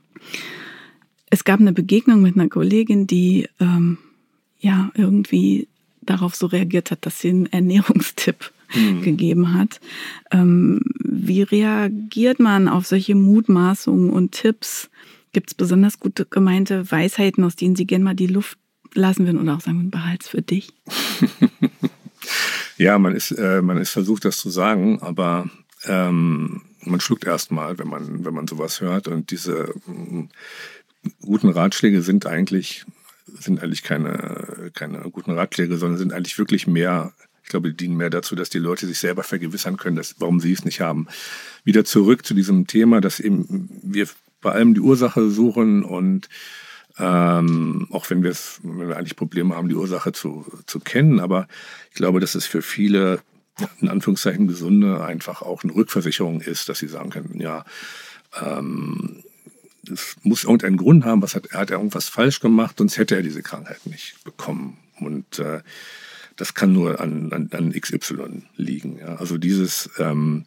Es 1.30 1.46
gab 1.46 1.62
eine 1.62 1.72
Begegnung 1.72 2.22
mit 2.22 2.36
einer 2.36 2.50
Kollegin, 2.50 3.08
die 3.08 3.48
ähm, 3.62 4.00
ja 4.60 4.92
irgendwie 4.96 5.70
darauf 6.02 6.36
so 6.36 6.48
reagiert 6.48 6.92
hat, 6.92 7.06
dass 7.06 7.22
sie 7.22 7.30
einen 7.30 7.46
Ernährungstipp 7.54 8.52
mhm. 8.76 9.02
gegeben 9.02 9.54
hat. 9.54 9.80
Ähm, 10.30 10.82
wie 11.00 11.42
reagiert 11.42 12.42
man 12.42 12.68
auf 12.68 12.86
solche 12.86 13.16
Mutmaßungen 13.16 14.10
und 14.10 14.34
Tipps? 14.34 14.90
Gibt 15.32 15.52
es 15.52 15.54
besonders 15.54 15.98
gute 15.98 16.26
gemeinte 16.26 16.92
Weisheiten, 16.92 17.46
aus 17.46 17.56
denen 17.56 17.78
Sie 17.78 17.88
gerne 17.88 18.04
mal 18.04 18.14
die 18.14 18.28
Luft 18.28 18.58
lassen 18.94 19.26
würden 19.26 19.40
oder 19.40 19.56
auch 19.56 19.62
sagen, 19.62 19.90
behalt's 19.90 20.28
für 20.28 20.42
dich? 20.42 20.74
ja, 22.78 23.00
man 23.00 23.16
ist, 23.16 23.32
äh, 23.32 23.62
man 23.62 23.78
ist 23.78 23.92
versucht, 23.92 24.26
das 24.26 24.38
zu 24.38 24.50
sagen, 24.50 25.02
aber 25.02 25.50
ähm, 25.86 26.64
man 26.82 27.00
schluckt 27.00 27.26
erstmal, 27.26 27.78
wenn 27.80 27.88
man, 27.88 28.26
wenn 28.26 28.34
man 28.34 28.48
sowas 28.48 28.82
hört. 28.82 29.08
Und 29.08 29.32
diese 29.32 29.74
mm, 29.86 30.30
guten 31.22 31.50
Ratschläge 31.50 32.02
sind 32.02 32.26
eigentlich, 32.26 32.86
sind 33.40 33.62
eigentlich 33.62 33.84
keine, 33.84 34.72
keine 34.74 35.00
guten 35.12 35.32
Ratschläge, 35.32 35.78
sondern 35.78 35.98
sind 35.98 36.14
eigentlich 36.14 36.38
wirklich 36.38 36.68
mehr, 36.68 37.14
ich 37.44 37.50
glaube, 37.50 37.70
die 37.70 37.78
dienen 37.78 37.98
mehr 37.98 38.10
dazu, 38.10 38.36
dass 38.36 38.50
die 38.50 38.60
Leute 38.60 38.88
sich 38.88 39.00
selber 39.00 39.24
vergewissern 39.24 39.78
können, 39.78 39.96
dass, 39.96 40.16
warum 40.20 40.40
sie 40.40 40.52
es 40.52 40.66
nicht 40.66 40.82
haben. 40.82 41.08
Wieder 41.64 41.86
zurück 41.86 42.26
zu 42.26 42.34
diesem 42.34 42.68
Thema, 42.68 43.02
dass 43.02 43.20
eben 43.20 43.70
wir 43.84 44.08
bei 44.42 44.52
allem 44.52 44.74
die 44.74 44.82
Ursache 44.82 45.30
suchen 45.30 45.84
und 45.84 46.30
ähm, 47.00 47.88
auch 47.92 48.10
wenn 48.10 48.24
wenn 48.24 48.90
wir 48.90 48.98
eigentlich 48.98 49.16
Probleme 49.16 49.56
haben, 49.56 49.70
die 49.70 49.76
Ursache 49.76 50.12
zu, 50.14 50.46
zu 50.66 50.80
kennen. 50.80 51.20
Aber 51.20 51.48
ich 51.90 51.96
glaube, 51.96 52.20
dass 52.20 52.36
es 52.36 52.46
für 52.46 52.62
viele 52.62 53.20
in 53.82 53.90
Anführungszeichen 53.90 54.48
gesunde 54.48 55.04
einfach 55.04 55.42
auch 55.42 55.64
eine 55.64 55.76
Rückversicherung 55.76 56.42
ist, 56.42 56.70
dass 56.70 56.80
sie 56.80 56.88
sagen 56.88 57.10
können, 57.10 57.40
ja, 57.40 57.66
ähm, 58.42 59.24
es 59.92 60.16
muss 60.24 60.44
irgendeinen 60.44 60.78
Grund 60.78 61.06
haben, 61.06 61.22
was 61.22 61.36
hat, 61.36 61.48
er 61.52 61.70
irgendwas 61.70 62.10
falsch 62.10 62.40
gemacht, 62.40 62.76
sonst 62.78 62.98
hätte 62.98 63.16
er 63.16 63.22
diese 63.22 63.42
Krankheit 63.42 63.86
nicht 63.86 64.24
bekommen. 64.24 64.78
Und 65.00 65.40
äh, 65.40 65.62
das 66.36 66.54
kann 66.54 66.74
nur 66.74 67.00
an, 67.00 67.32
an, 67.32 67.50
an 67.52 67.72
XY 67.72 68.44
liegen. 68.56 69.00
Ja? 69.00 69.16
Also 69.16 69.38
dieses, 69.38 69.90
ähm, 69.98 70.46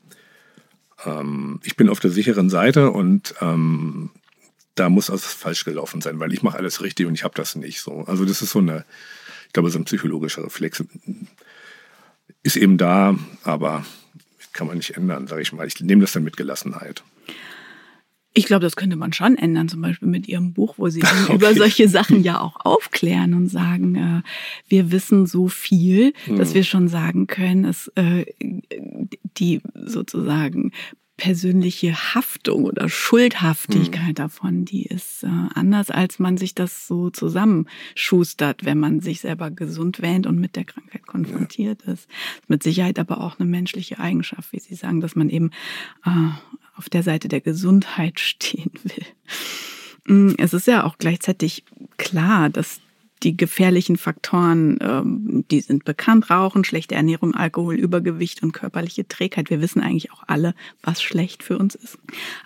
ähm, 1.05 1.61
ich 1.65 1.77
bin 1.77 1.89
auf 1.89 2.01
der 2.01 2.11
sicheren 2.11 2.51
Seite 2.51 2.91
und 2.91 3.35
ähm, 3.41 4.11
da 4.75 4.89
muss 4.89 5.11
was 5.11 5.25
falsch 5.25 5.65
gelaufen 5.65 6.01
sein, 6.01 6.21
weil 6.21 6.33
ich 6.33 6.43
mache 6.43 6.59
alles 6.59 6.81
richtig 6.83 7.07
und 7.07 7.15
ich 7.15 7.25
habe 7.25 7.35
das 7.35 7.57
nicht. 7.57 7.81
So. 7.81 8.05
Also 8.07 8.25
das 8.25 8.43
ist 8.43 8.51
so 8.51 8.61
eine, 8.61 8.85
ich 9.47 9.53
glaube, 9.53 9.71
so 9.71 9.79
ein 9.79 9.85
psychologischer 9.85 10.45
Reflex 10.45 10.85
ist 12.43 12.57
eben 12.57 12.79
da, 12.79 13.17
aber 13.45 13.85
kann 14.53 14.67
man 14.67 14.77
nicht 14.77 14.97
ändern, 14.97 15.27
sage 15.27 15.43
ich 15.43 15.53
mal. 15.53 15.67
Ich 15.67 15.81
nehme 15.81 16.01
das 16.03 16.13
dann 16.13 16.25
mit 16.25 16.37
Gelassenheit. 16.37 17.03
Ich 18.33 18.45
glaube, 18.45 18.63
das 18.63 18.77
könnte 18.77 18.95
man 18.95 19.13
schon 19.13 19.37
ändern, 19.37 19.69
zum 19.69 19.81
Beispiel 19.81 20.07
mit 20.07 20.29
Ihrem 20.29 20.53
Buch, 20.53 20.75
wo 20.77 20.89
Sie 20.89 21.03
okay. 21.25 21.35
über 21.35 21.55
solche 21.55 21.89
Sachen 21.89 22.23
ja 22.23 22.41
auch 22.41 22.57
aufklären 22.65 23.35
und 23.35 23.49
sagen, 23.49 23.97
äh, 23.97 24.23
wir 24.69 24.93
wissen 24.93 25.27
so 25.27 25.49
viel, 25.49 26.13
hm. 26.25 26.37
dass 26.37 26.55
wir 26.55 26.63
schon 26.63 26.89
sagen 26.89 27.27
können, 27.27 27.65
es 27.65 27.89
äh, 27.97 28.27
die 29.37 29.61
sozusagen 29.75 30.73
persönliche 31.21 32.15
Haftung 32.15 32.65
oder 32.65 32.89
Schuldhaftigkeit 32.89 34.09
hm. 34.09 34.15
davon, 34.15 34.65
die 34.65 34.87
ist 34.87 35.23
äh, 35.23 35.29
anders, 35.55 35.91
als 35.91 36.19
man 36.19 36.39
sich 36.39 36.55
das 36.55 36.87
so 36.87 37.11
zusammenschustert, 37.11 38.65
wenn 38.65 38.79
man 38.81 39.01
sich 39.01 39.21
selber 39.21 39.51
gesund 39.51 40.01
wähnt 40.01 40.27
und 40.27 40.41
mit 40.41 40.57
der 40.57 40.65
Krankheit 40.65 41.07
konfrontiert 41.07 41.83
ja. 41.87 41.93
ist. 41.93 42.09
Mit 42.49 42.63
Sicherheit 42.63 42.99
aber 42.99 43.21
auch 43.21 43.39
eine 43.39 43.47
menschliche 43.47 43.99
Eigenschaft, 43.99 44.51
wie 44.55 44.61
Sie 44.61 44.75
sagen, 44.75 45.03
dass 45.03 45.15
man 45.15 45.29
eben 45.29 45.51
äh, 46.07 46.11
auf 46.75 46.89
der 46.89 47.03
Seite 47.03 47.29
der 47.29 47.43
Gesundheit 47.43 48.19
stehen 48.21 48.73
will. 48.83 49.05
Mm, 50.07 50.35
es 50.39 50.55
ist 50.55 50.69
ja 50.69 50.85
auch 50.85 50.97
gleichzeitig 50.97 51.65
klar, 51.99 52.49
dass 52.49 52.81
die 53.23 53.37
gefährlichen 53.37 53.97
Faktoren, 53.97 54.79
ähm, 54.81 55.45
die 55.51 55.61
sind 55.61 55.85
bekannt, 55.85 56.31
Rauchen, 56.31 56.65
schlechte 56.65 56.95
Ernährung, 56.95 57.35
Alkohol, 57.35 57.75
Übergewicht 57.75 58.43
und 58.43 58.53
körperliche 58.53 59.07
Trägheit. 59.07 59.51
Wir 59.51 59.61
wissen 59.61 59.83
eigentlich 59.83 60.13
auch 60.13 60.23
alle, 60.27 60.55
was 60.83 61.03
schlecht 61.03 61.43
für 61.43 61.59
uns 61.59 61.75
ist. 61.75 61.99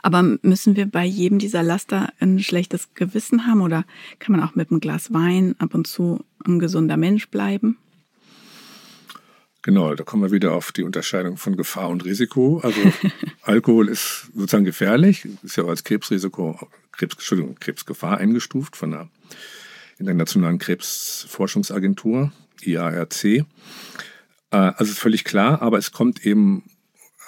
Aber 0.03 0.23
müssen 0.43 0.77
wir 0.77 0.87
bei 0.87 1.05
jedem 1.05 1.39
dieser 1.39 1.63
Laster 1.63 2.13
ein 2.19 2.41
schlechtes 2.41 2.93
Gewissen 2.95 3.47
haben 3.47 3.61
oder 3.61 3.85
kann 4.19 4.37
man 4.37 4.47
auch 4.47 4.55
mit 4.55 4.71
einem 4.71 4.81
Glas 4.81 5.13
Wein 5.13 5.55
ab 5.59 5.75
und 5.75 5.87
zu 5.87 6.25
ein 6.45 6.59
gesunder 6.59 6.97
Mensch 6.97 7.29
bleiben? 7.29 7.79
Genau, 9.63 9.95
da 9.95 10.05
kommen 10.05 10.23
wir 10.23 10.31
wieder 10.31 10.53
auf 10.53 10.73
die 10.73 10.83
Unterscheidung 10.83 11.39
von 11.39 11.57
Gefahr 11.57 11.89
und 11.89 12.05
Risiko. 12.05 12.59
Also 12.63 12.81
Alkohol 13.43 13.89
ist 13.89 14.31
sozusagen 14.35 14.67
gefährlich, 14.67 15.27
ist 15.43 15.57
ja 15.57 15.65
als 15.65 15.85
Krebsrisiko, 15.85 16.69
Krebs, 16.93 17.15
Entschuldigung, 17.15 17.55
Krebsgefahr 17.59 18.19
eingestuft 18.19 18.77
von 18.77 18.91
der 18.91 19.09
in 19.99 20.07
der 20.07 20.15
Nationalen 20.15 20.59
Krebsforschungsagentur, 20.59 22.33
IARC. 22.63 23.25
Äh, 23.25 23.45
also 24.51 24.85
ist 24.85 24.99
völlig 24.99 25.25
klar, 25.25 25.63
aber 25.63 25.79
es 25.79 25.93
kommt 25.93 26.25
eben, 26.25 26.65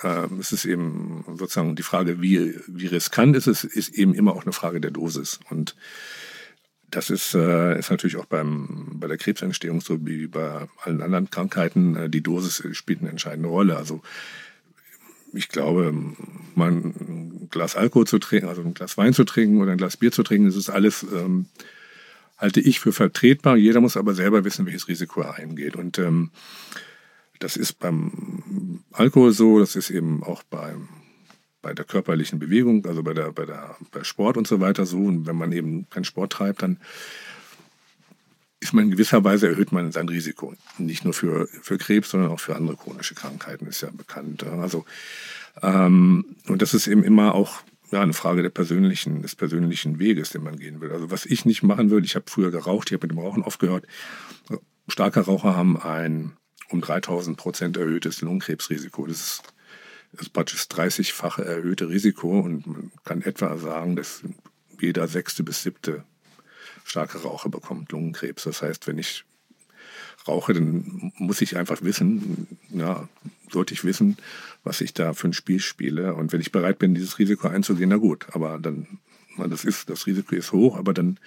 äh, 0.02 0.26
es 0.38 0.52
ist 0.52 0.64
eben 0.64 1.24
sozusagen 1.36 1.76
die 1.76 1.82
Frage, 1.82 2.20
wie, 2.22 2.54
wie 2.66 2.86
riskant 2.86 3.36
ist 3.36 3.46
es, 3.46 3.64
ist 3.64 3.90
eben 3.90 4.14
immer 4.14 4.34
auch 4.34 4.44
eine 4.44 4.52
Frage 4.52 4.80
der 4.80 4.90
Dosis. 4.90 5.40
Und 5.50 5.76
das 6.90 7.10
ist, 7.10 7.34
äh, 7.34 7.78
ist 7.78 7.90
natürlich 7.90 8.16
auch 8.16 8.26
beim, 8.26 8.92
bei 8.94 9.08
der 9.08 9.18
Krebsentstehung 9.18 9.80
so 9.80 10.06
wie 10.06 10.28
bei 10.28 10.68
allen 10.82 11.02
anderen 11.02 11.30
Krankheiten. 11.30 12.10
die 12.10 12.22
Dosis 12.22 12.62
spielt 12.72 13.00
eine 13.00 13.10
entscheidende 13.10 13.48
Rolle. 13.48 13.76
Also 13.76 14.02
ich 15.32 15.48
glaube, 15.48 15.92
mal 16.54 16.70
ein 16.70 17.48
Glas 17.50 17.76
Alkohol 17.76 18.06
zu 18.06 18.18
trinken, 18.18 18.48
also 18.48 18.62
ein 18.62 18.74
Glas 18.74 18.96
Wein 18.96 19.12
zu 19.12 19.24
trinken 19.24 19.60
oder 19.60 19.72
ein 19.72 19.78
Glas 19.78 19.96
Bier 19.96 20.12
zu 20.12 20.22
trinken, 20.22 20.46
das 20.46 20.56
ist 20.56 20.70
alles 20.70 21.04
ähm, 21.12 21.46
halte 22.38 22.60
ich 22.60 22.80
für 22.80 22.92
vertretbar. 22.92 23.56
Jeder 23.56 23.80
muss 23.80 23.96
aber 23.96 24.14
selber 24.14 24.44
wissen, 24.44 24.66
welches 24.66 24.88
Risiko 24.88 25.22
er 25.22 25.34
eingeht. 25.34 25.76
Und 25.76 25.98
ähm, 25.98 26.30
das 27.38 27.56
ist 27.56 27.78
beim 27.78 28.82
Alkohol 28.92 29.32
so, 29.32 29.58
das 29.58 29.76
ist 29.76 29.90
eben 29.90 30.22
auch 30.22 30.42
beim, 30.44 30.88
bei 31.62 31.74
der 31.74 31.84
körperlichen 31.84 32.38
Bewegung, 32.38 32.84
also 32.86 33.02
bei 33.02 33.14
der, 33.14 33.32
bei 33.32 33.46
der 33.46 33.76
bei 33.90 34.04
Sport 34.04 34.36
und 34.36 34.46
so 34.46 34.60
weiter 34.60 34.86
so. 34.86 34.98
Und 34.98 35.26
wenn 35.26 35.36
man 35.36 35.52
eben 35.52 35.88
keinen 35.90 36.04
Sport 36.04 36.32
treibt, 36.32 36.62
dann 36.62 36.78
ist 38.60 38.72
man 38.72 38.84
in 38.84 38.90
gewisser 38.90 39.22
Weise 39.22 39.48
erhöht 39.48 39.72
man 39.72 39.92
sein 39.92 40.08
Risiko. 40.08 40.54
Nicht 40.78 41.04
nur 41.04 41.12
für, 41.12 41.46
für 41.46 41.78
Krebs, 41.78 42.10
sondern 42.10 42.30
auch 42.30 42.40
für 42.40 42.56
andere 42.56 42.76
chronische 42.76 43.14
Krankheiten, 43.14 43.66
ist 43.66 43.82
ja 43.82 43.90
bekannt. 43.90 44.44
Also, 44.44 44.84
ähm, 45.62 46.24
und 46.48 46.62
das 46.62 46.74
ist 46.74 46.86
eben 46.86 47.04
immer 47.04 47.34
auch 47.34 47.62
ja, 47.90 48.02
eine 48.02 48.12
Frage 48.12 48.42
der 48.42 48.50
persönlichen, 48.50 49.22
des 49.22 49.36
persönlichen 49.36 49.98
Weges, 49.98 50.30
den 50.30 50.42
man 50.42 50.56
gehen 50.56 50.80
will. 50.80 50.92
Also 50.92 51.10
was 51.10 51.26
ich 51.26 51.44
nicht 51.44 51.62
machen 51.62 51.90
würde, 51.90 52.06
ich 52.06 52.16
habe 52.16 52.26
früher 52.28 52.50
geraucht, 52.50 52.88
ich 52.88 52.94
habe 52.94 53.06
mit 53.06 53.12
dem 53.12 53.18
Rauchen 53.18 53.44
aufgehört. 53.44 53.86
Starke 54.88 55.20
Raucher 55.20 55.56
haben 55.56 55.80
ein 55.80 56.36
um 56.68 56.80
3000 56.80 57.36
Prozent 57.36 57.76
erhöhtes 57.76 58.20
Lungenkrebsrisiko. 58.22 59.06
Das 59.06 59.20
ist, 59.20 59.42
das 60.12 60.28
praktisch 60.28 60.62
30-fache 60.62 61.42
erhöhte 61.42 61.88
Risiko 61.88 62.40
und 62.40 62.66
man 62.66 62.90
kann 63.04 63.22
etwa 63.22 63.56
sagen, 63.56 63.96
dass 63.96 64.22
jeder 64.80 65.06
sechste 65.06 65.42
bis 65.42 65.62
siebte 65.62 66.04
starke 66.84 67.18
Raucher 67.18 67.48
bekommt 67.48 67.92
Lungenkrebs. 67.92 68.44
Das 68.44 68.62
heißt, 68.62 68.86
wenn 68.86 68.98
ich 68.98 69.24
rauche, 70.28 70.54
dann 70.54 71.12
muss 71.18 71.40
ich 71.40 71.56
einfach 71.56 71.82
wissen, 71.82 72.46
ja, 72.70 73.08
sollte 73.50 73.74
ich 73.74 73.84
wissen, 73.84 74.16
was 74.64 74.80
ich 74.80 74.94
da 74.94 75.14
für 75.14 75.28
ein 75.28 75.32
Spiel 75.32 75.60
spiele. 75.60 76.14
Und 76.14 76.32
wenn 76.32 76.40
ich 76.40 76.52
bereit 76.52 76.78
bin, 76.78 76.94
dieses 76.94 77.18
Risiko 77.18 77.48
einzugehen, 77.48 77.90
na 77.90 77.96
gut, 77.96 78.26
aber 78.32 78.58
dann, 78.58 78.86
das 79.36 79.64
ist, 79.64 79.88
das 79.90 80.06
Risiko 80.06 80.34
ist 80.34 80.52
hoch, 80.52 80.76
aber 80.76 80.94
dann 80.94 81.18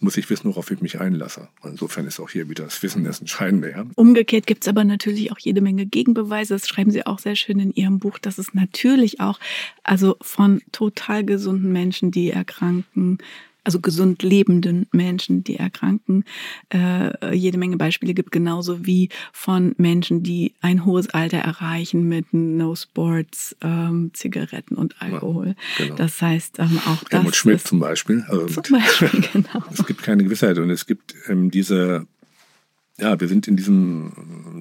muss 0.00 0.16
ich 0.16 0.28
wissen, 0.28 0.48
worauf 0.48 0.70
ich 0.70 0.80
mich 0.80 1.00
einlasse. 1.00 1.48
Insofern 1.64 2.06
ist 2.06 2.20
auch 2.20 2.28
hier 2.28 2.48
wieder 2.48 2.64
das 2.64 2.82
Wissen 2.82 3.04
das 3.04 3.20
Entscheidende. 3.20 3.70
Ja. 3.70 3.86
Umgekehrt 3.94 4.46
gibt 4.46 4.64
es 4.64 4.68
aber 4.68 4.84
natürlich 4.84 5.32
auch 5.32 5.38
jede 5.38 5.60
Menge 5.60 5.86
Gegenbeweise. 5.86 6.54
Das 6.54 6.68
schreiben 6.68 6.90
Sie 6.90 7.06
auch 7.06 7.18
sehr 7.18 7.36
schön 7.36 7.58
in 7.58 7.72
Ihrem 7.72 7.98
Buch, 7.98 8.18
dass 8.18 8.38
es 8.38 8.54
natürlich 8.54 9.20
auch, 9.20 9.40
also 9.82 10.16
von 10.20 10.62
total 10.72 11.24
gesunden 11.24 11.72
Menschen, 11.72 12.10
die 12.10 12.30
erkranken, 12.30 13.18
also 13.64 13.80
gesund 13.80 14.22
lebenden 14.22 14.86
Menschen, 14.92 15.42
die 15.42 15.56
erkranken, 15.56 16.24
äh, 16.72 17.34
jede 17.34 17.58
Menge 17.58 17.76
Beispiele 17.76 18.14
gibt, 18.14 18.30
genauso 18.30 18.86
wie 18.86 19.08
von 19.32 19.74
Menschen, 19.78 20.22
die 20.22 20.54
ein 20.60 20.84
hohes 20.84 21.08
Alter 21.08 21.38
erreichen 21.38 22.08
mit 22.08 22.32
No 22.32 22.74
Sports, 22.74 23.56
ähm, 23.62 24.10
Zigaretten 24.12 24.76
und 24.76 25.00
Alkohol. 25.00 25.56
Ja, 25.78 25.84
genau. 25.84 25.96
Das 25.96 26.20
heißt 26.20 26.58
ähm, 26.58 26.78
auch 26.86 27.02
das. 27.04 27.12
Helmut 27.12 27.36
Schmidt 27.36 27.60
zum 27.62 27.80
Beispiel. 27.80 28.24
Also 28.28 28.46
zum 28.62 28.78
Beispiel, 28.78 29.08
genau. 29.32 29.64
es 29.72 29.84
gibt 29.86 30.02
keine 30.02 30.24
Gewissheit 30.24 30.58
und 30.58 30.70
es 30.70 30.86
gibt 30.86 31.14
ähm, 31.28 31.50
diese 31.50 32.06
ja, 32.98 33.18
wir 33.18 33.26
sind 33.26 33.48
in 33.48 33.56
diesem, 33.56 34.12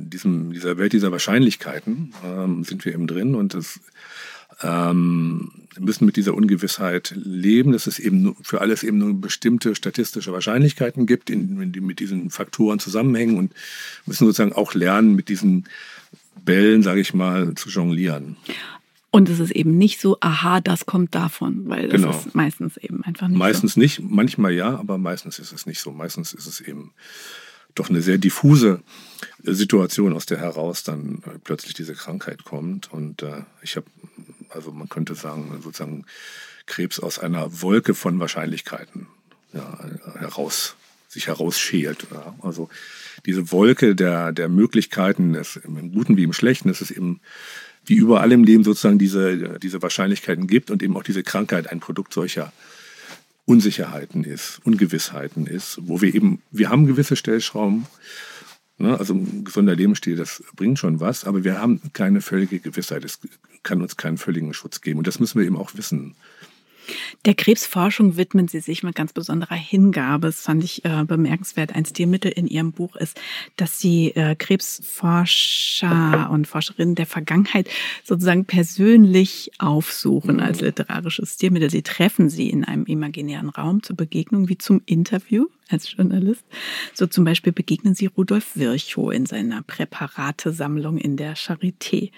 diesem, 0.10 0.54
dieser 0.54 0.78
Welt 0.80 0.94
dieser 0.94 1.12
Wahrscheinlichkeiten, 1.12 2.14
ähm, 2.26 2.64
sind 2.64 2.84
wir 2.84 2.94
eben 2.94 3.06
drin 3.06 3.36
und 3.36 3.54
das 3.54 3.80
ähm, 4.62 5.52
müssen 5.80 6.06
mit 6.06 6.16
dieser 6.16 6.36
Ungewissheit 6.36 7.14
leben, 7.16 7.72
dass 7.72 7.88
es 7.88 8.00
eben 8.00 8.36
für 8.42 8.62
alles 8.62 8.84
eben 8.84 8.98
nur 9.00 9.20
bestimmte 9.20 9.76
statistische 9.76 10.32
Wahrscheinlichkeiten 10.32 11.06
gibt, 11.06 11.30
in, 11.30 11.72
die 11.72 11.82
mit 11.82 12.00
diesen 12.00 12.30
Faktoren 12.30 12.80
zusammenhängen 12.80 13.38
und 13.38 13.54
müssen 14.06 14.26
sozusagen 14.26 14.54
auch 14.54 14.74
lernen, 14.74 15.16
mit 15.16 15.30
diesen 15.30 15.66
Bällen, 16.44 16.84
sage 16.84 17.02
ich 17.02 17.14
mal, 17.14 17.56
zu 17.56 17.70
jonglieren. 17.70 18.38
Und 19.12 19.30
es 19.30 19.40
ist 19.40 19.52
eben 19.52 19.78
nicht 19.78 20.02
so, 20.02 20.18
aha, 20.22 20.60
das 20.60 20.88
kommt 20.88 21.14
davon, 21.14 21.70
weil 21.70 21.88
das 21.88 22.02
genau. 22.02 22.18
ist 22.18 22.34
meistens 22.34 22.78
eben 22.78 23.04
einfach 23.04 23.28
nicht 23.28 23.38
Meistens 23.38 23.74
so. 23.76 23.80
nicht, 23.80 24.02
manchmal 24.02 24.54
ja, 24.54 24.76
aber 24.76 24.98
meistens 24.98 25.38
ist 25.38 25.52
es 25.52 25.68
nicht 25.68 25.82
so. 25.82 25.92
Meistens 25.92 26.34
ist 26.34 26.48
es 26.48 26.62
eben 26.62 26.94
doch 27.76 27.90
eine 27.90 28.02
sehr 28.02 28.18
diffuse 28.18 28.82
Situation, 29.44 30.14
aus 30.14 30.26
der 30.26 30.40
heraus 30.40 30.84
dann 30.84 31.22
plötzlich 31.44 31.76
diese 31.76 31.94
Krankheit 31.94 32.44
kommt. 32.44 32.92
Und 32.92 33.22
äh, 33.22 33.44
ich 33.62 33.76
habe 33.76 33.86
also 34.54 34.72
man 34.72 34.90
könnte 34.90 35.16
sagen, 35.16 35.60
sozusagen 35.62 36.06
Krebs 36.66 37.00
aus 37.00 37.20
einer 37.20 37.62
Wolke 37.62 37.94
von 37.94 38.20
Wahrscheinlichkeiten 38.20 39.08
ja, 39.54 39.80
heraus, 40.20 40.76
sich 41.08 41.28
herausschält. 41.28 42.08
Ja. 42.12 42.36
Also 42.42 42.70
diese 43.26 43.52
Wolke 43.52 43.96
der, 43.96 44.32
der 44.32 44.50
Möglichkeiten, 44.50 45.34
das, 45.34 45.58
im 45.58 45.92
Guten 45.92 46.18
wie 46.18 46.24
im 46.24 46.34
Schlechten, 46.34 46.70
dass 46.70 46.82
es 46.82 46.92
eben 46.92 47.20
wie 47.86 47.96
überall 47.96 48.32
im 48.32 48.44
Leben 48.44 48.64
sozusagen 48.64 48.98
diese, 48.98 49.60
diese 49.60 49.82
Wahrscheinlichkeiten 49.82 50.48
gibt 50.48 50.72
und 50.72 50.82
eben 50.82 50.96
auch 50.96 51.04
diese 51.04 51.24
Krankheit 51.24 51.70
ein 51.70 51.80
Produkt 51.82 52.14
solcher 52.14 52.54
Unsicherheiten 53.46 54.24
ist, 54.24 54.62
Ungewissheiten 54.64 55.48
ist, 55.48 55.78
wo 55.82 56.02
wir 56.02 56.16
eben, 56.16 56.42
wir 56.52 56.70
haben 56.70 56.88
gewisse 56.88 57.18
Stellschrauben, 57.18 57.86
Ne? 58.84 59.00
Also 59.00 59.14
ein 59.14 59.46
gesunder 59.46 59.76
Lebensstil, 59.76 60.18
das 60.18 60.44
bringt 60.56 60.78
schon 60.78 61.00
was, 61.00 61.24
aber 61.24 61.46
wir 61.46 61.60
haben 61.60 61.82
keine 61.94 62.20
völlige 62.20 62.60
Gewissheit. 62.60 63.06
Es 63.06 63.18
kann 63.64 63.82
uns 63.82 63.96
keinen 63.96 64.18
völligen 64.18 64.54
Schutz 64.54 64.82
geben. 64.82 65.00
Und 65.00 65.08
das 65.08 65.22
müssen 65.22 65.40
wir 65.40 65.48
eben 65.48 65.56
auch 65.56 65.74
wissen. 65.76 66.16
Der 67.24 67.34
Krebsforschung 67.34 68.18
widmen 68.18 68.50
Sie 68.50 68.60
sich 68.60 68.84
mit 68.84 68.94
ganz 68.94 69.14
besonderer 69.14 69.56
Hingabe. 69.56 70.28
Das 70.28 70.42
fand 70.42 70.66
ich 70.66 70.84
äh, 70.84 71.06
bemerkenswert. 71.06 71.74
Ein 71.74 71.86
Stilmittel 71.86 72.30
in 72.30 72.46
Ihrem 72.46 72.74
Buch 72.74 72.98
ist, 72.98 73.22
dass 73.56 73.80
Sie 73.80 74.10
äh, 74.16 74.36
Krebsforscher 74.36 76.30
und 76.30 76.46
Forscherinnen 76.46 76.96
der 76.96 77.06
Vergangenheit 77.06 77.70
sozusagen 78.04 78.44
persönlich 78.44 79.52
aufsuchen 79.60 80.42
als 80.42 80.60
literarisches 80.60 81.36
Stilmittel. 81.36 81.70
Sie 81.70 81.84
treffen 81.84 82.30
sie 82.30 82.50
in 82.50 82.66
einem 82.66 82.84
imaginären 82.86 83.48
Raum 83.48 83.82
zur 83.82 83.96
Begegnung 83.96 84.50
wie 84.50 84.58
zum 84.58 84.82
Interview. 84.86 85.46
als 85.70 85.92
Journalist. 85.92 86.44
So 86.94 87.08
zum 87.08 87.26
Beispiel 87.26 87.54
begegnen 87.54 87.96
Sie 87.96 88.08
Rudolf 88.08 88.56
Virchow 88.56 89.12
in 89.12 89.26
seiner 89.26 89.62
Präparatesammlung 89.64 90.98
in 90.98 91.18
der 91.18 91.36
Charité. 91.36 92.12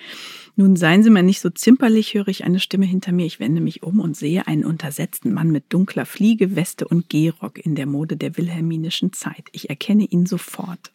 Nun 0.56 0.76
seien 0.76 1.04
Sie 1.04 1.10
mal 1.10 1.24
nicht 1.24 1.42
so 1.42 1.50
zimperlich, 1.50 2.14
höre 2.14 2.28
ich 2.28 2.44
eine 2.44 2.60
Stimme 2.60 2.86
hinter 2.86 3.12
mir. 3.12 3.26
Ich 3.26 3.40
wende 3.40 3.62
mich 3.62 3.84
um 3.84 4.00
und 4.00 4.16
sehe 4.16 4.48
einen 4.48 4.66
untersetzten 4.66 5.34
Mann 5.34 5.52
mit 5.52 5.66
dunkler 5.70 6.06
Fliege, 6.06 6.56
Weste 6.56 6.88
und 6.88 7.10
Gehrock 7.10 7.58
in 7.58 7.76
der 7.76 7.86
Mode 7.86 8.18
der 8.18 8.38
wilhelminischen 8.38 9.14
Zeit. 9.14 9.48
Ich 9.52 9.70
erkenne 9.70 10.06
ihn 10.06 10.26
sofort. 10.26 10.92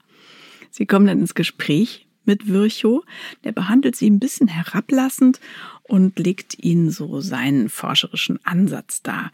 Sie 0.70 0.86
kommen 0.86 1.06
dann 1.06 1.20
ins 1.20 1.34
Gespräch 1.34 2.06
mit 2.24 2.48
Virchow. 2.48 3.02
Der 3.44 3.52
behandelt 3.52 3.96
sie 3.96 4.08
ein 4.08 4.20
bisschen 4.20 4.48
herablassend 4.48 5.40
und 5.82 6.18
legt 6.18 6.62
ihnen 6.62 6.90
so 6.90 7.20
seinen 7.20 7.68
forscherischen 7.68 8.38
Ansatz 8.44 9.02
dar. 9.02 9.32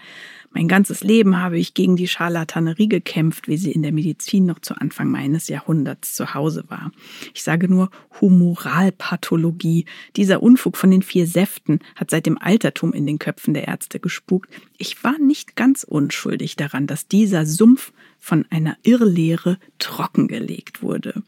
Mein 0.57 0.69
ganzes 0.69 1.05
Leben 1.05 1.39
habe 1.39 1.59
ich 1.59 1.75
gegen 1.75 1.97
die 1.97 2.09
Scharlatanerie 2.09 2.89
gekämpft, 2.89 3.47
wie 3.47 3.59
sie 3.59 3.73
in 3.73 3.83
der 3.83 3.93
Medizin 3.93 4.47
noch 4.47 4.59
zu 4.59 4.73
Anfang 4.81 5.11
meines 5.11 5.49
Jahrhunderts 5.49 6.15
zu 6.15 6.33
Hause 6.33 6.65
war. 6.69 6.93
Ich 7.35 7.43
sage 7.43 7.69
nur 7.69 7.91
Humoralpathologie. 8.23 9.85
Dieser 10.17 10.43
Unfug 10.43 10.79
von 10.79 10.91
den 10.91 11.03
vier 11.03 11.27
Säften 11.27 11.81
hat 11.95 12.09
seit 12.09 12.25
dem 12.25 12.39
Altertum 12.39 12.95
in 12.95 13.05
den 13.05 13.19
Köpfen 13.19 13.53
der 13.53 13.69
Ärzte 13.69 14.01
gespukt. 14.01 14.49
Ich 14.79 15.05
war 15.05 15.19
nicht 15.19 15.57
ganz 15.57 15.85
unschuldig 15.85 16.57
daran, 16.57 16.87
dass 16.87 17.07
dieser 17.07 17.45
Sumpf 17.45 17.93
von 18.19 18.47
einer 18.49 18.79
Irrlehre 18.83 19.59
trockengelegt 19.79 20.81
wurde 20.81 21.23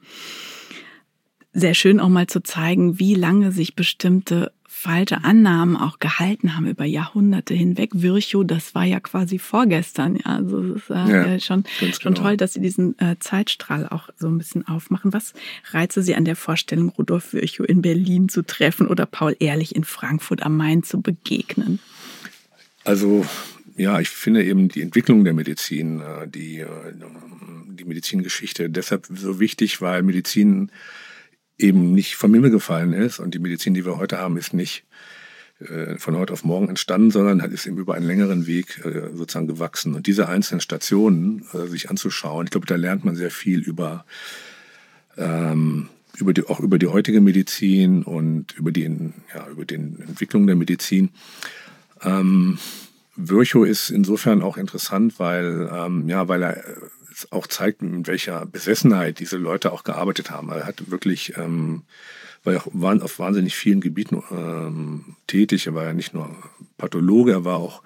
sehr 1.52 1.74
schön 1.74 1.98
auch 1.98 2.08
mal 2.08 2.26
zu 2.26 2.40
zeigen, 2.40 2.98
wie 2.98 3.14
lange 3.14 3.52
sich 3.52 3.74
bestimmte 3.74 4.52
falsche 4.78 5.24
Annahmen 5.24 5.76
auch 5.76 5.98
gehalten 5.98 6.56
haben 6.56 6.68
über 6.68 6.84
Jahrhunderte 6.84 7.52
hinweg. 7.52 7.90
Virchow, 7.94 8.46
das 8.46 8.74
war 8.76 8.84
ja 8.84 9.00
quasi 9.00 9.38
vorgestern. 9.38 10.16
Ja, 10.16 10.36
also 10.36 10.60
es 10.60 10.82
ist 10.82 10.90
äh, 10.90 10.94
ja, 10.94 11.40
schon, 11.40 11.64
schon 11.78 12.14
genau. 12.14 12.22
toll, 12.22 12.36
dass 12.36 12.52
Sie 12.52 12.60
diesen 12.60 12.96
äh, 13.00 13.16
Zeitstrahl 13.18 13.88
auch 13.88 14.08
so 14.16 14.28
ein 14.28 14.38
bisschen 14.38 14.68
aufmachen. 14.68 15.12
Was 15.12 15.34
reize 15.72 16.02
Sie 16.02 16.14
an 16.14 16.24
der 16.24 16.36
Vorstellung, 16.36 16.90
Rudolf 16.90 17.32
Virchow 17.32 17.66
in 17.66 17.82
Berlin 17.82 18.28
zu 18.28 18.42
treffen 18.42 18.86
oder 18.86 19.04
Paul 19.04 19.34
Ehrlich 19.40 19.74
in 19.74 19.82
Frankfurt 19.82 20.44
am 20.44 20.56
Main 20.56 20.84
zu 20.84 21.00
begegnen? 21.00 21.80
Also 22.84 23.26
ja, 23.76 23.98
ich 23.98 24.08
finde 24.08 24.44
eben 24.44 24.68
die 24.68 24.82
Entwicklung 24.82 25.24
der 25.24 25.34
Medizin, 25.34 26.00
äh, 26.00 26.28
die, 26.28 26.60
äh, 26.60 26.68
die 27.70 27.84
Medizingeschichte 27.84 28.70
deshalb 28.70 29.06
so 29.12 29.40
wichtig, 29.40 29.80
weil 29.80 30.02
Medizin 30.04 30.70
eben 31.59 31.92
nicht 31.92 32.16
vom 32.16 32.32
Himmel 32.32 32.50
gefallen 32.50 32.92
ist. 32.92 33.18
Und 33.18 33.34
die 33.34 33.38
Medizin, 33.38 33.74
die 33.74 33.84
wir 33.84 33.98
heute 33.98 34.18
haben, 34.18 34.36
ist 34.36 34.54
nicht 34.54 34.84
äh, 35.61 35.98
von 35.98 36.16
heute 36.16 36.32
auf 36.32 36.44
morgen 36.44 36.68
entstanden, 36.68 37.11
sondern 37.11 37.42
hat 37.42 37.50
ist 37.50 37.66
eben 37.66 37.78
über 37.78 37.94
einen 37.94 38.06
längeren 38.06 38.46
Weg 38.46 38.80
äh, 38.84 39.11
sozusagen 39.14 39.48
gewachsen. 39.48 39.94
Und 39.94 40.06
diese 40.06 40.28
einzelnen 40.28 40.61
Stationen 40.61 41.44
äh, 41.52 41.66
sich 41.66 41.90
anzuschauen, 41.90 42.46
ich 42.46 42.52
glaube, 42.52 42.66
da 42.66 42.76
lernt 42.76 43.04
man 43.04 43.16
sehr 43.16 43.32
viel 43.32 43.61
über, 43.61 44.04
ähm, 45.16 45.88
über 46.16 46.32
die, 46.32 46.46
auch 46.46 46.61
über 46.61 46.78
die 46.78 46.86
heutige 46.86 47.20
Medizin 47.20 48.04
und 48.04 48.52
über 48.56 48.70
die, 48.70 49.12
ja, 49.34 49.48
über 49.50 49.64
den 49.64 50.00
Entwicklung 50.00 50.46
der 50.46 50.56
Medizin. 50.56 51.11
Ähm, 52.02 52.59
Virchow 53.16 53.66
ist 53.66 53.90
insofern 53.90 54.42
auch 54.42 54.56
interessant, 54.56 55.18
weil, 55.18 55.68
ähm, 55.74 56.09
ja, 56.09 56.28
weil 56.28 56.44
er 56.44 56.64
auch 57.30 57.46
zeigt, 57.46 57.82
mit 57.82 58.06
welcher 58.06 58.46
Besessenheit 58.46 59.18
diese 59.18 59.36
Leute 59.36 59.72
auch 59.72 59.84
gearbeitet 59.84 60.30
haben. 60.30 60.50
Er 60.50 60.66
hat 60.66 60.90
wirklich, 60.90 61.36
ähm, 61.36 61.82
war 62.44 62.52
ja 62.52 62.60
auch 62.60 63.02
auf 63.02 63.18
wahnsinnig 63.18 63.56
vielen 63.56 63.80
Gebieten 63.80 64.22
ähm, 64.30 65.16
tätig. 65.26 65.66
Er 65.66 65.74
war 65.74 65.84
ja 65.84 65.92
nicht 65.92 66.14
nur 66.14 66.34
Pathologe, 66.76 67.32
er 67.32 67.44
war 67.44 67.56
auch 67.56 67.82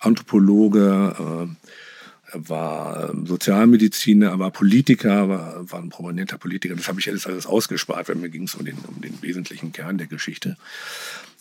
Anthropologe, 0.00 1.14
äh, 1.18 2.34
er 2.34 2.48
war 2.48 3.10
ähm, 3.10 3.26
Sozialmediziner, 3.26 4.30
er 4.30 4.38
war 4.38 4.50
Politiker, 4.50 5.28
war, 5.28 5.70
war 5.70 5.80
ein 5.80 5.90
prominenter 5.90 6.38
Politiker. 6.38 6.74
Das 6.74 6.88
habe 6.88 6.98
ich 6.98 7.06
jetzt 7.06 7.26
alles 7.26 7.46
ausgespart, 7.46 8.08
weil 8.08 8.16
mir 8.16 8.30
ging 8.30 8.44
es 8.44 8.54
um 8.54 8.64
den, 8.64 8.78
um 8.88 9.00
den 9.00 9.20
wesentlichen 9.22 9.72
Kern 9.72 9.98
der 9.98 10.06
Geschichte. 10.06 10.56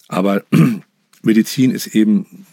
Aber 0.08 0.44
Medizin 1.24 1.72
ist 1.72 1.88
eben 1.88 2.46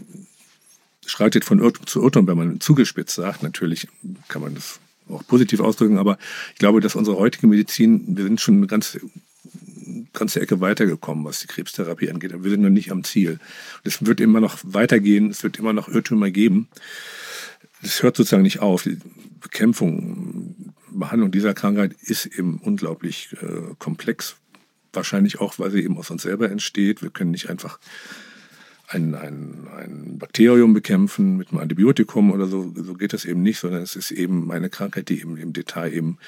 schreitet 1.09 1.45
von 1.45 1.59
Irrtum 1.61 1.87
zu 1.87 2.03
Irrtum, 2.03 2.27
wenn 2.27 2.37
man 2.37 2.61
zugespitzt 2.61 3.15
sagt. 3.15 3.43
Natürlich 3.43 3.89
kann 4.29 4.43
man 4.43 4.55
das 4.55 4.81
auch 5.09 5.27
positiv 5.27 5.61
ausdrücken, 5.61 5.99
aber 5.99 6.19
ich 6.53 6.59
glaube, 6.59 6.81
dass 6.81 6.95
unsere 6.95 7.17
heutige 7.17 7.47
Medizin, 7.47 8.17
wir 8.17 8.25
sind 8.25 8.41
schon 8.41 8.57
eine 8.59 8.67
ganze, 8.67 9.01
ganze 10.13 10.41
Ecke 10.41 10.61
weitergekommen, 10.61 11.25
was 11.25 11.41
die 11.41 11.47
Krebstherapie 11.47 12.11
angeht. 12.11 12.33
Wir 12.43 12.51
sind 12.51 12.63
noch 12.63 12.71
nicht 12.71 12.93
am 12.93 13.05
Ziel. 13.05 13.39
Es 13.85 14.05
wird 14.05 14.21
immer 14.21 14.41
noch 14.41 14.59
weitergehen, 14.63 15.31
es 15.31 15.43
wird 15.43 15.59
immer 15.59 15.73
noch 15.73 15.89
Irrtümer 15.89 16.31
geben. 16.31 16.69
Es 17.83 18.03
hört 18.03 18.17
sozusagen 18.17 18.43
nicht 18.43 18.61
auf. 18.61 18.83
Die 18.83 18.99
Bekämpfung, 19.41 20.75
Behandlung 20.91 21.31
dieser 21.31 21.55
Krankheit 21.55 21.95
ist 22.03 22.27
eben 22.27 22.59
unglaublich 22.63 23.35
äh, 23.41 23.75
komplex. 23.79 24.37
Wahrscheinlich 24.93 25.41
auch, 25.41 25.59
weil 25.59 25.71
sie 25.71 25.83
eben 25.83 25.97
aus 25.97 26.11
uns 26.11 26.23
selber 26.23 26.51
entsteht. 26.51 27.03
Wir 27.03 27.11
können 27.11 27.31
nicht 27.31 27.49
einfach 27.49 27.79
ein, 28.89 29.15
ein, 29.15 29.69
ein 29.77 30.19
Bakterium 30.19 30.73
bekämpfen 30.73 31.37
mit 31.37 31.51
einem 31.51 31.61
Antibiotikum 31.61 32.31
oder 32.31 32.47
so. 32.47 32.73
So 32.75 32.95
geht 32.95 33.13
das 33.13 33.25
eben 33.25 33.43
nicht, 33.43 33.59
sondern 33.59 33.83
es 33.83 33.97
ist 33.97 34.11
eben 34.11 34.51
eine 34.51 34.71
Krankheit, 34.71 35.11
die 35.11 35.21
eben 35.21 35.37
im 35.37 35.53
Detail 35.53 35.93
eben 35.93 36.19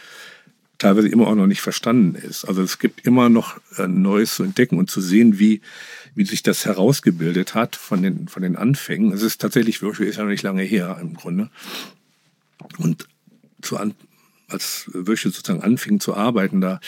teilweise 0.77 1.09
immer 1.09 1.27
auch 1.27 1.35
noch 1.35 1.47
nicht 1.47 1.63
verstanden 1.63 2.15
ist. 2.15 2.45
Also 2.45 2.63
es 2.63 2.79
gibt 2.79 3.07
immer 3.07 3.29
noch 3.29 3.59
äh, 3.77 3.87
Neues 3.87 4.35
zu 4.35 4.45
entdecken 4.45 4.79
und 4.79 4.91
zu 4.91 5.01
sehen, 5.01 5.39
wie, 5.39 5.61
wie 6.15 6.25
sich 6.25 6.43
das 6.43 6.65
herausgebildet 6.65 7.55
hat 7.55 7.77
von 7.77 8.03
den, 8.03 8.29
von 8.29 8.43
den 8.43 8.57
Anfängen. 8.57 9.13
Es 9.13 9.23
ist 9.23 9.41
tatsächlich, 9.41 9.83
Virtue 9.83 10.07
ist 10.07 10.17
ja 10.17 10.23
noch 10.23 10.31
nicht 10.31 10.43
lange 10.43 10.63
her 10.63 10.99
im 11.01 11.15
Grunde. 11.15 11.51
Und 12.79 13.09
zu 13.63 13.79
als 14.49 14.91
Virtue 14.93 15.31
sozusagen 15.31 15.63
anfing 15.63 16.01
zu 16.01 16.15
arbeiten, 16.15 16.61
da 16.61 16.81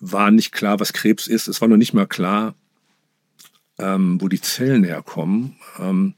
war 0.00 0.30
nicht 0.30 0.52
klar, 0.52 0.80
was 0.80 0.92
Krebs 0.92 1.26
ist. 1.26 1.48
Es 1.48 1.60
war 1.60 1.68
noch 1.68 1.76
nicht 1.76 1.94
mal 1.94 2.06
klar, 2.06 2.54
ähm, 3.82 4.20
wo 4.20 4.28
die 4.28 4.40
Zellen 4.40 4.84
herkommen. 4.84 5.56
Ähm, 5.78 6.14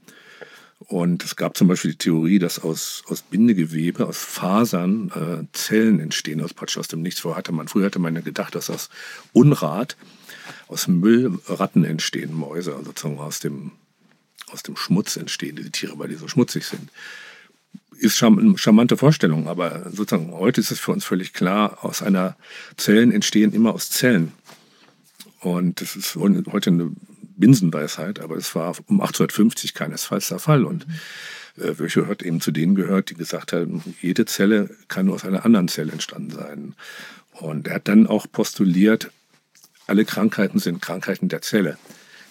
und 0.86 1.24
es 1.24 1.36
gab 1.36 1.56
zum 1.56 1.68
Beispiel 1.68 1.92
die 1.92 1.98
Theorie, 1.98 2.38
dass 2.38 2.58
aus, 2.58 3.04
aus 3.08 3.22
Bindegewebe, 3.22 4.06
aus 4.06 4.18
Fasern 4.18 5.10
äh, 5.14 5.46
Zellen 5.56 5.98
entstehen, 5.98 6.42
aus 6.42 6.52
praktisch 6.52 6.76
aus 6.76 6.88
dem 6.88 7.00
Nichts. 7.00 7.20
Vorher 7.20 7.38
hatte 7.38 7.52
man, 7.52 7.68
früher 7.68 7.86
hatte 7.86 7.98
man 7.98 8.22
gedacht, 8.22 8.54
dass 8.54 8.68
aus 8.68 8.90
Unrat, 9.32 9.96
aus 10.68 10.86
Müll 10.86 11.38
Ratten 11.46 11.84
entstehen, 11.84 12.34
Mäuse, 12.34 12.72
also 12.72 12.86
sozusagen 12.86 13.18
aus 13.18 13.40
dem, 13.40 13.72
aus 14.50 14.62
dem 14.62 14.76
Schmutz 14.76 15.16
entstehen 15.16 15.56
diese 15.56 15.70
Tiere, 15.70 15.98
weil 15.98 16.08
die 16.08 16.16
so 16.16 16.28
schmutzig 16.28 16.64
sind. 16.66 16.90
Ist 17.96 18.22
eine 18.22 18.58
charmante 18.58 18.98
Vorstellung, 18.98 19.48
aber 19.48 19.90
sozusagen 19.90 20.32
heute 20.32 20.60
ist 20.60 20.70
es 20.70 20.80
für 20.80 20.92
uns 20.92 21.04
völlig 21.04 21.32
klar, 21.32 21.78
aus 21.82 22.02
einer 22.02 22.36
Zellen 22.76 23.10
entstehen 23.10 23.54
immer 23.54 23.72
aus 23.72 23.88
Zellen. 23.88 24.32
Und 25.40 25.80
das 25.80 25.96
ist 25.96 26.16
heute 26.16 26.70
eine 26.70 26.90
Binsenweisheit, 27.36 28.20
aber 28.20 28.36
es 28.36 28.54
war 28.54 28.70
um 28.86 29.00
1850 29.00 29.74
keinesfalls 29.74 30.28
der 30.28 30.38
Fall. 30.38 30.64
Und 30.64 30.86
äh, 31.56 31.78
Virchow 31.78 32.06
hat 32.06 32.22
eben 32.22 32.40
zu 32.40 32.50
denen 32.50 32.74
gehört, 32.74 33.10
die 33.10 33.14
gesagt 33.14 33.52
haben, 33.52 33.82
jede 34.00 34.24
Zelle 34.26 34.70
kann 34.88 35.06
nur 35.06 35.16
aus 35.16 35.24
einer 35.24 35.44
anderen 35.44 35.68
Zelle 35.68 35.92
entstanden 35.92 36.30
sein. 36.30 36.74
Und 37.32 37.68
er 37.68 37.76
hat 37.76 37.88
dann 37.88 38.06
auch 38.06 38.26
postuliert, 38.30 39.10
alle 39.86 40.04
Krankheiten 40.04 40.58
sind 40.58 40.80
Krankheiten 40.80 41.28
der 41.28 41.42
Zelle. 41.42 41.76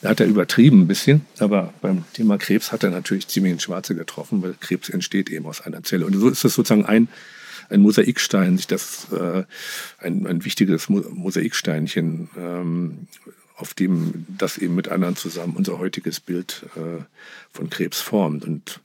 Da 0.01 0.10
hat 0.10 0.20
er 0.20 0.28
übertrieben 0.28 0.82
ein 0.82 0.88
bisschen, 0.88 1.26
aber 1.39 1.74
beim 1.82 2.04
Thema 2.14 2.38
Krebs 2.38 2.72
hat 2.74 2.84
er 2.84 2.89
natürlich 2.89 3.28
ziemlich 3.30 3.54
ins 3.54 3.64
Schwarze 3.64 3.95
getroffen, 3.95 4.41
weil 4.41 4.54
Krebs 4.60 4.89
entsteht 4.89 5.30
eben 5.30 5.45
aus 5.45 5.62
einer 5.62 5.84
Zelle. 5.84 6.06
Und 6.06 6.14
so 6.16 6.28
ist 6.28 6.43
das 6.43 6.56
sozusagen 6.56 6.86
ein, 6.86 7.08
ein 7.70 7.80
Mosaikstein, 7.80 8.58
sich 8.58 8.68
das 8.68 9.08
äh, 9.14 9.43
ein, 9.99 10.28
ein 10.28 10.43
wichtiges 10.43 10.89
Mosaiksteinchen 10.89 12.30
ähm, 12.38 13.08
auf 13.56 13.74
dem 13.74 14.26
das 14.28 14.58
eben 14.58 14.76
mit 14.76 14.89
anderen 14.89 15.16
zusammen 15.16 15.56
unser 15.56 15.78
heutiges 15.80 16.20
Bild 16.20 16.66
äh, 16.76 17.04
von 17.51 17.70
Krebs 17.70 18.01
formt. 18.01 18.45
Und 18.45 18.82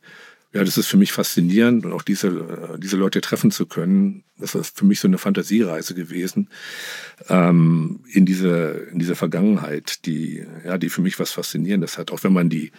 ja, 0.53 0.65
das 0.65 0.79
ist 0.79 0.87
für 0.87 0.97
mich 0.97 1.13
faszinierend 1.13 1.85
und 1.85 1.93
auch 1.93 2.03
diese, 2.03 2.29
äh, 2.29 2.79
diese 2.79 2.97
Leute 2.97 3.21
treffen 3.21 3.51
zu 3.51 3.67
können. 3.67 4.25
Das 4.39 4.55
ist 4.55 4.79
für 4.79 4.85
mich 4.85 5.01
so 5.01 5.09
eine 5.09 5.19
Fantasiereise 5.19 5.95
gewesen 5.95 6.49
ähm, 7.29 8.01
in 8.13 8.25
diese 8.25 8.89
in 8.93 8.99
diese 8.99 9.17
Vergangenheit, 9.17 10.07
die 10.07 10.45
ja, 10.65 10.79
die 10.79 10.89
für 10.91 11.03
mich 11.03 11.19
was 11.19 11.33
Faszinierendes 11.33 11.99
hat. 11.99 12.11
Auch 12.13 12.23
wenn 12.25 12.33
man 12.33 12.49
die 12.49 12.73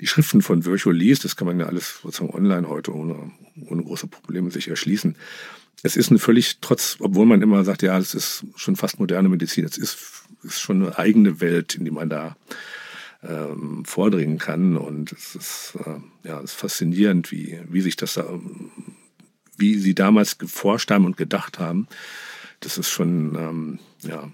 die 0.00 0.06
Schriften 0.06 0.42
von 0.42 0.64
Virchow 0.64 0.92
liest, 0.92 1.24
das 1.24 1.36
kann 1.36 1.46
man 1.46 1.60
ja 1.60 1.66
alles 1.66 2.00
sozusagen 2.02 2.34
online 2.34 2.68
heute 2.68 2.94
ohne, 2.94 3.30
ohne 3.66 3.82
große 3.82 4.06
Probleme 4.06 4.50
sich 4.50 4.68
erschließen. 4.68 5.16
Es 5.82 5.96
ist 5.96 6.10
eine 6.10 6.18
völlig, 6.18 6.58
trotz, 6.60 6.96
obwohl 7.00 7.26
man 7.26 7.42
immer 7.42 7.64
sagt, 7.64 7.82
ja, 7.82 7.98
es 7.98 8.14
ist 8.14 8.44
schon 8.56 8.76
fast 8.76 8.98
moderne 8.98 9.28
Medizin, 9.28 9.64
es 9.64 9.76
ist 9.76 10.21
ist 10.42 10.60
schon 10.60 10.82
eine 10.82 10.98
eigene 10.98 11.40
Welt, 11.40 11.74
in 11.74 11.84
die 11.84 11.90
man 11.90 12.08
da 12.08 12.36
ähm, 13.22 13.84
vordringen 13.84 14.38
kann. 14.38 14.76
Und 14.76 15.12
es 15.12 15.34
ist, 15.34 15.74
äh, 15.84 16.28
ja, 16.28 16.38
es 16.38 16.52
ist 16.52 16.54
faszinierend, 16.54 17.30
wie, 17.30 17.60
wie 17.68 17.80
sich 17.80 17.96
das 17.96 18.14
da, 18.14 18.26
wie 19.56 19.78
sie 19.78 19.94
damals 19.94 20.38
geforscht 20.38 20.90
haben 20.90 21.04
und 21.04 21.16
gedacht 21.16 21.58
haben. 21.58 21.86
Das 22.60 22.78
ist 22.78 22.90
schon, 22.90 23.34
ähm, 23.36 23.78
ja, 24.02 24.30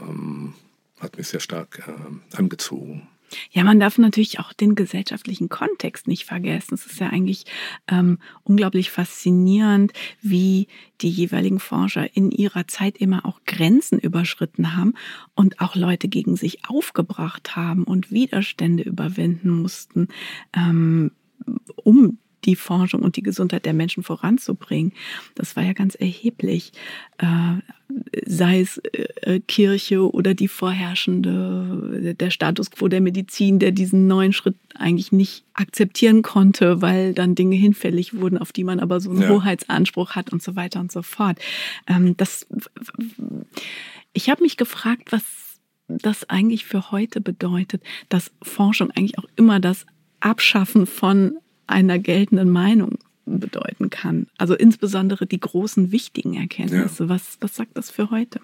ähm, 0.00 0.54
hat 1.00 1.16
mich 1.16 1.28
sehr 1.28 1.40
stark 1.40 1.82
äh, 1.86 2.36
angezogen. 2.36 3.08
Ja, 3.50 3.64
man 3.64 3.80
darf 3.80 3.98
natürlich 3.98 4.40
auch 4.40 4.52
den 4.52 4.74
gesellschaftlichen 4.74 5.48
Kontext 5.48 6.08
nicht 6.08 6.24
vergessen. 6.24 6.74
Es 6.74 6.86
ist 6.86 7.00
ja 7.00 7.08
eigentlich 7.08 7.44
ähm, 7.88 8.18
unglaublich 8.42 8.90
faszinierend, 8.90 9.92
wie 10.20 10.66
die 11.00 11.10
jeweiligen 11.10 11.60
Forscher 11.60 12.16
in 12.16 12.30
ihrer 12.30 12.66
Zeit 12.66 12.98
immer 12.98 13.24
auch 13.24 13.40
Grenzen 13.46 13.98
überschritten 13.98 14.76
haben 14.76 14.94
und 15.34 15.60
auch 15.60 15.76
Leute 15.76 16.08
gegen 16.08 16.36
sich 16.36 16.68
aufgebracht 16.68 17.56
haben 17.56 17.84
und 17.84 18.10
Widerstände 18.10 18.82
überwinden 18.82 19.50
mussten, 19.50 20.08
ähm, 20.54 21.12
um 21.76 22.18
die 22.44 22.56
Forschung 22.56 23.02
und 23.02 23.16
die 23.16 23.22
Gesundheit 23.22 23.66
der 23.66 23.74
Menschen 23.74 24.02
voranzubringen. 24.02 24.92
Das 25.34 25.56
war 25.56 25.62
ja 25.62 25.72
ganz 25.72 25.94
erheblich. 25.94 26.72
Äh, 27.18 27.58
sei 28.24 28.60
es 28.60 28.78
äh, 28.78 29.40
Kirche 29.40 30.12
oder 30.12 30.34
die 30.34 30.48
vorherrschende, 30.48 32.14
der 32.14 32.30
Status 32.30 32.70
quo 32.70 32.88
der 32.88 33.00
Medizin, 33.00 33.58
der 33.58 33.72
diesen 33.72 34.06
neuen 34.06 34.32
Schritt 34.32 34.56
eigentlich 34.74 35.12
nicht 35.12 35.44
akzeptieren 35.54 36.22
konnte, 36.22 36.82
weil 36.82 37.14
dann 37.14 37.34
Dinge 37.34 37.56
hinfällig 37.56 38.14
wurden, 38.14 38.38
auf 38.38 38.52
die 38.52 38.64
man 38.64 38.80
aber 38.80 39.00
so 39.00 39.10
einen 39.10 39.22
ja. 39.22 39.28
Hoheitsanspruch 39.28 40.12
hat 40.12 40.32
und 40.32 40.42
so 40.42 40.56
weiter 40.56 40.80
und 40.80 40.92
so 40.92 41.02
fort. 41.02 41.38
Ähm, 41.86 42.16
das, 42.16 42.46
ich 44.12 44.30
habe 44.30 44.42
mich 44.42 44.56
gefragt, 44.56 45.12
was 45.12 45.22
das 45.88 46.28
eigentlich 46.30 46.64
für 46.64 46.92
heute 46.92 47.20
bedeutet, 47.20 47.82
dass 48.08 48.30
Forschung 48.42 48.90
eigentlich 48.92 49.18
auch 49.18 49.26
immer 49.36 49.58
das 49.58 49.86
Abschaffen 50.20 50.86
von 50.86 51.38
einer 51.70 51.98
geltenden 51.98 52.50
Meinung 52.50 52.98
bedeuten 53.24 53.90
kann. 53.90 54.26
Also 54.38 54.54
insbesondere 54.54 55.26
die 55.26 55.40
großen, 55.40 55.92
wichtigen 55.92 56.34
Erkenntnisse. 56.34 57.04
Ja. 57.04 57.08
Was, 57.08 57.38
was 57.40 57.56
sagt 57.56 57.76
das 57.76 57.90
für 57.90 58.10
heute? 58.10 58.40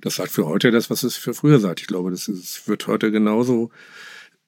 Das 0.00 0.16
sagt 0.16 0.30
für 0.30 0.46
heute 0.46 0.70
das, 0.70 0.90
was 0.90 1.02
es 1.02 1.16
für 1.16 1.34
früher 1.34 1.60
sagt. 1.60 1.80
Ich 1.80 1.86
glaube, 1.86 2.10
das 2.10 2.28
ist, 2.28 2.68
wird 2.68 2.86
heute 2.86 3.10
genauso. 3.10 3.70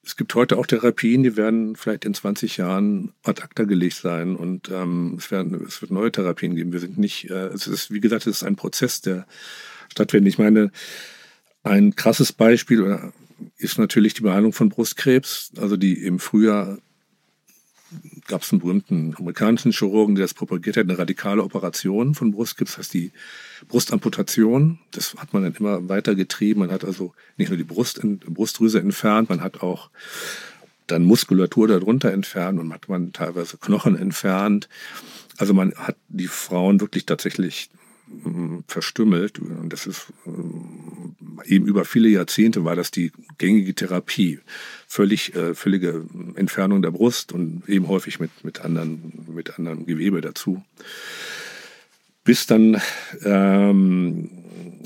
Es 0.05 0.17
gibt 0.17 0.35
heute 0.35 0.57
auch 0.57 0.65
Therapien, 0.65 1.23
die 1.23 1.37
werden 1.37 1.75
vielleicht 1.75 2.03
in 2.03 2.13
20 2.13 2.57
Jahren 2.57 3.13
ad 3.23 3.41
acta 3.41 3.63
gelegt 3.63 3.95
sein 3.95 4.35
und 4.35 4.69
ähm, 4.69 5.15
es, 5.17 5.31
werden, 5.31 5.63
es 5.65 5.81
wird 5.81 5.91
neue 5.91 6.11
Therapien 6.11 6.55
geben. 6.55 6.73
Wir 6.73 6.81
sind 6.81 6.97
nicht, 6.97 7.29
äh, 7.29 7.47
es 7.47 7.67
ist, 7.67 7.91
wie 7.91 8.01
gesagt, 8.01 8.27
es 8.27 8.37
ist 8.37 8.43
ein 8.43 8.57
Prozess, 8.57 8.99
der 8.99 9.25
stattfindet. 9.89 10.33
Ich 10.33 10.39
meine, 10.39 10.71
ein 11.63 11.95
krasses 11.95 12.33
Beispiel 12.33 12.99
ist 13.57 13.77
natürlich 13.77 14.13
die 14.13 14.23
Behandlung 14.23 14.51
von 14.51 14.69
Brustkrebs, 14.69 15.51
also 15.57 15.77
die 15.77 16.03
im 16.03 16.19
Frühjahr 16.19 16.79
gab 18.27 18.41
es 18.41 18.51
einen 18.51 18.61
berühmten 18.61 19.15
amerikanischen 19.17 19.71
Chirurgen, 19.71 20.15
der 20.15 20.23
das 20.23 20.33
propagiert 20.33 20.77
hat, 20.77 20.83
eine 20.83 20.97
radikale 20.97 21.43
Operation 21.43 22.15
von 22.15 22.31
Brustkrebs, 22.31 22.71
das 22.71 22.77
heißt 22.79 22.93
die 22.93 23.11
Brustamputation. 23.67 24.79
Das 24.91 25.15
hat 25.15 25.33
man 25.33 25.43
dann 25.43 25.55
immer 25.55 25.89
weiter 25.89 26.15
getrieben. 26.15 26.61
Man 26.61 26.71
hat 26.71 26.83
also 26.83 27.13
nicht 27.37 27.49
nur 27.49 27.57
die 27.57 27.63
Brust, 27.63 28.01
Brustdrüse 28.03 28.79
entfernt, 28.79 29.29
man 29.29 29.41
hat 29.41 29.61
auch 29.61 29.89
dann 30.87 31.03
Muskulatur 31.03 31.67
darunter 31.67 32.11
entfernt 32.11 32.59
und 32.59 32.73
hat 32.73 32.89
man 32.89 33.13
teilweise 33.13 33.57
Knochen 33.57 33.97
entfernt. 33.97 34.67
Also 35.37 35.53
man 35.53 35.73
hat 35.75 35.95
die 36.09 36.27
Frauen 36.27 36.81
wirklich 36.81 37.05
tatsächlich 37.05 37.69
verstümmelt. 38.67 39.39
Und 39.39 39.69
das 39.69 39.87
ist 39.87 40.13
äh, 40.25 41.53
eben 41.55 41.65
über 41.65 41.85
viele 41.85 42.09
Jahrzehnte 42.09 42.65
war 42.65 42.75
das 42.75 42.91
die 42.91 43.11
gängige 43.37 43.73
Therapie. 43.73 44.39
Völlig, 44.87 45.35
äh, 45.35 45.53
völlige 45.55 46.05
Entfernung 46.35 46.81
der 46.81 46.91
Brust 46.91 47.31
und 47.31 47.67
eben 47.67 47.87
häufig 47.87 48.19
mit, 48.19 48.31
mit, 48.43 48.61
anderen, 48.61 49.25
mit 49.33 49.57
anderem 49.57 49.85
Gewebe 49.85 50.21
dazu. 50.21 50.63
Bis 52.23 52.45
dann 52.45 52.81
ähm, 53.23 54.29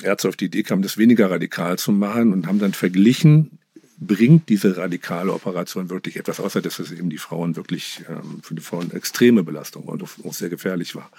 Ärzte 0.02 0.30
auf 0.30 0.36
die 0.36 0.46
Idee 0.46 0.64
kamen, 0.64 0.82
das 0.82 0.98
weniger 0.98 1.30
radikal 1.30 1.78
zu 1.78 1.92
machen 1.92 2.34
und 2.34 2.48
haben 2.48 2.60
dann 2.60 2.74
verglichen, 2.74 3.60
bringt 4.00 4.50
diese 4.50 4.78
radikale 4.78 5.34
Operation 5.34 5.90
wirklich 5.90 6.18
etwas, 6.18 6.40
außer 6.40 6.62
dass 6.62 6.80
es 6.80 6.92
eben 6.92 7.10
die 7.10 7.18
Frauen 7.18 7.56
wirklich 7.56 8.04
ähm, 8.10 8.40
für 8.44 8.56
die 8.56 8.62
Frauen 8.62 8.92
extreme 8.92 9.44
Belastung 9.44 9.84
und 9.84 10.04
auch 10.04 10.34
sehr 10.34 10.50
gefährlich 10.50 10.96
war. 10.96 11.12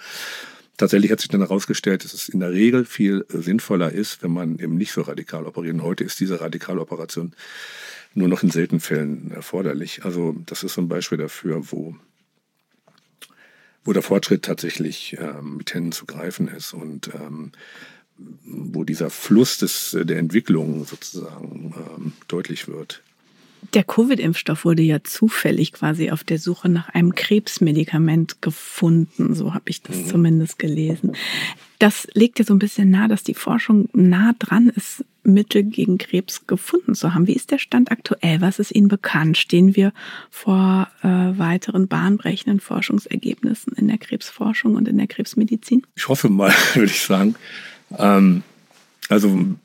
Tatsächlich 0.79 1.11
hat 1.11 1.19
sich 1.19 1.27
dann 1.27 1.41
herausgestellt, 1.41 2.05
dass 2.05 2.13
es 2.13 2.29
in 2.29 2.39
der 2.39 2.53
Regel 2.53 2.85
viel 2.85 3.25
sinnvoller 3.27 3.91
ist, 3.91 4.23
wenn 4.23 4.31
man 4.31 4.59
eben 4.59 4.77
nicht 4.77 4.93
so 4.93 5.01
radikal 5.01 5.45
operiert. 5.45 5.73
Und 5.73 5.83
heute 5.83 6.05
ist 6.05 6.21
diese 6.21 6.39
radikale 6.39 6.79
Operation 6.79 7.33
nur 8.13 8.29
noch 8.29 8.43
in 8.43 8.49
seltenen 8.49 8.79
Fällen 8.79 9.29
erforderlich. 9.31 10.05
Also 10.05 10.37
das 10.45 10.63
ist 10.63 10.75
so 10.75 10.81
ein 10.81 10.87
Beispiel 10.87 11.17
dafür, 11.17 11.61
wo, 11.69 11.97
wo 13.83 13.91
der 13.91 14.01
Fortschritt 14.01 14.43
tatsächlich 14.43 15.17
ähm, 15.19 15.57
mit 15.57 15.73
Händen 15.73 15.91
zu 15.91 16.05
greifen 16.05 16.47
ist 16.47 16.73
und 16.73 17.13
ähm, 17.13 17.51
wo 18.45 18.85
dieser 18.85 19.09
Fluss 19.09 19.57
des, 19.57 19.97
der 19.99 20.17
Entwicklung 20.17 20.85
sozusagen 20.85 21.75
ähm, 21.75 22.13
deutlich 22.29 22.69
wird. 22.69 23.03
Der 23.73 23.83
Covid-Impfstoff 23.83 24.65
wurde 24.65 24.83
ja 24.83 25.03
zufällig 25.03 25.73
quasi 25.73 26.11
auf 26.11 26.23
der 26.23 26.39
Suche 26.39 26.69
nach 26.69 26.89
einem 26.89 27.13
Krebsmedikament 27.13 28.41
gefunden. 28.41 29.35
So 29.35 29.53
habe 29.53 29.69
ich 29.69 29.81
das 29.81 29.97
mhm. 29.97 30.05
zumindest 30.07 30.59
gelesen. 30.59 31.13
Das 31.77 32.07
legt 32.13 32.39
ja 32.39 32.45
so 32.45 32.53
ein 32.53 32.59
bisschen 32.59 32.89
nahe, 32.89 33.07
dass 33.07 33.23
die 33.23 33.33
Forschung 33.33 33.89
nah 33.93 34.33
dran 34.37 34.69
ist, 34.69 35.05
Mittel 35.23 35.63
gegen 35.63 35.97
Krebs 35.97 36.47
gefunden 36.47 36.95
zu 36.95 37.13
haben. 37.13 37.27
Wie 37.27 37.33
ist 37.33 37.51
der 37.51 37.59
Stand 37.59 37.91
aktuell? 37.91 38.41
Was 38.41 38.59
ist 38.59 38.71
Ihnen 38.71 38.87
bekannt? 38.87 39.37
Stehen 39.37 39.75
wir 39.75 39.93
vor 40.29 40.87
äh, 41.03 41.07
weiteren 41.07 41.87
bahnbrechenden 41.87 42.59
Forschungsergebnissen 42.59 43.73
in 43.73 43.87
der 43.87 43.97
Krebsforschung 43.97 44.75
und 44.75 44.87
in 44.87 44.97
der 44.97 45.07
Krebsmedizin? 45.07 45.85
Ich 45.95 46.07
hoffe 46.07 46.29
mal, 46.29 46.53
würde 46.73 46.91
ich 46.91 47.01
sagen. 47.01 47.35
Ähm, 47.97 48.43
also 49.09 49.55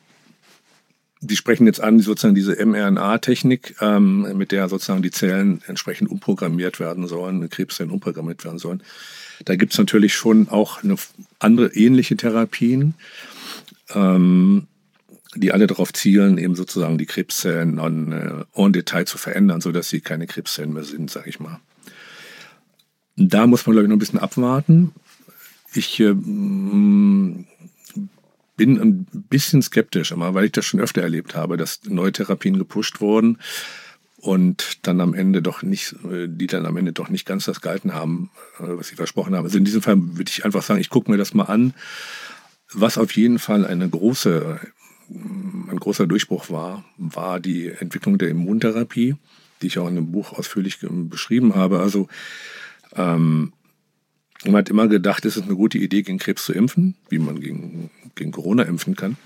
die 1.26 1.36
sprechen 1.36 1.66
jetzt 1.66 1.80
an, 1.80 2.00
sozusagen 2.00 2.34
diese 2.34 2.64
mRNA-Technik, 2.64 3.76
ähm, 3.80 4.36
mit 4.36 4.52
der 4.52 4.68
sozusagen 4.68 5.02
die 5.02 5.10
Zellen 5.10 5.62
entsprechend 5.66 6.10
umprogrammiert 6.10 6.80
werden 6.80 7.06
sollen, 7.06 7.48
Krebszellen 7.48 7.92
umprogrammiert 7.92 8.44
werden 8.44 8.58
sollen. 8.58 8.82
Da 9.44 9.56
gibt's 9.56 9.78
natürlich 9.78 10.14
schon 10.14 10.48
auch 10.48 10.80
andere 11.38 11.74
ähnliche 11.74 12.16
Therapien, 12.16 12.94
ähm, 13.94 14.66
die 15.34 15.52
alle 15.52 15.66
darauf 15.66 15.92
zielen, 15.92 16.38
eben 16.38 16.54
sozusagen 16.54 16.98
die 16.98 17.06
Krebszellen 17.06 17.78
en, 17.78 18.12
äh, 18.12 18.44
en 18.54 18.72
Detail 18.72 19.06
zu 19.06 19.18
verändern, 19.18 19.60
so 19.60 19.72
dass 19.72 19.88
sie 19.88 20.00
keine 20.00 20.26
Krebszellen 20.26 20.72
mehr 20.72 20.84
sind, 20.84 21.10
sage 21.10 21.28
ich 21.28 21.40
mal. 21.40 21.58
Da 23.16 23.46
muss 23.46 23.66
man, 23.66 23.74
glaube 23.74 23.86
ich, 23.86 23.88
noch 23.88 23.96
ein 23.96 24.00
bisschen 24.00 24.18
abwarten. 24.18 24.92
Ich 25.72 25.98
äh, 26.00 26.14
bin 28.56 28.80
ein 28.80 29.06
bisschen 29.28 29.62
skeptisch, 29.62 30.12
aber 30.12 30.34
weil 30.34 30.46
ich 30.46 30.52
das 30.52 30.64
schon 30.64 30.80
öfter 30.80 31.02
erlebt 31.02 31.34
habe, 31.34 31.56
dass 31.56 31.80
neue 31.84 32.12
Therapien 32.12 32.58
gepusht 32.58 33.00
wurden 33.00 33.38
und 34.24 34.86
dann 34.86 35.00
am 35.00 35.12
Ende 35.12 35.42
doch 35.42 35.62
nicht, 35.62 35.96
die 36.02 36.46
dann 36.46 36.64
am 36.64 36.76
Ende 36.76 36.92
doch 36.92 37.10
nicht 37.10 37.26
ganz 37.26 37.44
das 37.44 37.60
gehalten 37.60 37.92
haben, 37.92 38.30
äh, 38.58 38.64
was 38.68 38.88
sie 38.88 38.96
versprochen 38.96 39.34
haben. 39.34 39.44
Also 39.44 39.58
in 39.58 39.64
diesem 39.64 39.82
Fall 39.82 39.96
würde 39.98 40.30
ich 40.30 40.44
einfach 40.44 40.62
sagen, 40.62 40.80
ich 40.80 40.88
gucke 40.88 41.10
mir 41.10 41.18
das 41.18 41.34
mal 41.34 41.44
an. 41.44 41.74
Was 42.72 42.96
auf 42.96 43.12
jeden 43.12 43.38
Fall 43.38 43.66
eine 43.66 43.88
große, 43.88 44.60
ein 45.10 45.78
großer 45.78 46.06
Durchbruch 46.06 46.48
war, 46.48 46.84
war 46.96 47.38
die 47.38 47.68
Entwicklung 47.68 48.16
der 48.16 48.30
Immuntherapie, 48.30 49.16
die 49.60 49.66
ich 49.66 49.78
auch 49.78 49.88
in 49.88 49.96
dem 49.96 50.10
Buch 50.10 50.32
ausführlich 50.32 50.78
beschrieben 50.80 51.54
habe. 51.54 51.80
Also 51.80 52.08
ähm, 52.96 53.52
man 54.44 54.56
hat 54.56 54.68
immer 54.68 54.88
gedacht, 54.88 55.24
es 55.24 55.36
ist 55.36 55.44
eine 55.44 55.54
gute 55.54 55.78
Idee, 55.78 56.02
gegen 56.02 56.18
Krebs 56.18 56.44
zu 56.44 56.52
impfen, 56.52 56.94
wie 57.08 57.18
man 57.18 57.40
gegen, 57.40 57.90
gegen 58.14 58.32
Corona 58.32 58.64
impfen 58.64 58.96
kann. 58.96 59.16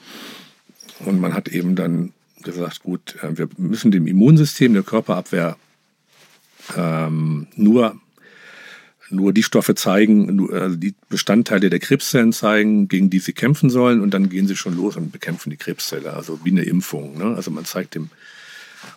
Und 1.00 1.20
man 1.20 1.34
hat 1.34 1.48
eben 1.48 1.76
dann 1.76 2.12
gesagt, 2.42 2.82
gut, 2.82 3.16
äh, 3.22 3.36
wir 3.36 3.48
müssen 3.56 3.90
dem 3.90 4.06
Immunsystem, 4.06 4.72
der 4.74 4.82
Körperabwehr 4.82 5.56
ähm, 6.76 7.46
nur, 7.56 8.00
nur 9.10 9.32
die 9.32 9.42
Stoffe 9.42 9.74
zeigen, 9.74 10.36
nur, 10.36 10.52
also 10.52 10.76
die 10.76 10.94
Bestandteile 11.08 11.70
der 11.70 11.78
Krebszellen 11.78 12.32
zeigen, 12.32 12.88
gegen 12.88 13.10
die 13.10 13.20
sie 13.20 13.32
kämpfen 13.32 13.70
sollen 13.70 14.00
und 14.00 14.12
dann 14.12 14.28
gehen 14.28 14.46
sie 14.46 14.56
schon 14.56 14.76
los 14.76 14.96
und 14.96 15.12
bekämpfen 15.12 15.50
die 15.50 15.56
Krebszelle, 15.56 16.12
also 16.12 16.40
wie 16.44 16.50
eine 16.50 16.62
Impfung. 16.62 17.16
Ne? 17.18 17.34
Also 17.34 17.50
man 17.50 17.64
zeigt 17.64 17.94
dem, 17.94 18.10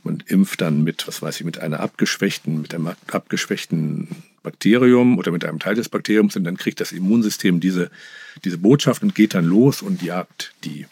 man 0.03 0.21
impft 0.27 0.61
dann 0.61 0.83
mit, 0.83 1.07
was 1.07 1.21
weiß 1.21 1.39
ich, 1.39 1.45
mit 1.45 1.59
einer 1.59 1.79
abgeschwächten, 1.79 2.61
mit 2.61 2.73
einem 2.73 2.91
abgeschwächten 3.07 4.09
Bakterium 4.43 5.17
oder 5.17 5.31
mit 5.31 5.45
einem 5.45 5.59
Teil 5.59 5.75
des 5.75 5.89
Bakteriums 5.89 6.35
und 6.35 6.43
dann 6.43 6.57
kriegt 6.57 6.79
das 6.79 6.91
Immunsystem 6.91 7.59
diese, 7.59 7.91
diese 8.43 8.57
Botschaft 8.57 9.03
und 9.03 9.15
geht 9.15 9.33
dann 9.33 9.45
los 9.45 9.81
und 9.81 10.01
jagt 10.01 10.53
die 10.63 10.87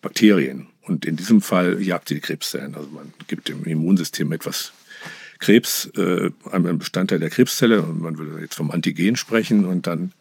Bakterien. 0.00 0.66
Und 0.82 1.04
in 1.04 1.16
diesem 1.16 1.40
Fall 1.40 1.80
jagt 1.82 2.08
sie 2.08 2.14
die 2.14 2.20
Krebszellen. 2.20 2.74
Also 2.74 2.88
man 2.88 3.12
gibt 3.28 3.48
dem 3.48 3.64
Immunsystem 3.64 4.32
etwas 4.32 4.72
Krebs, 5.38 5.90
äh, 5.96 6.30
einen 6.50 6.78
Bestandteil 6.78 7.18
der 7.18 7.30
Krebszelle, 7.30 7.82
und 7.82 8.00
man 8.00 8.18
würde 8.18 8.40
jetzt 8.40 8.54
vom 8.54 8.70
Antigen 8.70 9.16
sprechen, 9.16 9.64
und 9.64 9.86
dann 9.86 10.12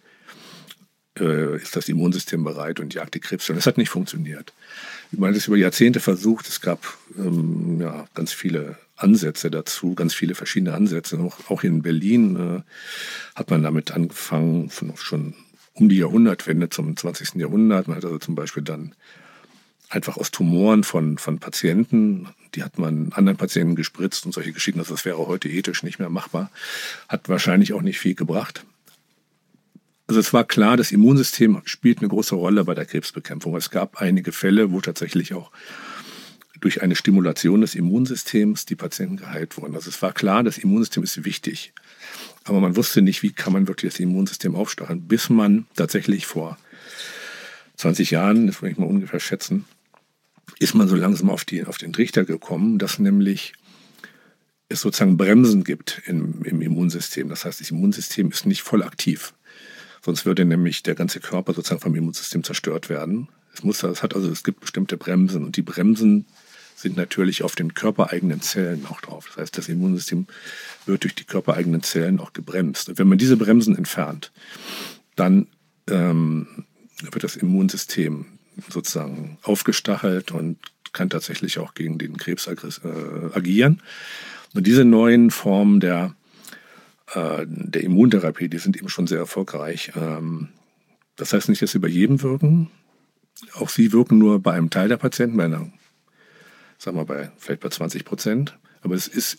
äh, 1.20 1.58
ist 1.58 1.76
das 1.76 1.90
Immunsystem 1.90 2.44
bereit 2.44 2.80
und 2.80 2.94
jagt 2.94 3.16
die 3.16 3.20
Krebszellen. 3.20 3.58
Das 3.58 3.68
hat 3.68 3.78
nicht 3.78 3.90
funktioniert. 3.90 4.54
Ich 5.12 5.20
meine, 5.20 5.34
das 5.34 5.48
über 5.48 5.58
Jahrzehnte 5.58 6.00
versucht. 6.00 6.48
Es 6.48 6.62
gab 6.62 6.98
ähm, 7.18 7.80
ja, 7.82 8.06
ganz 8.14 8.32
viele 8.32 8.78
Ansätze 9.00 9.50
dazu, 9.50 9.96
ganz 9.96 10.14
viele 10.14 10.36
verschiedene 10.36 10.74
Ansätze. 10.74 11.20
Auch, 11.20 11.50
auch 11.50 11.64
in 11.64 11.82
Berlin 11.82 12.36
äh, 12.36 12.62
hat 13.36 13.50
man 13.50 13.64
damit 13.64 13.92
angefangen, 13.92 14.70
von, 14.70 14.94
schon 14.98 15.34
um 15.74 15.90
die 15.90 15.98
Jahrhundertwende 15.98 16.70
zum 16.70 16.96
20. 16.96 17.36
Jahrhundert. 17.36 17.88
Man 17.88 17.98
hat 17.98 18.06
also 18.06 18.20
zum 18.20 18.36
Beispiel 18.36 18.64
dann 18.64 18.94
einfach 19.90 20.18
aus 20.18 20.32
Tumoren 20.32 20.84
von, 20.84 21.18
von 21.18 21.40
Patienten. 21.40 22.28
Die 22.56 22.64
hat 22.64 22.78
man 22.78 23.12
anderen 23.14 23.38
Patienten 23.38 23.76
gespritzt 23.76 24.26
und 24.26 24.34
solche 24.34 24.54
Geschichten. 24.54 24.80
Also 24.80 24.94
das 24.94 25.06
wäre 25.06 25.28
heute 25.28 25.50
ethisch 25.50 25.84
nicht 25.84 26.00
mehr 26.00 26.10
machbar. 26.10 26.52
Hat 27.08 27.30
wahrscheinlich 27.30 27.74
auch 27.74 27.82
nicht 27.82 28.00
viel 28.00 28.16
gebracht. 28.16 28.66
Also 30.08 30.20
es 30.20 30.34
war 30.34 30.44
klar, 30.44 30.76
das 30.76 30.92
Immunsystem 30.92 31.62
spielt 31.66 32.00
eine 32.00 32.08
große 32.08 32.34
Rolle 32.34 32.64
bei 32.64 32.74
der 32.74 32.86
Krebsbekämpfung. 32.86 33.56
Es 33.56 33.70
gab 33.70 34.02
einige 34.02 34.32
Fälle, 34.32 34.72
wo 34.72 34.82
tatsächlich 34.82 35.34
auch 35.34 35.52
durch 36.60 36.82
eine 36.82 36.96
Stimulation 36.96 37.62
des 37.62 37.76
Immunsystems 37.76 38.66
die 38.66 38.76
Patienten 38.76 39.18
geheilt 39.18 39.58
wurden. 39.58 39.76
Also 39.76 39.90
es 39.90 40.02
war 40.02 40.14
klar, 40.14 40.44
das 40.44 40.58
Immunsystem 40.58 41.04
ist 41.04 41.24
wichtig. 41.26 41.74
Aber 42.44 42.60
man 42.60 42.76
wusste 42.76 43.02
nicht, 43.02 43.24
wie 43.24 43.32
kann 43.32 43.54
man 43.54 43.68
wirklich 43.68 43.94
das 43.94 44.00
Immunsystem 44.00 44.56
aufstacheln, 44.56 45.08
bis 45.08 45.30
man 45.30 45.68
tatsächlich 45.76 46.26
vor 46.26 46.58
20 47.78 48.12
Jahren, 48.12 48.48
das 48.48 48.62
würde 48.62 48.74
ich 48.74 48.78
mal 48.78 48.88
ungefähr 48.88 49.20
schätzen, 49.20 49.66
ist 50.60 50.74
man 50.74 50.88
so 50.88 50.96
langsam 50.96 51.30
auf, 51.30 51.46
die, 51.46 51.64
auf 51.66 51.78
den 51.78 51.94
Trichter 51.94 52.26
gekommen, 52.26 52.80
dass 52.80 53.00
nämlich 53.00 53.54
es 54.68 54.82
sozusagen 54.82 55.18
Bremsen 55.18 55.64
gibt 55.64 56.02
im, 56.06 56.44
im 56.44 56.62
Immunsystem. 56.62 57.30
Das 57.30 57.46
heißt, 57.46 57.60
das 57.60 57.72
Immunsystem 57.72 58.30
ist 58.32 58.46
nicht 58.46 58.62
voll 58.62 58.84
aktiv. 58.84 59.34
Sonst 60.04 60.26
würde 60.26 60.46
nämlich 60.46 60.84
der 60.84 60.96
ganze 60.96 61.20
Körper 61.20 61.54
sozusagen 61.54 61.82
vom 61.82 61.96
Immunsystem 61.96 62.44
zerstört 62.44 62.90
werden. 62.90 63.30
Es 63.54 63.64
muss, 63.64 63.84
es 63.84 64.04
hat 64.04 64.16
also, 64.16 64.30
es 64.32 64.44
gibt 64.44 64.62
bestimmte 64.62 64.96
Bremsen 64.96 65.44
und 65.44 65.58
die 65.58 65.62
Bremsen 65.62 66.26
sind 66.80 66.98
natürlich 66.98 67.44
auf 67.44 67.56
den 67.56 67.74
körpereigenen 67.74 68.42
Zellen 68.42 68.86
auch 68.88 69.02
drauf. 69.02 69.26
Das 69.28 69.38
heißt, 69.38 69.58
das 69.58 69.70
Immunsystem 69.70 70.28
wird 70.86 71.04
durch 71.04 71.16
die 71.16 71.26
körpereigenen 71.26 71.84
Zellen 71.84 72.20
auch 72.20 72.34
gebremst. 72.34 72.90
Und 72.90 73.00
wenn 73.00 73.08
man 73.08 73.18
diese 73.18 73.38
Bremsen 73.38 73.76
entfernt, 73.76 74.32
dann 75.16 75.48
ähm, 75.90 76.66
wird 77.02 77.24
das 77.24 77.36
Immunsystem 77.36 78.26
sozusagen 78.70 79.38
aufgestachelt 79.44 80.32
und 80.32 80.58
kann 80.94 81.10
tatsächlich 81.10 81.60
auch 81.60 81.74
gegen 81.74 81.98
den 81.98 82.18
Krebs 82.18 82.48
äh, 82.48 82.56
agieren. 83.34 83.82
Und 84.54 84.66
diese 84.66 84.86
neuen 84.86 85.32
Formen 85.32 85.80
der 85.80 86.16
äh, 87.14 87.46
der 87.48 87.84
Immuntherapie, 87.84 88.50
die 88.50 88.60
sind 88.60 88.78
eben 88.78 88.90
schon 88.90 89.08
sehr 89.08 89.20
erfolgreich. 89.20 89.92
Ähm, 89.96 90.50
das 91.16 91.34
heißt 91.34 91.50
nicht, 91.50 91.62
dass 91.62 91.72
sie 91.72 91.80
bei 91.80 91.88
jedem 91.88 92.22
wirken. 92.22 92.70
Auch 93.54 93.70
sie 93.70 93.92
wirken 93.92 94.18
nur 94.18 94.42
bei 94.42 94.54
einem 94.54 94.70
Teil 94.70 94.90
der 94.90 94.98
Patienten, 94.98 95.38
bei 95.38 95.46
einer, 95.46 95.72
sagen 96.80 96.98
wir 96.98 97.06
bei, 97.06 97.32
vielleicht 97.38 97.62
bei 97.62 97.70
20 97.70 98.06
Prozent. 98.06 98.58
Aber 98.82 98.96
es 98.96 99.08
ist, 99.08 99.38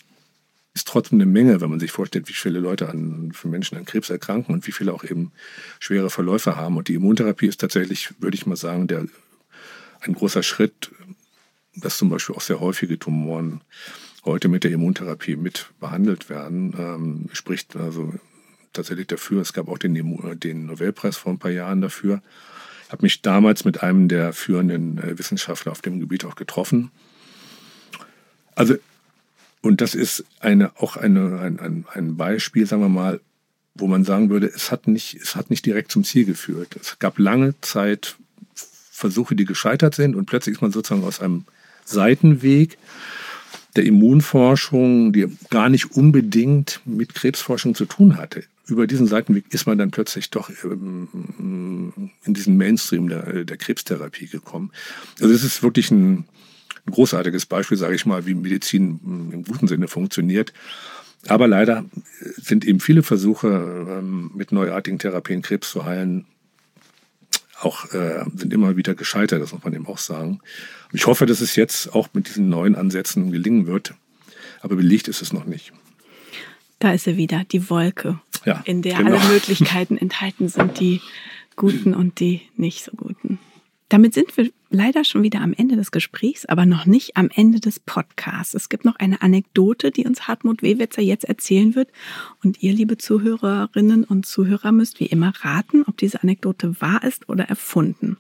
ist 0.74 0.86
trotzdem 0.86 1.16
eine 1.16 1.26
Menge, 1.26 1.60
wenn 1.60 1.70
man 1.70 1.80
sich 1.80 1.90
vorstellt, 1.90 2.28
wie 2.28 2.34
viele 2.34 2.60
Leute 2.60 2.88
an, 2.88 3.32
für 3.32 3.48
Menschen 3.48 3.76
an 3.76 3.86
Krebs 3.86 4.10
erkranken 4.10 4.54
und 4.54 4.66
wie 4.66 4.72
viele 4.72 4.92
auch 4.92 5.02
eben 5.02 5.32
schwere 5.80 6.10
Verläufe 6.10 6.54
haben. 6.54 6.76
Und 6.76 6.88
die 6.88 6.94
Immuntherapie 6.94 7.46
ist 7.46 7.60
tatsächlich, 7.60 8.10
würde 8.20 8.36
ich 8.36 8.46
mal 8.46 8.56
sagen, 8.56 8.86
der, 8.86 9.06
ein 10.02 10.14
großer 10.14 10.42
Schritt, 10.42 10.92
dass 11.74 11.98
zum 11.98 12.10
Beispiel 12.10 12.36
auch 12.36 12.40
sehr 12.40 12.60
häufige 12.60 12.98
Tumoren 12.98 13.62
heute 14.24 14.48
mit 14.48 14.64
der 14.64 14.70
Immuntherapie 14.70 15.36
mit 15.36 15.70
behandelt 15.80 16.28
werden, 16.28 16.74
ähm, 16.78 17.28
spricht 17.32 17.74
also 17.74 18.14
tatsächlich 18.72 19.06
dafür. 19.06 19.40
Es 19.40 19.52
gab 19.52 19.68
auch 19.68 19.78
den, 19.78 19.94
den 20.38 20.66
Nobelpreis 20.66 21.16
vor 21.16 21.32
ein 21.32 21.38
paar 21.38 21.50
Jahren 21.50 21.80
dafür. 21.80 22.22
Ich 22.86 22.92
habe 22.92 23.02
mich 23.02 23.22
damals 23.22 23.64
mit 23.64 23.82
einem 23.82 24.08
der 24.08 24.32
führenden 24.32 24.98
äh, 24.98 25.18
Wissenschaftler 25.18 25.72
auf 25.72 25.80
dem 25.80 26.00
Gebiet 26.00 26.24
auch 26.24 26.34
getroffen. 26.34 26.90
Also, 28.60 28.74
und 29.62 29.80
das 29.80 29.94
ist 29.94 30.22
eine, 30.38 30.70
auch 30.76 30.98
eine, 30.98 31.40
ein, 31.40 31.58
ein, 31.58 31.86
ein 31.94 32.16
Beispiel, 32.18 32.66
sagen 32.66 32.82
wir 32.82 32.90
mal, 32.90 33.20
wo 33.74 33.86
man 33.86 34.04
sagen 34.04 34.28
würde, 34.28 34.48
es 34.54 34.70
hat, 34.70 34.86
nicht, 34.86 35.14
es 35.14 35.34
hat 35.34 35.48
nicht 35.48 35.64
direkt 35.64 35.90
zum 35.90 36.04
Ziel 36.04 36.26
geführt. 36.26 36.76
Es 36.78 36.98
gab 36.98 37.18
lange 37.18 37.58
Zeit 37.62 38.16
Versuche, 38.54 39.34
die 39.34 39.46
gescheitert 39.46 39.94
sind 39.94 40.14
und 40.14 40.26
plötzlich 40.26 40.56
ist 40.56 40.60
man 40.60 40.72
sozusagen 40.72 41.04
aus 41.04 41.20
einem 41.20 41.46
Seitenweg 41.86 42.76
der 43.76 43.84
Immunforschung, 43.84 45.14
die 45.14 45.26
gar 45.48 45.70
nicht 45.70 45.92
unbedingt 45.96 46.80
mit 46.84 47.14
Krebsforschung 47.14 47.74
zu 47.74 47.86
tun 47.86 48.18
hatte. 48.18 48.44
Über 48.66 48.86
diesen 48.86 49.06
Seitenweg 49.06 49.46
ist 49.54 49.66
man 49.66 49.78
dann 49.78 49.90
plötzlich 49.90 50.28
doch 50.28 50.50
ähm, 50.64 52.10
in 52.26 52.34
diesen 52.34 52.58
Mainstream 52.58 53.08
der, 53.08 53.44
der 53.44 53.56
Krebstherapie 53.56 54.26
gekommen. 54.26 54.70
Also 55.18 55.32
es 55.32 55.44
ist 55.44 55.62
wirklich 55.62 55.90
ein, 55.90 56.26
ein 56.86 56.92
großartiges 56.92 57.46
Beispiel, 57.46 57.76
sage 57.76 57.94
ich 57.94 58.06
mal, 58.06 58.26
wie 58.26 58.34
Medizin 58.34 59.00
im 59.32 59.44
guten 59.44 59.68
Sinne 59.68 59.88
funktioniert. 59.88 60.52
Aber 61.26 61.46
leider 61.46 61.84
sind 62.20 62.64
eben 62.64 62.80
viele 62.80 63.02
Versuche, 63.02 63.48
ähm, 63.48 64.30
mit 64.34 64.52
neuartigen 64.52 64.98
Therapien 64.98 65.42
Krebs 65.42 65.70
zu 65.70 65.84
heilen, 65.84 66.26
auch 67.60 67.92
äh, 67.92 68.24
sind 68.34 68.54
immer 68.54 68.76
wieder 68.76 68.94
gescheitert, 68.94 69.42
das 69.42 69.52
muss 69.52 69.62
man 69.62 69.74
eben 69.74 69.86
auch 69.86 69.98
sagen. 69.98 70.40
Ich 70.92 71.06
hoffe, 71.06 71.26
dass 71.26 71.40
es 71.40 71.56
jetzt 71.56 71.94
auch 71.94 72.08
mit 72.14 72.28
diesen 72.28 72.48
neuen 72.48 72.74
Ansätzen 72.74 73.32
gelingen 73.32 73.66
wird, 73.66 73.94
aber 74.62 74.76
belegt 74.76 75.08
ist 75.08 75.20
es 75.20 75.32
noch 75.32 75.44
nicht. 75.44 75.72
Da 76.78 76.94
ist 76.94 77.04
sie 77.04 77.18
wieder, 77.18 77.44
die 77.44 77.68
Wolke, 77.68 78.18
ja, 78.46 78.62
in 78.64 78.80
der 78.80 78.96
genau. 78.96 79.16
alle 79.16 79.28
Möglichkeiten 79.28 79.98
enthalten 79.98 80.48
sind, 80.48 80.80
die 80.80 81.02
guten 81.54 81.92
und 81.92 82.20
die 82.20 82.40
nicht 82.56 82.82
so 82.82 82.92
guten. 82.96 83.38
Damit 83.90 84.14
sind 84.14 84.34
wir 84.36 84.50
leider 84.70 85.04
schon 85.04 85.24
wieder 85.24 85.40
am 85.40 85.52
Ende 85.52 85.74
des 85.74 85.90
Gesprächs, 85.90 86.46
aber 86.46 86.64
noch 86.64 86.86
nicht 86.86 87.16
am 87.16 87.28
Ende 87.34 87.58
des 87.58 87.80
Podcasts. 87.80 88.54
Es 88.54 88.68
gibt 88.68 88.84
noch 88.84 88.94
eine 88.96 89.20
Anekdote, 89.20 89.90
die 89.90 90.06
uns 90.06 90.28
Hartmut 90.28 90.62
Wewetzer 90.62 91.02
jetzt 91.02 91.24
erzählen 91.24 91.74
wird. 91.74 91.88
Und 92.44 92.62
ihr, 92.62 92.72
liebe 92.72 92.98
Zuhörerinnen 92.98 94.04
und 94.04 94.26
Zuhörer, 94.26 94.70
müsst 94.70 95.00
wie 95.00 95.06
immer 95.06 95.32
raten, 95.40 95.82
ob 95.88 95.96
diese 95.96 96.22
Anekdote 96.22 96.80
wahr 96.80 97.02
ist 97.02 97.28
oder 97.28 97.48
erfunden. 97.48 98.16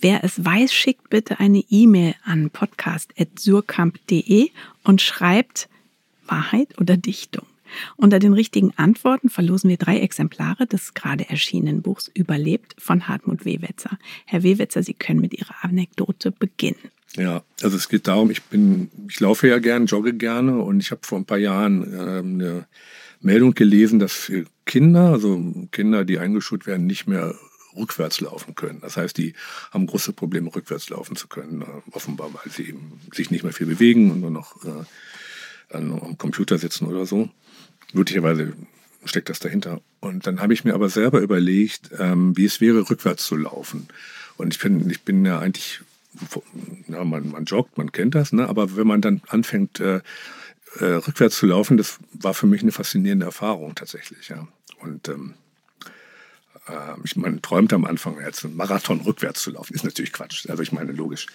Wer 0.00 0.24
es 0.24 0.44
weiß, 0.44 0.74
schickt 0.74 1.08
bitte 1.08 1.38
eine 1.38 1.62
E-Mail 1.70 2.16
an 2.24 2.50
podcast.surkamp.de 2.50 4.50
und 4.82 5.02
schreibt 5.02 5.68
Wahrheit 6.26 6.80
oder 6.80 6.96
Dichtung. 6.96 7.46
Unter 7.96 8.18
den 8.18 8.32
richtigen 8.32 8.72
Antworten 8.76 9.28
verlosen 9.28 9.70
wir 9.70 9.76
drei 9.76 10.00
Exemplare 10.00 10.66
des 10.66 10.94
gerade 10.94 11.28
erschienenen 11.28 11.82
Buchs 11.82 12.10
Überlebt 12.12 12.74
von 12.78 13.08
Hartmut 13.08 13.44
Wewetzer. 13.44 13.98
Herr 14.26 14.42
Wewetzer, 14.42 14.82
Sie 14.82 14.94
können 14.94 15.20
mit 15.20 15.34
Ihrer 15.34 15.54
Anekdote 15.62 16.30
beginnen. 16.32 16.90
Ja, 17.16 17.42
also 17.62 17.76
es 17.76 17.88
geht 17.88 18.06
darum, 18.06 18.30
ich 18.30 18.42
bin, 18.44 18.90
ich 19.08 19.18
laufe 19.18 19.48
ja 19.48 19.58
gern, 19.58 19.86
jogge 19.86 20.14
gerne 20.14 20.58
und 20.58 20.80
ich 20.80 20.92
habe 20.92 21.00
vor 21.04 21.18
ein 21.18 21.24
paar 21.24 21.38
Jahren 21.38 21.82
ähm, 21.82 22.34
eine 22.34 22.66
Meldung 23.20 23.54
gelesen, 23.54 23.98
dass 23.98 24.30
Kinder, 24.64 25.10
also 25.12 25.66
Kinder, 25.72 26.04
die 26.04 26.18
eingeschult 26.18 26.66
werden, 26.66 26.86
nicht 26.86 27.08
mehr 27.08 27.34
rückwärts 27.76 28.20
laufen 28.20 28.54
können. 28.54 28.80
Das 28.80 28.96
heißt, 28.96 29.16
die 29.16 29.34
haben 29.70 29.86
große 29.86 30.12
Probleme, 30.12 30.54
rückwärts 30.54 30.88
laufen 30.90 31.16
zu 31.16 31.28
können, 31.28 31.62
äh, 31.62 31.66
offenbar, 31.92 32.32
weil 32.32 32.52
sie 32.52 32.68
eben 32.68 33.00
sich 33.12 33.30
nicht 33.30 33.42
mehr 33.42 33.52
viel 33.52 33.66
bewegen 33.66 34.10
und 34.10 34.20
nur 34.20 34.30
noch 34.30 34.64
äh, 34.64 34.84
am 35.76 36.18
Computer 36.18 36.58
sitzen 36.58 36.86
oder 36.86 37.06
so. 37.06 37.28
Möglicherweise 37.94 38.52
steckt 39.04 39.28
das 39.28 39.38
dahinter. 39.38 39.80
Und 40.00 40.26
dann 40.26 40.40
habe 40.40 40.52
ich 40.52 40.64
mir 40.64 40.74
aber 40.74 40.88
selber 40.88 41.20
überlegt, 41.20 41.90
ähm, 41.98 42.36
wie 42.36 42.44
es 42.44 42.60
wäre, 42.60 42.88
rückwärts 42.88 43.26
zu 43.26 43.36
laufen. 43.36 43.88
Und 44.36 44.54
ich 44.54 44.60
bin, 44.60 44.88
ich 44.90 45.02
bin 45.02 45.24
ja 45.24 45.38
eigentlich, 45.38 45.80
ja, 46.88 47.04
man, 47.04 47.30
man 47.30 47.44
joggt, 47.44 47.78
man 47.78 47.92
kennt 47.92 48.14
das, 48.14 48.32
ne? 48.32 48.48
aber 48.48 48.76
wenn 48.76 48.86
man 48.86 49.00
dann 49.00 49.22
anfängt, 49.28 49.80
äh, 49.80 50.00
äh, 50.78 50.84
rückwärts 50.84 51.36
zu 51.36 51.46
laufen, 51.46 51.76
das 51.76 51.98
war 52.12 52.34
für 52.34 52.46
mich 52.46 52.62
eine 52.62 52.72
faszinierende 52.72 53.26
Erfahrung 53.26 53.74
tatsächlich. 53.74 54.28
Ja. 54.28 54.46
Und 54.80 55.08
ähm, 55.08 55.34
äh, 55.34 55.39
ich 57.04 57.16
man 57.16 57.42
träumt 57.42 57.72
am 57.72 57.84
Anfang, 57.84 58.16
jetzt 58.20 58.44
einen 58.44 58.56
Marathon 58.56 59.00
rückwärts 59.00 59.42
zu 59.42 59.50
laufen. 59.50 59.74
Ist 59.74 59.84
natürlich 59.84 60.12
Quatsch. 60.12 60.48
Also 60.48 60.62
ich 60.62 60.72
meine, 60.72 60.92
logisch. 60.92 61.26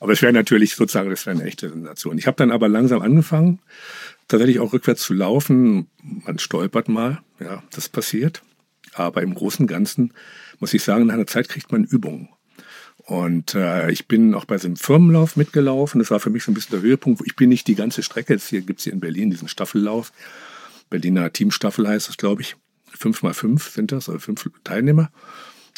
Aber 0.00 0.12
es 0.12 0.22
wäre 0.22 0.32
natürlich 0.32 0.74
sozusagen, 0.74 1.10
das 1.10 1.26
wäre 1.26 1.36
eine 1.36 1.46
echte 1.46 1.68
Sensation. 1.68 2.18
Ich 2.18 2.26
habe 2.26 2.36
dann 2.36 2.50
aber 2.50 2.68
langsam 2.68 3.02
angefangen, 3.02 3.60
tatsächlich 4.28 4.60
auch 4.60 4.72
rückwärts 4.72 5.02
zu 5.02 5.14
laufen. 5.14 5.88
Man 6.02 6.38
stolpert 6.38 6.88
mal, 6.88 7.20
ja, 7.40 7.62
das 7.70 7.88
passiert. 7.88 8.42
Aber 8.94 9.22
im 9.22 9.34
Großen 9.34 9.64
und 9.64 9.68
Ganzen 9.68 10.12
muss 10.60 10.74
ich 10.74 10.82
sagen, 10.82 11.06
nach 11.06 11.14
einer 11.14 11.26
Zeit 11.26 11.48
kriegt 11.48 11.72
man 11.72 11.84
Übungen. 11.84 12.28
Und 13.06 13.54
äh, 13.54 13.90
ich 13.90 14.08
bin 14.08 14.34
auch 14.34 14.46
bei 14.46 14.56
so 14.56 14.66
einem 14.66 14.76
Firmenlauf 14.76 15.36
mitgelaufen. 15.36 15.98
Das 15.98 16.10
war 16.10 16.20
für 16.20 16.30
mich 16.30 16.44
so 16.44 16.50
ein 16.50 16.54
bisschen 16.54 16.80
der 16.80 16.88
Höhepunkt. 16.88 17.22
Ich 17.26 17.36
bin 17.36 17.50
nicht 17.50 17.66
die 17.66 17.74
ganze 17.74 18.02
Strecke. 18.02 18.32
Jetzt 18.32 18.48
hier 18.48 18.62
gibt's 18.62 18.84
hier 18.84 18.92
in 18.92 19.00
Berlin 19.00 19.30
diesen 19.30 19.48
Staffellauf. 19.48 20.12
Berliner 20.88 21.32
Teamstaffel 21.32 21.86
heißt 21.86 22.08
das, 22.08 22.16
glaube 22.16 22.42
ich. 22.42 22.56
Fünf 22.98 23.22
mal 23.22 23.34
fünf 23.34 23.70
sind 23.70 23.92
das, 23.92 24.08
also 24.08 24.18
fünf 24.18 24.48
Teilnehmer 24.64 25.10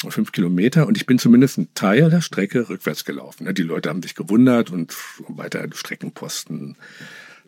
fünf 0.09 0.31
Kilometer 0.31 0.87
und 0.87 0.95
ich 0.95 1.05
bin 1.05 1.17
zumindest 1.17 1.57
einen 1.57 1.73
Teil 1.73 2.09
der 2.09 2.21
Strecke 2.21 2.69
rückwärts 2.69 3.03
gelaufen. 3.03 3.51
Die 3.53 3.63
Leute 3.63 3.89
haben 3.89 4.03
sich 4.03 4.15
gewundert 4.15 4.69
und 4.69 4.95
weiter 5.27 5.67
Streckenposten 5.73 6.75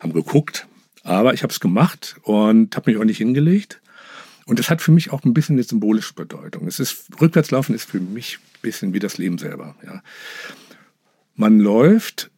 haben 0.00 0.12
geguckt. 0.12 0.66
Aber 1.02 1.32
ich 1.32 1.42
habe 1.42 1.52
es 1.52 1.60
gemacht 1.60 2.16
und 2.22 2.76
habe 2.76 2.90
mich 2.90 3.00
auch 3.00 3.04
nicht 3.04 3.18
hingelegt. 3.18 3.80
Und 4.46 4.58
das 4.58 4.68
hat 4.68 4.82
für 4.82 4.90
mich 4.90 5.12
auch 5.12 5.24
ein 5.24 5.32
bisschen 5.32 5.54
eine 5.54 5.62
symbolische 5.62 6.14
Bedeutung. 6.14 6.66
Es 6.66 6.80
ist, 6.80 7.06
Rückwärtslaufen 7.20 7.74
ist 7.74 7.88
für 7.88 8.00
mich 8.00 8.38
ein 8.38 8.60
bisschen 8.62 8.92
wie 8.92 8.98
das 8.98 9.16
Leben 9.16 9.38
selber. 9.38 9.76
Ja. 9.84 10.02
Man 11.36 11.60
läuft 11.60 12.30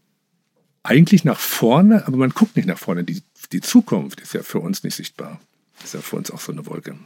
eigentlich 0.83 1.24
nach 1.24 1.39
vorne, 1.39 2.07
aber 2.07 2.18
man 2.18 2.30
guckt 2.30 2.57
nicht 2.57 2.66
nach 2.66 2.78
vorne. 2.78 3.03
Die, 3.03 3.22
die 3.51 3.61
Zukunft 3.61 4.20
ist 4.20 4.35
ja 4.35 4.43
für 4.43 4.59
uns 4.61 4.85
nicht 4.85 4.95
sichtbar. 4.95 5.41
Ist 5.82 5.94
ja 5.94 6.00
für 6.00 6.16
uns 6.16 6.30
auch 6.30 6.40
so 6.40 6.52
eine 6.52 6.66
Wolke. 6.66 6.96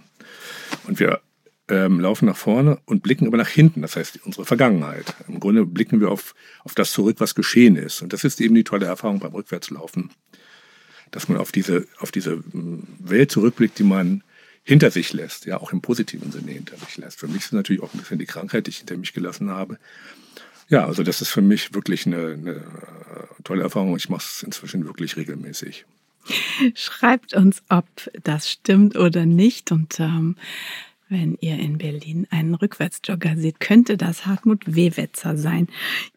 Und 0.86 1.00
wir 1.00 1.20
ähm, 1.68 2.00
laufen 2.00 2.26
nach 2.26 2.36
vorne 2.36 2.78
und 2.84 3.02
blicken 3.02 3.26
aber 3.26 3.36
nach 3.36 3.48
hinten, 3.48 3.82
das 3.82 3.96
heißt 3.96 4.20
unsere 4.24 4.44
Vergangenheit. 4.44 5.14
Im 5.28 5.40
Grunde 5.40 5.66
blicken 5.66 6.00
wir 6.00 6.10
auf, 6.10 6.34
auf 6.64 6.74
das 6.74 6.92
zurück, 6.92 7.16
was 7.18 7.34
geschehen 7.34 7.76
ist. 7.76 8.02
Und 8.02 8.12
das 8.12 8.24
ist 8.24 8.40
eben 8.40 8.54
die 8.54 8.64
tolle 8.64 8.86
Erfahrung 8.86 9.18
beim 9.18 9.32
Rückwärtslaufen, 9.32 10.10
dass 11.10 11.28
man 11.28 11.38
auf 11.38 11.52
diese, 11.52 11.86
auf 11.98 12.12
diese 12.12 12.36
mm, 12.36 12.86
Welt 13.00 13.30
zurückblickt, 13.30 13.78
die 13.78 13.84
man 13.84 14.22
hinter 14.62 14.90
sich 14.90 15.12
lässt, 15.12 15.46
ja, 15.46 15.58
auch 15.58 15.72
im 15.72 15.80
positiven 15.80 16.32
Sinne 16.32 16.50
hinter 16.50 16.76
sich 16.76 16.96
lässt. 16.96 17.20
Für 17.20 17.28
mich 17.28 17.44
ist 17.44 17.52
natürlich 17.52 17.82
auch 17.82 17.94
ein 17.94 18.00
bisschen 18.00 18.18
die 18.18 18.26
Krankheit, 18.26 18.66
die 18.66 18.70
ich 18.70 18.78
hinter 18.78 18.96
mich 18.96 19.12
gelassen 19.12 19.50
habe. 19.50 19.78
Ja, 20.68 20.86
also 20.86 21.04
das 21.04 21.20
ist 21.20 21.30
für 21.30 21.42
mich 21.42 21.72
wirklich 21.72 22.06
eine, 22.06 22.32
eine 22.32 22.64
tolle 23.44 23.62
Erfahrung. 23.62 23.96
Ich 23.96 24.08
mache 24.08 24.24
es 24.24 24.42
inzwischen 24.42 24.84
wirklich 24.84 25.16
regelmäßig. 25.16 25.86
Schreibt 26.74 27.34
uns, 27.34 27.62
ob 27.68 27.86
das 28.22 28.50
stimmt 28.50 28.96
oder 28.96 29.26
nicht. 29.26 29.72
Und 29.72 30.00
ähm, 30.00 30.36
wenn 31.08 31.36
ihr 31.40 31.58
in 31.58 31.78
Berlin 31.78 32.26
einen 32.30 32.54
Rückwärtsjogger 32.54 33.36
seht, 33.36 33.60
könnte 33.60 33.96
das 33.96 34.26
Hartmut 34.26 34.64
Wewetzer 34.66 35.36
sein. 35.36 35.68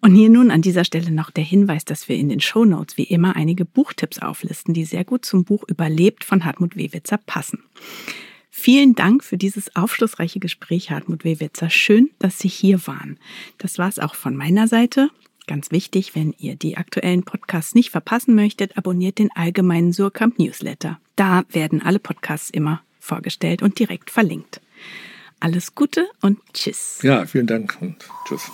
Und 0.02 0.16
hier 0.16 0.30
nun 0.30 0.50
an 0.50 0.62
dieser 0.62 0.84
Stelle 0.84 1.12
noch 1.12 1.30
der 1.30 1.44
Hinweis, 1.44 1.86
dass 1.86 2.10
wir 2.10 2.16
in 2.16 2.30
den 2.30 2.40
Show 2.40 2.66
Notes 2.66 2.98
wie 2.98 3.04
immer 3.04 3.36
einige 3.36 3.66
Buchtipps 3.66 4.20
auflisten, 4.20 4.74
die 4.74 4.86
sehr 4.86 5.06
gut 5.06 5.26
zum 5.26 5.44
Buch 5.46 5.64
Überlebt 5.68 6.24
von 6.24 6.44
Hartmut 6.44 6.76
Wewetzer 6.76 7.18
passen. 7.18 7.60
Vielen 8.50 8.96
Dank 8.96 9.24
für 9.24 9.38
dieses 9.38 9.76
aufschlussreiche 9.76 10.40
Gespräch, 10.40 10.90
Hartmut 10.90 11.24
Wewetzer. 11.24 11.70
Schön, 11.70 12.10
dass 12.18 12.40
Sie 12.40 12.50
hier 12.50 12.88
waren. 12.88 13.20
Das 13.60 13.78
war 13.78 13.88
es 13.88 14.00
auch 14.00 14.16
von 14.16 14.36
meiner 14.36 14.68
Seite. 14.68 15.10
Ganz 15.50 15.72
wichtig, 15.72 16.14
wenn 16.14 16.36
ihr 16.38 16.56
die 16.56 16.78
aktuellen 16.78 17.24
Podcasts 17.24 17.74
nicht 17.74 17.90
verpassen 17.90 18.36
möchtet, 18.36 18.78
abonniert 18.78 19.18
den 19.18 19.32
allgemeinen 19.34 19.94
Surkamp 19.94 20.38
Newsletter. 20.38 21.00
Da 21.16 21.42
werden 21.50 21.82
alle 21.82 21.98
Podcasts 21.98 22.52
immer 22.52 22.84
vorgestellt 23.00 23.64
und 23.64 23.80
direkt 23.80 24.12
verlinkt. 24.12 24.62
Alles 25.40 25.74
Gute 25.74 26.08
und 26.22 26.38
Tschüss. 26.54 27.00
Ja, 27.02 27.26
vielen 27.26 27.48
Dank 27.48 27.80
und 27.82 27.96
Tschüss. 28.28 28.52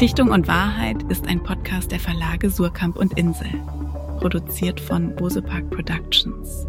Dichtung 0.00 0.28
und 0.28 0.46
Wahrheit 0.46 1.02
ist 1.10 1.26
ein 1.26 1.42
Podcast 1.42 1.90
der 1.90 1.98
Verlage 1.98 2.50
Surkamp 2.50 2.96
und 2.96 3.18
Insel. 3.18 3.50
Produziert 4.20 4.78
von 4.78 5.16
Bosepark 5.16 5.68
Productions. 5.70 6.68